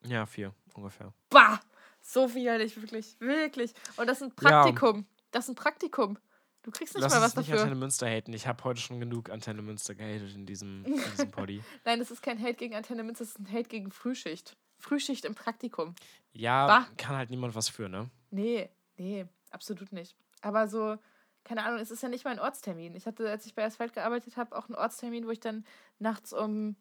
[0.07, 1.14] Ja, vier ungefähr.
[1.30, 1.60] Bah!
[2.02, 3.73] So widerlich, wirklich, wirklich.
[3.98, 4.64] Und das ist ein Ja.
[4.64, 5.06] Praktikum.
[5.30, 6.18] Das ist ein Praktikum.
[6.63, 7.61] Du kriegst nicht Lass mal uns was nicht dafür.
[7.63, 8.33] Antenne Münster haten.
[8.33, 11.63] Ich habe heute schon genug Antenne Münster gehatet in diesem, in diesem Poddy.
[11.85, 14.55] Nein, das ist kein Hate gegen Antenne Münster, das ist ein Hate gegen Frühschicht.
[14.79, 15.95] Frühschicht im Praktikum.
[16.33, 16.88] Ja, Bah.
[16.97, 18.09] kann halt niemand was für, ne?
[18.29, 20.15] Nee, nee, absolut nicht.
[20.41, 20.97] Aber so,
[21.43, 22.95] keine Ahnung, es ist ja nicht mal ein Ortstermin.
[22.95, 25.65] Ich hatte, als ich bei Asphalt gearbeitet habe, auch einen Ortstermin, wo ich dann
[25.99, 26.75] nachts um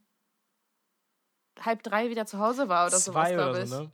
[1.59, 3.69] halb drei wieder zu Hause war oder sowas, Zwei glaube oder ich.
[3.71, 3.91] so, ne?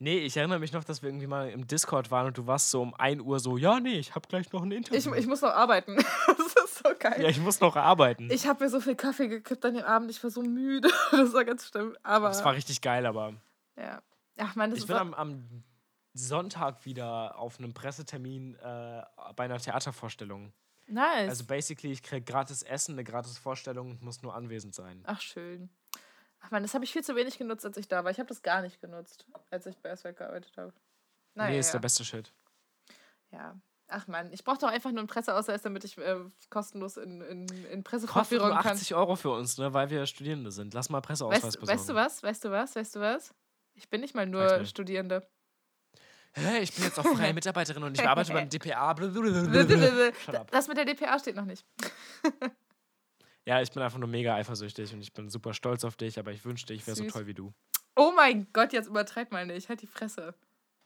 [0.00, 2.70] Nee, ich erinnere mich noch, dass wir irgendwie mal im Discord waren und du warst
[2.70, 5.12] so um 1 Uhr so, ja, nee, ich habe gleich noch ein Interview.
[5.12, 5.96] Ich, ich muss noch arbeiten.
[6.26, 7.20] das ist so geil.
[7.20, 8.30] ja, ich muss noch arbeiten.
[8.30, 10.88] Ich habe mir so viel Kaffee gekippt an dem Abend, ich war so müde.
[11.10, 11.96] das war ganz schlimm.
[12.04, 13.34] Aber das war richtig geil, aber
[13.76, 14.00] ja.
[14.36, 15.64] Ach man, das ich bin am, am
[16.14, 19.02] Sonntag wieder auf einem Pressetermin äh,
[19.34, 20.52] bei einer Theatervorstellung.
[20.86, 21.28] nice.
[21.28, 25.02] Also basically, ich kriege gratis Essen, eine gratis Vorstellung und muss nur anwesend sein.
[25.06, 25.70] Ach schön.
[26.40, 28.10] Ach man, das habe ich viel zu wenig genutzt, als ich da war.
[28.10, 30.72] Ich habe das gar nicht genutzt, als ich bei Asphalt gearbeitet habe.
[31.34, 31.72] Naja, nee, ist ja.
[31.72, 32.32] der beste Shit.
[33.30, 33.60] Ja.
[33.90, 36.16] Ach man, ich brauche doch einfach nur einen Presseausweis, damit ich äh,
[36.50, 38.72] kostenlos in, in, in nur kann.
[38.72, 40.74] 80 Euro für uns, ne, weil wir Studierende sind.
[40.74, 41.78] Lass mal Presseausweis Weißt, besorgen.
[41.78, 42.22] weißt du was?
[42.22, 42.76] Weißt du was?
[42.76, 43.34] Weißt du was?
[43.74, 44.66] Ich bin nicht mal nur mir.
[44.66, 45.26] Studierende.
[46.34, 48.94] Hä, ich bin jetzt auch freie Mitarbeiterin und ich arbeite beim DPA.
[50.50, 51.64] Das mit der DPA steht noch nicht.
[53.48, 56.32] Ja, ich bin einfach nur mega eifersüchtig und ich bin super stolz auf dich, aber
[56.32, 57.54] ich wünschte, ich wäre so toll wie du.
[57.96, 59.70] Oh mein Gott, jetzt übertreib mal nicht.
[59.70, 60.34] Halt die Fresse.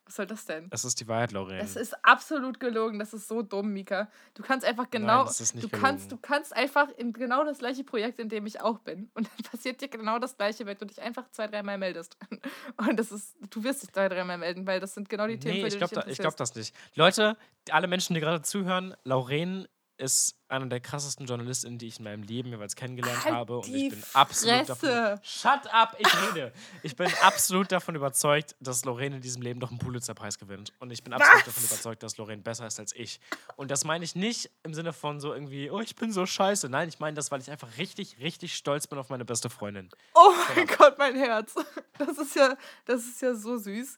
[0.05, 0.71] Was soll das denn?
[0.71, 1.59] Das ist die Wahrheit, Lorraine.
[1.59, 3.01] Das ist absolut gelogen.
[3.01, 4.09] Das ist so dumm, Mika.
[4.35, 5.19] Du kannst einfach genau.
[5.19, 8.29] Nein, das ist nicht du kannst, du kannst einfach in genau das gleiche Projekt, in
[8.29, 9.11] dem ich auch bin.
[9.15, 12.17] Und dann passiert dir genau das gleiche, wenn du dich einfach zwei, dreimal meldest.
[12.77, 15.57] Und das ist, du wirst dich zwei, dreimal melden, weil das sind genau die Themen,
[15.57, 16.73] Nee, für ich die glaube du dich ich glaub das nicht.
[16.95, 17.37] Leute,
[17.71, 19.69] alle Menschen, die gerade zuhören, Lorraine
[20.03, 23.59] ist einer der krassesten JournalistInnen, die ich in meinem Leben jeweils kennengelernt Halt habe.
[23.59, 24.87] Und ich bin absolut Fresse.
[24.87, 25.21] davon.
[25.25, 26.53] Shut up, ich rede.
[26.83, 30.73] Ich bin absolut davon überzeugt, dass Lorraine in diesem Leben noch einen Pulitzerpreis gewinnt.
[30.81, 33.21] Und ich bin absolut davon überzeugt, dass Lorraine besser ist als ich.
[33.57, 36.69] Und das meine ich nicht im Sinne von so irgendwie, oh, ich bin so scheiße.
[36.69, 39.89] Nein, ich meine das, weil ich einfach richtig, richtig stolz bin auf meine beste Freundin.
[40.15, 41.55] Oh mein Gott, mein Herz.
[41.99, 43.97] Das ist ja, das ist ja so süß.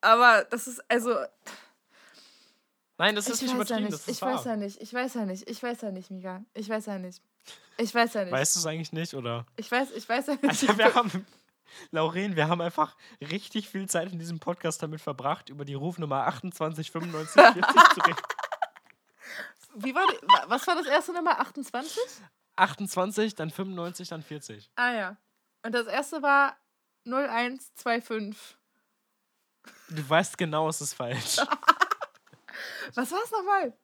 [0.00, 1.14] Aber das ist, also,
[3.00, 4.34] Nein, das ist ich nicht weiß ja übertrieben, nicht, ich wahr.
[4.34, 6.44] weiß ja nicht, ich weiß ja nicht, ich weiß ja nicht, Mika.
[6.52, 7.22] Ich weiß ja nicht.
[7.78, 8.32] Ich weiß ja nicht.
[8.32, 9.46] Weißt du es eigentlich nicht, oder?
[9.56, 10.44] Ich weiß, ich weiß ja nicht.
[10.44, 11.26] Also wir haben,
[11.92, 16.26] Lauren, wir haben einfach richtig viel Zeit in diesem Podcast damit verbracht, über die Rufnummer
[16.26, 17.64] 28 95 40
[17.94, 18.20] zu reden.
[19.76, 21.40] Wie war die, wa- was war das erste Nummer?
[21.40, 21.98] 28?
[22.56, 24.70] 28, dann 95, dann 40.
[24.76, 25.16] Ah ja.
[25.64, 26.54] Und das erste war
[27.06, 28.36] 0125.
[29.88, 31.36] Du weißt genau, es ist falsch.
[32.94, 33.76] Was war es nochmal?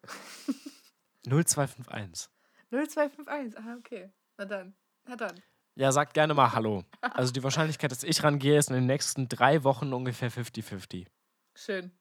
[1.24, 2.28] 0251.
[2.70, 3.58] 0251.
[3.58, 4.12] Ah, okay.
[4.38, 4.76] Na dann.
[5.04, 5.42] Na dann.
[5.74, 6.84] Ja, sagt gerne mal Hallo.
[7.00, 11.06] Also die Wahrscheinlichkeit, dass ich rangehe, ist in den nächsten drei Wochen ungefähr 50-50.
[11.54, 11.92] Schön.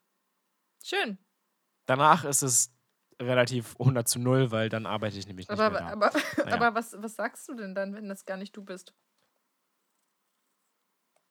[0.83, 1.17] Schön.
[1.85, 2.71] Danach ist es
[3.21, 5.87] relativ 100 zu 0, weil dann arbeite ich nämlich nicht Aber, mehr da.
[5.87, 6.55] aber, Naja.
[6.55, 8.93] aber was, was sagst du denn dann, wenn das gar nicht du bist?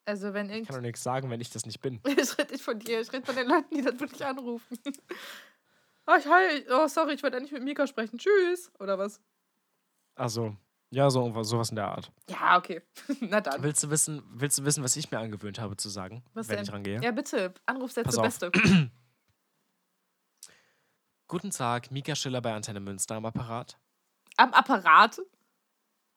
[0.06, 2.00] Also wenn ich kann doch nichts sagen, wenn ich das nicht bin.
[2.06, 4.78] Ich rede nicht von dir, ich rede von den Leuten, die das wirklich anrufen.
[6.06, 8.18] Oh, ich, hi, oh, sorry, ich wollte eigentlich mit Mika sprechen.
[8.18, 8.70] Tschüss.
[8.78, 9.20] Oder was?
[10.14, 10.56] Also,
[10.90, 12.12] ja, so, sowas in der Art.
[12.28, 12.82] Ja, okay.
[13.20, 13.62] Na dann.
[13.62, 16.56] Willst du wissen, willst du wissen, was ich mir angewöhnt habe zu sagen, Was wenn
[16.56, 16.64] denn?
[16.64, 17.00] ich rangehe?
[17.02, 17.54] Ja, bitte.
[17.66, 18.22] Anrufsätze Pass auf.
[18.24, 18.52] Beste.
[21.26, 23.78] Guten Tag, Mika Schiller bei Antenne Münster am Apparat.
[24.36, 25.20] Am Apparat.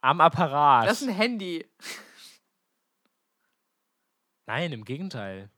[0.02, 0.88] Am Apparat.
[0.88, 1.66] Das ist ein Handy.
[4.48, 5.50] Nein, im Gegenteil.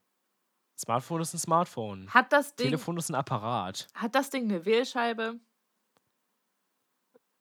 [0.78, 2.10] Smartphone ist ein Smartphone.
[2.14, 3.88] Hat das Ding, Telefon ist ein Apparat.
[3.94, 5.36] hat das Ding eine Wählscheibe?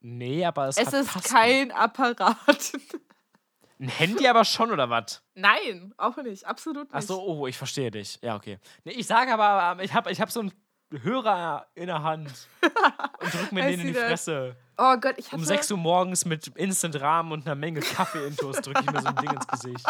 [0.00, 1.28] Nee, aber es, Es ist Tasten.
[1.34, 2.36] kein Apparat.
[3.80, 5.22] Ein Handy aber schon, oder was?
[5.34, 6.44] Nein, auch nicht.
[6.44, 6.94] Absolut nicht.
[6.94, 8.18] Ach so, oh, ich verstehe dich.
[8.22, 8.58] Ja, okay.
[8.82, 10.52] Nee, ich sage aber, ähm, ich habe ich hab so einen
[10.90, 12.48] Hörer in der Hand
[13.20, 14.08] und drück mir den in die that.
[14.08, 14.56] Fresse.
[14.76, 15.36] Oh Gott, ich hatte...
[15.36, 19.16] Um 6 Uhr morgens mit Instant-Rahmen und einer Menge Kaffee-Intos drücke ich mir so ein
[19.16, 19.86] Ding ins Gesicht.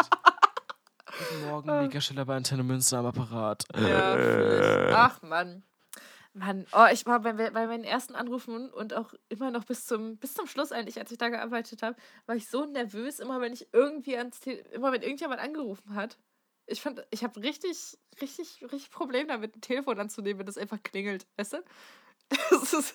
[1.19, 3.65] Guten Morgen, Mika Schiller bei Antenne Münster am Apparat.
[3.75, 4.95] Ja, ich.
[4.95, 5.63] Ach, Mann.
[6.33, 10.17] Mann, oh, ich war bei, bei meinen ersten Anrufen und auch immer noch bis zum,
[10.17, 13.51] bis zum Schluss eigentlich, als ich da gearbeitet habe, war ich so nervös, immer wenn
[13.51, 16.17] ich irgendwie ans Te immer wenn irgendjemand angerufen hat.
[16.67, 20.81] Ich fand, ich habe richtig, richtig, richtig Problem damit, ein Telefon anzunehmen, wenn das einfach
[20.83, 21.57] klingelt, weißt du?
[22.51, 22.93] Das ist,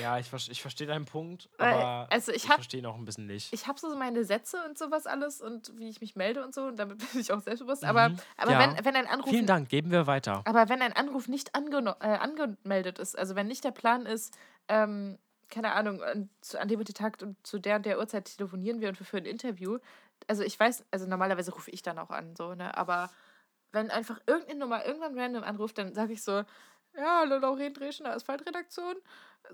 [0.00, 3.26] Ja, ich, ich verstehe deinen Punkt, aber also ich ich verstehe ihn auch ein bisschen
[3.26, 3.52] nicht.
[3.52, 6.62] ich habe so meine Sätze und sowas alles und wie ich mich melde und so
[6.64, 7.84] und damit bin ich auch selbstbewusst.
[7.84, 8.16] Aber, Mhm.
[8.36, 8.58] aber Ja.
[8.60, 10.42] wenn, wenn ein Anruf Vielen Dank, geben wir weiter.
[10.46, 14.36] Aber wenn ein Anruf nicht angeno- äh, angemeldet ist, also wenn nicht der Plan ist,
[14.68, 15.18] ähm,
[15.50, 18.24] keine Ahnung, an, zu, an dem und dem Tag und zu der und der Uhrzeit
[18.36, 19.78] telefonieren wir und wir führen ein Interview.
[20.26, 22.74] Also ich weiß, also normalerweise rufe ich dann auch an, so, ne?
[22.78, 23.10] Aber
[23.72, 26.44] wenn einfach irgendeine Nummer irgendwann random anruft, dann sage ich so,
[26.96, 28.96] ja, Lauren Dreschen, Asphaltredaktion.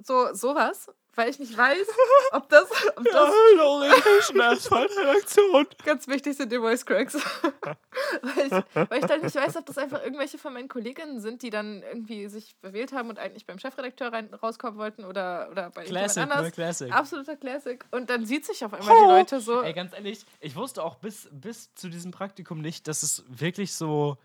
[0.02, 1.86] So, sowas, weil ich nicht weiß,
[2.32, 5.66] ob das, ob das Hallo, Redaktion Asphaltredaktion.
[5.84, 7.14] Ganz wichtig sind die Voice Cracks.
[8.22, 11.42] weil, ich, weil ich dann nicht weiß, ob das einfach irgendwelche von meinen Kolleginnen sind,
[11.42, 15.70] die dann irgendwie sich bewählt haben und eigentlich beim Chefredakteur rein, rauskommen wollten oder, oder
[15.70, 16.36] bei Classic, jemand ne?
[16.36, 16.52] anders.
[16.52, 16.92] Classic.
[16.92, 17.84] Absoluter Classic.
[17.90, 19.62] Und dann sieht sich auf einmal die Leute so.
[19.62, 23.74] Ey, ganz ehrlich, ich wusste auch bis, bis zu diesem Praktikum nicht, dass es wirklich
[23.74, 24.18] so,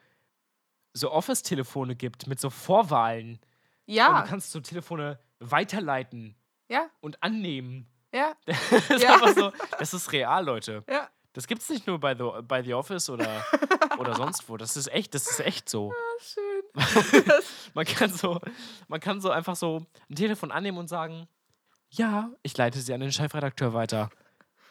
[0.94, 3.40] so Office-Telefone gibt mit so Vorwahlen.
[3.88, 6.36] Und ja, du kannst so Telefone weiterleiten
[6.70, 7.88] ja, und annehmen.
[8.14, 9.14] ja, Das ist Ja.
[9.15, 10.84] einfach so, das ist real, Leute.
[10.90, 11.10] ja.
[11.36, 13.44] Das gibt's nicht nur bei The, bei The Office oder,
[13.98, 14.56] oder sonst wo.
[14.56, 15.91] Das ist echt, das ist echt so.
[16.22, 16.61] Schön.
[17.74, 18.40] Man kann so,
[18.88, 21.28] man kann so einfach so ein Telefon annehmen und sagen,
[21.90, 24.11] ja, ich leite sie an den Chefredakteur weiter.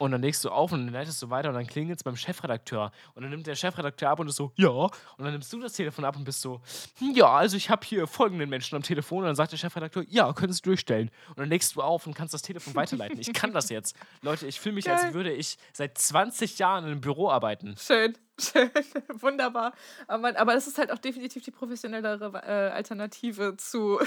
[0.02, 2.16] Und dann legst du auf und dann leitest du weiter und dann klingelt es beim
[2.16, 2.90] Chefredakteur.
[3.14, 4.68] Und dann nimmt der Chefredakteur ab und ist so, ja.
[4.68, 6.60] Und dann nimmst du das Telefon ab und bist so,
[6.98, 9.18] "Hm, ja, also ich habe hier folgenden Menschen am Telefon.
[9.18, 11.08] Und dann sagt der Chefredakteur, ja, können Sie durchstellen.
[11.28, 13.16] Und dann legst du auf und kannst das Telefon weiterleiten.
[13.20, 13.94] Ich kann das jetzt.
[14.22, 15.14] Leute, ich fühle mich, als Geil.
[15.14, 17.76] würde ich seit 20 Jahren in einem Büro arbeiten.
[17.78, 18.72] Schön, schön,
[19.20, 19.72] wunderbar.
[20.08, 24.00] Aber, aber das ist halt auch definitiv die professionellere äh, Alternative zu.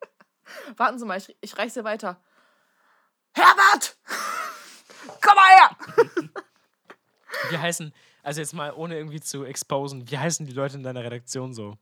[0.78, 2.18] Warten Sie mal, ich, ich reiche sie weiter.
[3.34, 3.98] Herbert!
[5.28, 6.30] Komm mal her!
[7.50, 7.92] Wie heißen,
[8.22, 11.76] also jetzt mal ohne irgendwie zu exposen, wie heißen die Leute in deiner Redaktion so?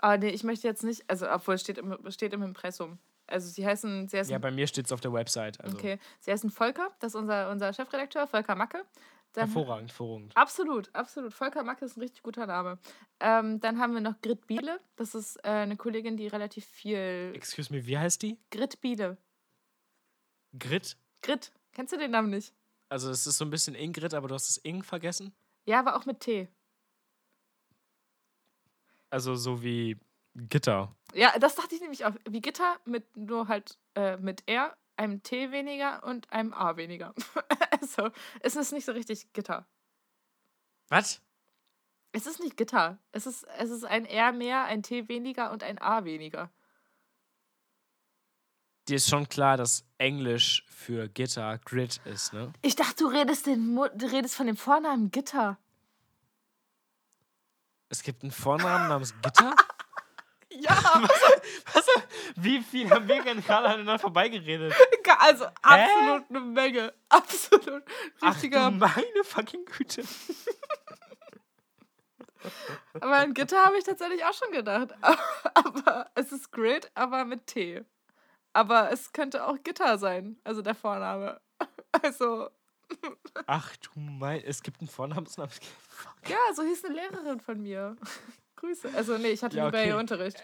[0.00, 2.98] Ah, nee, ich möchte jetzt nicht, also obwohl es steht im, steht im Impressum.
[3.26, 5.60] Also sie heißen, sie heißen, Ja, bei mir steht es auf der Website.
[5.60, 8.84] Also okay, sie heißen Volker, das ist unser, unser Chefredakteur, Volker Macke.
[9.32, 10.36] Dann, hervorragend, hervorragend.
[10.36, 11.32] Absolut, absolut.
[11.32, 12.78] Volker Macke ist ein richtig guter Name.
[13.20, 14.78] Ähm, dann haben wir noch Grit Biele.
[14.96, 17.32] Das ist äh, eine Kollegin, die relativ viel.
[17.34, 18.38] Excuse me, wie heißt die?
[18.50, 19.16] Grit Biele.
[20.58, 20.98] Grit?
[21.22, 21.50] Grit.
[21.72, 22.52] Kennst du den Namen nicht?
[22.92, 25.34] Also es ist so ein bisschen Ingrid, aber du hast das Ing vergessen.
[25.64, 26.46] Ja, aber auch mit T.
[29.08, 29.96] Also so wie
[30.34, 30.94] Gitter.
[31.14, 32.12] Ja, das dachte ich nämlich auch.
[32.28, 37.14] Wie Gitter mit nur halt äh, mit R, einem T weniger und einem A weniger.
[37.80, 38.10] also,
[38.40, 39.66] es ist nicht so richtig Gitter.
[40.88, 41.22] Was?
[42.12, 42.98] Es ist nicht Gitter.
[43.10, 46.52] Es ist, es ist ein R mehr, ein T weniger und ein A weniger.
[48.92, 52.52] Dir ist schon klar, dass Englisch für Gitter Grit ist, ne?
[52.60, 55.56] Ich dachte, du redest, den, du redest von dem Vornamen Gitter.
[57.88, 59.56] Es gibt einen Vornamen namens Gitter?
[60.50, 60.74] Ja,
[61.72, 61.88] Was?
[62.36, 64.74] Wie viel haben wir gerade aneinander vorbeigeredet?
[65.20, 66.92] also absolut eine Menge.
[67.08, 67.82] Absolut.
[68.20, 68.70] Ach Richtiger.
[68.70, 70.04] du meine fucking Güte.
[73.00, 74.90] aber an Gitter habe ich tatsächlich auch schon gedacht.
[75.54, 77.86] Aber es ist Grid, aber mit T.
[78.52, 81.40] Aber es könnte auch Gitter sein, also der Vorname.
[82.02, 82.48] Also,
[83.46, 85.52] Ach du mein, es gibt einen Vornamensnamen.
[86.26, 87.96] Ja, so hieß eine Lehrerin von mir.
[88.56, 88.88] Grüße.
[88.96, 90.00] Also, nee, ich hatte Ja, nie bei ihr okay.
[90.00, 90.42] Unterricht.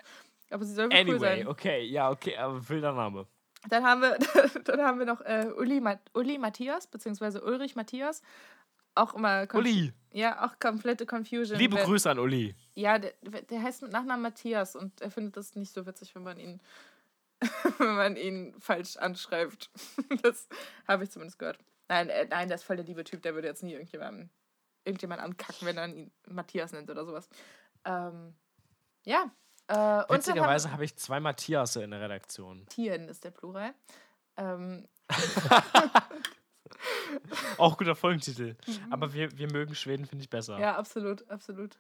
[0.51, 1.49] Aber sie soll wohl cool Anyway, sein.
[1.49, 3.27] okay, ja, okay, aber wilder Name.
[3.69, 4.19] Dann haben wir,
[4.65, 8.23] dann haben wir noch äh, Uli, Ma Uli Matthias, beziehungsweise Ulrich Matthias.
[8.95, 9.43] Auch immer.
[9.45, 11.59] konf- Uli, Ja, auch komplette Confusion.
[11.59, 12.55] liebe Grüße an Uli.
[12.75, 16.23] Ja, der, der heißt mit Nachnamen Matthias und er findet das nicht so witzig, wenn
[16.25, 16.61] man ihn,
[17.79, 19.71] wenn man ihn falsch anschreibt.
[20.23, 20.49] Das
[20.87, 21.59] habe ich zumindest gehört.
[21.89, 24.31] Nein, äh, nein, der ist voll der liebe Typ, der würde jetzt nie irgendjemanden,
[24.85, 27.29] irgendjemand ankacken, wenn er ihn Matthias nennt oder sowas.
[27.85, 28.35] Ähm,
[29.05, 29.31] ja.
[29.69, 29.75] Äh,
[30.09, 32.67] Witzigerweise habe ich zwei Matthias in der Redaktion.
[32.69, 33.75] Tien ist der Plural.
[34.37, 34.89] Ähm,
[37.59, 38.57] Auch guter Folgentitel.
[38.91, 40.57] Aber wir, wir mögen Schweden, finde ich besser.
[40.57, 40.63] Mhm.
[40.63, 41.79] ja, absolut, absolut.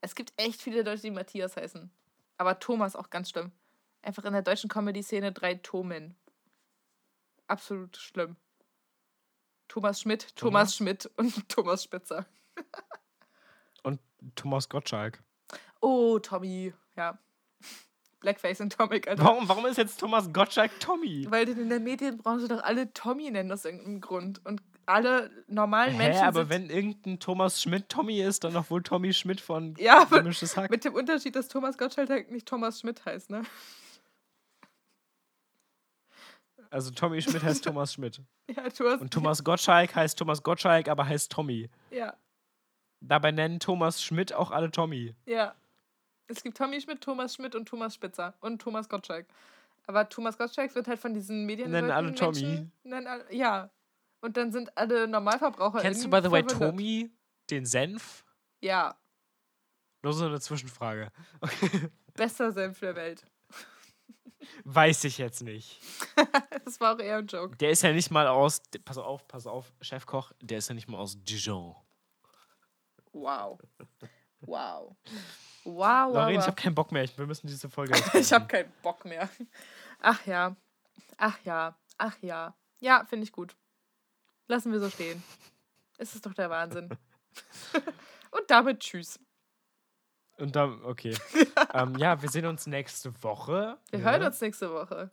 [0.00, 1.90] Es gibt echt viele Leute, die Matthias heißen.
[2.38, 3.52] Aber Thomas auch ganz schlimm.
[4.02, 6.14] Einfach in der deutschen Comedy-Szene drei Tomen.
[7.46, 8.36] Absolut schlimm.
[9.68, 10.76] Thomas Schmidt, Thomas, Thomas?
[10.76, 12.26] Schmidt und Thomas Spitzer.
[13.82, 14.00] Und
[14.34, 15.22] Thomas Gottschalk.
[15.80, 16.72] Oh, Tommy.
[16.96, 17.18] Ja.
[18.20, 19.18] Blackface und Alter.
[19.18, 21.26] Warum, warum ist jetzt Thomas Gottschalk Tommy?
[21.30, 24.44] Weil die in der Medienbranche doch alle Tommy nennen aus irgendeinem Grund.
[24.44, 28.82] Und alle normalen Hä, Menschen aber wenn irgendein Thomas Schmidt Tommy ist, dann doch wohl
[28.82, 30.70] Tommy Schmidt von Ja, Gemischtes Hack.
[30.70, 33.42] mit dem Unterschied, dass Thomas Gottschalk halt nicht Thomas Schmidt heißt, ne?
[36.70, 38.20] Also Tommy Schmidt heißt Thomas Schmidt.
[38.56, 41.68] Ja, du hast, Und Thomas Gottschalk heißt Thomas Gottschalk, aber heißt Tommy.
[41.90, 42.16] Ja,
[43.02, 45.14] Dabei nennen Thomas Schmidt auch alle Tommy.
[45.26, 45.54] ja.
[46.26, 49.26] Es gibt Tommy Schmidt, Thomas Schmidt und Thomas Spitzer und Thomas Gottschalk.
[49.88, 52.40] Aber Thomas Gottschalk wird halt von diesen Medien Nennen alle Tommy.
[52.40, 53.68] Menschen, nennen alle, ja.
[54.20, 55.80] Und dann sind alle Normalverbraucher.
[55.80, 57.10] Kennst du, by the way, Tommy,
[57.50, 58.24] den Senf?
[58.60, 58.94] Ja,
[60.02, 61.10] Nur so eine Zwischenfrage.
[62.14, 63.24] bester Senf der Welt.
[64.64, 65.80] Weiß ich jetzt nicht.
[66.64, 67.56] Das war auch eher ein Joke.
[67.56, 68.62] Der ist ja nicht mal aus.
[68.84, 71.74] Pass auf, pass auf, Chefkoch, der ist ja nicht mal aus Dijon.
[73.12, 73.58] Wow.
[74.40, 74.96] Wow.
[75.64, 77.08] Wow, wow, Lauren, ich habe keinen Bock mehr.
[77.16, 77.92] Wir müssen diese Folge.
[78.14, 79.28] Ich habe keinen Bock mehr.
[80.00, 80.54] Ach ja.
[81.16, 81.76] Ach ja.
[81.98, 82.54] Ach ja.
[82.80, 83.56] Ja, finde ich gut.
[84.46, 85.22] Lassen wir so stehen.
[85.98, 86.88] Es ist doch der Wahnsinn.
[88.30, 89.18] Und damit tschüss.
[90.40, 91.16] Und dann, okay.
[91.74, 93.78] ähm, ja, wir sehen uns nächste Woche.
[93.90, 94.04] Wir ne?
[94.04, 95.10] hören uns nächste Woche.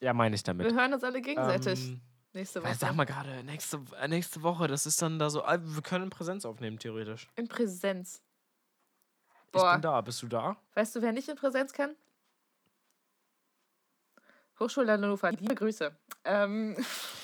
[0.00, 0.66] Ja, meine ich damit.
[0.66, 2.00] Wir hören uns alle gegenseitig Ähm,
[2.32, 2.74] nächste Woche.
[2.74, 5.44] sag mal gerade, nächste, äh, nächste Woche, das ist dann da so.
[5.44, 7.28] ah, Wir können in Präsenz aufnehmen, theoretisch.
[7.36, 8.22] In Präsenz.
[9.46, 9.72] Ich Boah.
[9.74, 10.00] bin da.
[10.00, 10.56] Bist du da?
[10.74, 11.94] Weißt du, wer nicht in Präsenz kann?
[14.60, 15.32] Hochschule Hannover.
[15.32, 15.96] Liebe Grüße.
[16.24, 16.76] Ähm,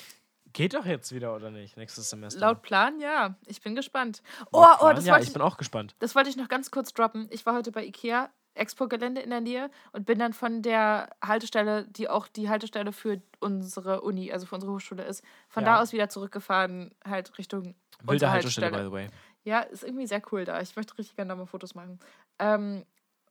[0.53, 1.77] Geht doch jetzt wieder, oder nicht?
[1.77, 2.39] Nächstes Semester.
[2.39, 3.35] laut Plan, ja.
[3.45, 4.21] Ich bin gespannt.
[4.51, 4.95] Oh, oh, Plan?
[4.95, 5.95] das Ja, wollte ich ich, bin auch gespannt.
[5.99, 7.27] das wollte ich noch ganz kurz droppen.
[7.31, 11.85] Ich war heute bei Ikea, Expo-Gelände in der Nähe und bin dann von der Haltestelle,
[11.87, 15.75] die auch die Haltestelle für unsere Uni, also für unsere Hochschule ist, von Ja.
[15.75, 19.09] da aus wieder zurückgefahren, halt Richtung Wilde Haltestelle, by the way.
[19.43, 20.59] Ja, ist irgendwie sehr cool da.
[20.61, 21.99] Ich möchte richtig gerne da mal Fotos machen.
[22.39, 22.85] Ähm,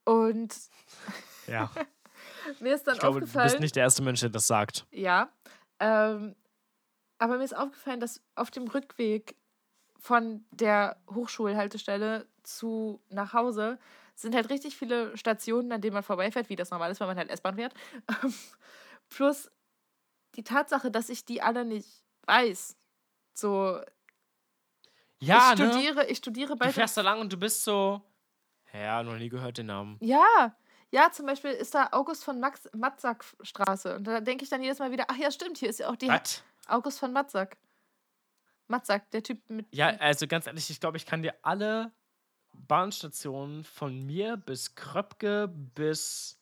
[0.04, 0.54] und
[1.46, 1.70] Ja.
[2.60, 3.48] mir ist dann Ich glaube, du aufgefallen.
[3.50, 4.86] bist nicht der erste Mensch, der das sagt.
[4.90, 5.28] Ja.
[5.80, 6.34] Ähm,
[7.20, 9.36] aber mir ist aufgefallen, dass auf dem Rückweg
[9.98, 13.78] von der Hochschulhaltestelle zu nach Hause
[14.14, 17.18] sind halt richtig viele Stationen, an denen man vorbeifährt, wie das normal ist, wenn man
[17.18, 17.74] halt S-Bahn fährt.
[19.10, 19.50] Plus
[20.36, 21.88] die Tatsache, dass ich die alle nicht
[22.26, 22.76] weiß.
[23.34, 23.80] So,
[25.20, 25.72] Ja, ich ne?
[25.72, 28.00] studiere, ich studiere bei Du fährst da lang und du bist so.
[28.72, 29.98] Ja, noch nie gehört den Namen.
[30.00, 30.54] Ja,
[30.92, 33.96] ja, zum Beispiel ist da August von Max Matzak Straße.
[33.96, 35.96] Und da denke ich dann jedes Mal wieder, ach ja, stimmt, hier ist ja auch
[35.96, 36.42] die Was?
[36.66, 37.56] August von Matzak.
[38.68, 39.66] Matzak, der Typ mit.
[39.72, 41.90] Ja, also ganz ehrlich, ich glaube, ich kann dir alle
[42.52, 46.36] Bahnstationen von mir bis Kröpke bis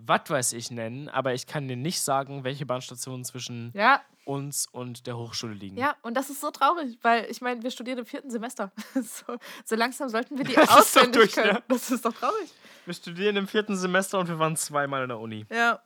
[0.00, 4.66] was weiß ich nennen, aber ich kann dir nicht sagen, welche Bahnstationen zwischen Ja, uns
[4.70, 5.76] und der Hochschule liegen.
[5.76, 8.70] ja, und das ist so traurig, weil ich meine, wir studieren im vierten Semester.
[8.94, 11.54] so, so langsam sollten wir die Das auswendig durch, können.
[11.54, 11.62] ne?
[11.66, 12.48] Das ist doch traurig.
[12.84, 15.44] Wir studieren im vierten Semester und wir waren zweimal in der Uni.
[15.50, 15.82] Ja.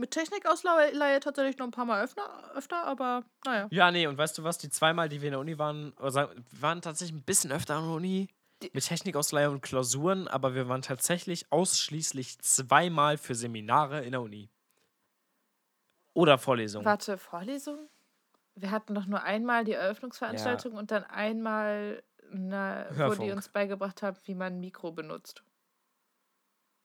[0.00, 3.66] Mit Technikausleihe tatsächlich noch ein paar Mal öfter, öfter aber naja.
[3.70, 4.56] Ja, nee, und weißt du was?
[4.56, 7.74] Die zweimal, die wir in der Uni waren, oder wir waren tatsächlich ein bisschen öfter
[7.74, 8.28] an der Uni
[8.72, 14.50] mit Technikausleihe und Klausuren, aber wir waren tatsächlich ausschließlich zweimal für Seminare in der Uni.
[16.14, 16.86] Oder Vorlesungen.
[16.86, 17.88] Warte, Vorlesung?
[18.54, 24.02] Wir hatten doch nur einmal die Eröffnungsveranstaltung und dann einmal, na, wo die uns beigebracht
[24.02, 25.42] haben, wie man ein Mikro benutzt.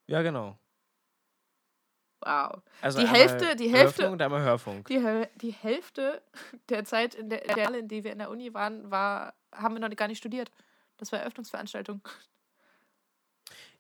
[0.08, 0.58] Ja, genau.
[2.26, 2.62] Wow.
[2.82, 4.88] Also Die Hälfte- die Hälfte- und einmal Hörfunk.
[4.88, 6.22] Die, die Hälfte
[6.70, 9.82] der Zeit, in der, der, in der wir in der Uni waren, war, haben wir
[9.88, 10.50] noch gar nicht studiert.
[10.98, 12.02] Das war Eröffnungsveranstaltung.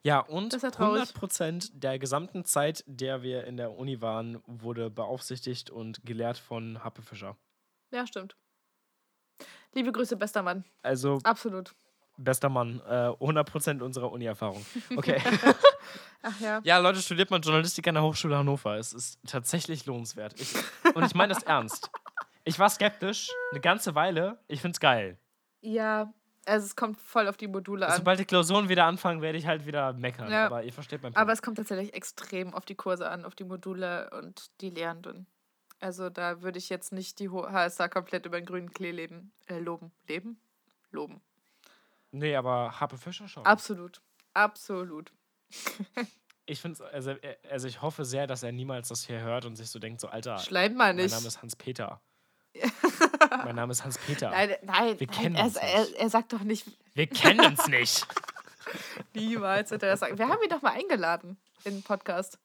[0.02, 1.03] Ja, und Das ist ja traurig.
[1.03, 6.84] 100% der gesamten Zeit, der wir in der Uni waren, wurde beaufsichtigt und gelehrt von
[6.84, 7.38] Happe Fischer.
[7.91, 8.36] Ja, stimmt.
[9.74, 10.65] Liebe Grüße, bester Mann.
[10.82, 11.74] Also, Absolut.
[12.18, 14.65] bester Mann, äh, 100% unserer Uni-Erfahrung.
[14.98, 15.22] Okay.
[16.24, 16.62] Ach ja.
[16.64, 18.78] ja, Leute, studiert mal Journalistik an der Hochschule Hannover.
[18.78, 20.40] Es ist tatsächlich lohnenswert.
[20.40, 20.56] Ich,
[20.95, 21.91] und ich meine das ernst.
[22.45, 24.40] Ich war skeptisch, eine ganze Weile.
[24.48, 25.18] Ich find's geil.
[25.62, 26.14] Ja,
[26.45, 27.98] also es kommt voll auf die Module an.
[27.98, 30.32] Sobald die Klausuren wieder anfangen, werde ich halt wieder meckern.
[30.32, 30.45] Ja.
[30.45, 31.22] Aber ihr versteht mein Punkt.
[31.22, 35.28] Aber es kommt tatsächlich extrem auf die Kurse an, auf die Module und die Lehrenden.
[35.80, 39.60] Also da würde ich jetzt nicht die HSA komplett über den grünen Klee leben, äh,
[39.60, 39.91] loben.
[40.08, 40.40] Leben?
[40.91, 41.22] Loben.
[42.12, 43.45] nee, aber Happe Fischer schon.
[43.45, 44.02] Absolut.
[44.34, 45.12] Absolut.
[46.46, 49.56] Ich finde also, äh, also ich hoffe sehr, dass er niemals das hier hört und
[49.56, 51.12] sich so denkt, so Alter, Schleim mal mein nicht.
[51.14, 52.02] Name ist Hans-Peter.
[53.46, 54.30] mein Name ist Hans-Peter.
[54.30, 55.94] Nein, nein, Wir nein kennen er, uns er, nicht.
[55.96, 58.06] er sagt doch nicht, Wir kennen uns nicht.
[59.14, 60.18] niemals wird er das sagen.
[60.18, 62.38] Wir haben ihn doch mal eingeladen in den Podcast.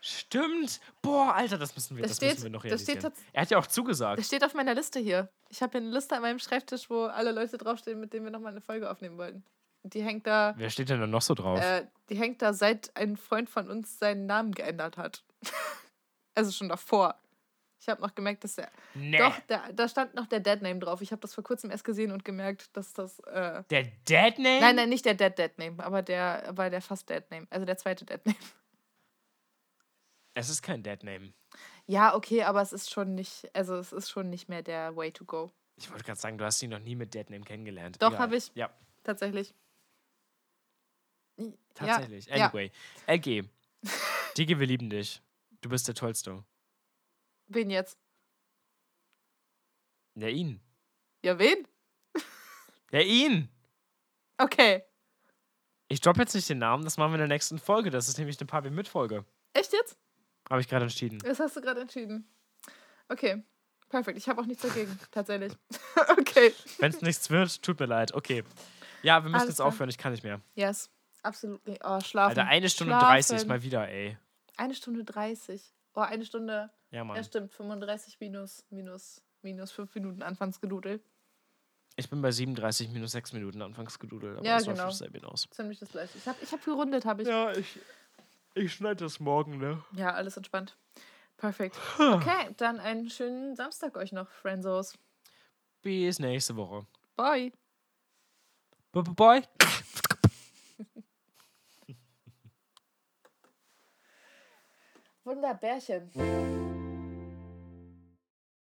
[0.00, 0.80] Stimmt.
[1.02, 3.00] Boah, Alter, das müssen wir, Das das steht- müssen wir noch steht realisieren.
[3.00, 4.18] tats- Er hat ja auch zugesagt.
[4.20, 5.28] Das steht auf meiner Liste hier.
[5.48, 8.30] Ich habe hier eine Liste an meinem Schreibtisch, wo alle Leute draufstehen, mit denen wir
[8.30, 9.44] nochmal eine Folge aufnehmen wollten.
[9.88, 11.60] Die hängt da, Wer steht denn da noch so drauf?
[11.60, 15.24] äh, die hängt da, seit ein Freund von uns seinen Namen geändert hat.
[16.34, 17.14] also schon davor.
[17.80, 18.70] Ich habe noch gemerkt, dass der.
[18.94, 19.18] Nee.
[19.18, 21.00] Doch, der, da stand noch der Dead Name drauf.
[21.00, 23.18] Ich habe das vor kurzem erst gesehen und gemerkt, dass das.
[23.20, 24.60] Äh, Der Dead Name?
[24.60, 27.46] nein, nein, nicht der Dead Dead Name, aber der war der fast Dead Name.
[27.50, 28.36] Also der zweite Dead Name.
[30.34, 31.32] Es ist kein Dead Name.
[31.86, 33.50] Ja, okay, aber es ist schon nicht.
[33.54, 35.50] Also es ist schon nicht mehr der Way to go.
[35.76, 37.96] Ich wollte gerade sagen, du hast ihn noch nie mit Dead Name kennengelernt.
[38.00, 38.52] Doch, habe ich.
[38.54, 38.70] Ja,
[39.02, 39.54] Tatsächlich.
[41.38, 41.44] Ja,
[41.74, 42.26] tatsächlich.
[42.26, 42.70] Ja, Anyway.
[43.06, 43.48] LG.
[44.36, 45.22] Digi, wir lieben dich.
[45.60, 46.44] Du bist der Tollste.
[47.46, 47.96] Wen jetzt?
[50.14, 50.60] Ja, ihn.
[51.22, 51.66] Ja, wen?
[52.90, 53.48] Ja, ihn.
[54.38, 54.82] Okay.
[55.88, 57.90] Ich droppe jetzt nicht den Namen, das machen wir in der nächsten Folge.
[57.90, 59.24] Das ist nämlich eine Papi mit Folge.
[59.52, 59.96] Echt jetzt?
[60.48, 61.18] Habe ich gerade entschieden.
[61.20, 62.28] Das hast du gerade entschieden.
[63.08, 63.42] Okay.
[63.88, 64.18] Perfekt.
[64.18, 64.98] Ich habe auch nichts dagegen.
[65.10, 65.52] Tatsächlich.
[66.18, 66.52] okay.
[66.78, 68.14] Wenn es nichts wird, tut mir leid.
[68.14, 68.44] Okay.
[69.02, 69.88] Ja, wir müssen Alles jetzt aufhören.
[69.88, 70.40] Ich kann nicht mehr.
[70.54, 70.90] Yes.
[71.22, 71.66] Absolut.
[71.66, 71.82] nicht.
[71.84, 72.38] Oh, schlafen.
[72.38, 73.06] Alter, eine Stunde Schlafen.
[73.36, 74.16] 30 mal wieder, ey.
[74.56, 75.72] Eine Stunde 30.
[75.94, 76.70] Oh, eine Stunde.
[76.90, 77.16] Ja, Mann.
[77.16, 77.52] Ja, stimmt.
[77.52, 81.02] 35 minus, minus, minus 5 Minuten Anfangsgedudel.
[81.96, 84.36] Ich bin bei 37 minus 6 Minuten anfangs gedudelt.
[84.38, 84.90] Aber Ja, das genau.
[84.90, 85.48] selber hinaus.
[85.50, 86.16] Ziemlich das gleiche.
[86.16, 87.28] Ich habe ich hab gerundet, habe ich.
[87.28, 87.80] Ja, ich,
[88.54, 89.82] ich schneide das morgen, ne?
[89.96, 90.76] Ja, alles entspannt.
[91.36, 91.76] Perfekt.
[91.98, 94.96] Okay, dann einen schönen Samstag euch noch, Frenzos.
[95.82, 96.86] Bis nächste Woche.
[97.16, 97.52] Bye.
[98.92, 99.42] Bye, bye, bye.
[105.28, 106.10] Wunderbärchen.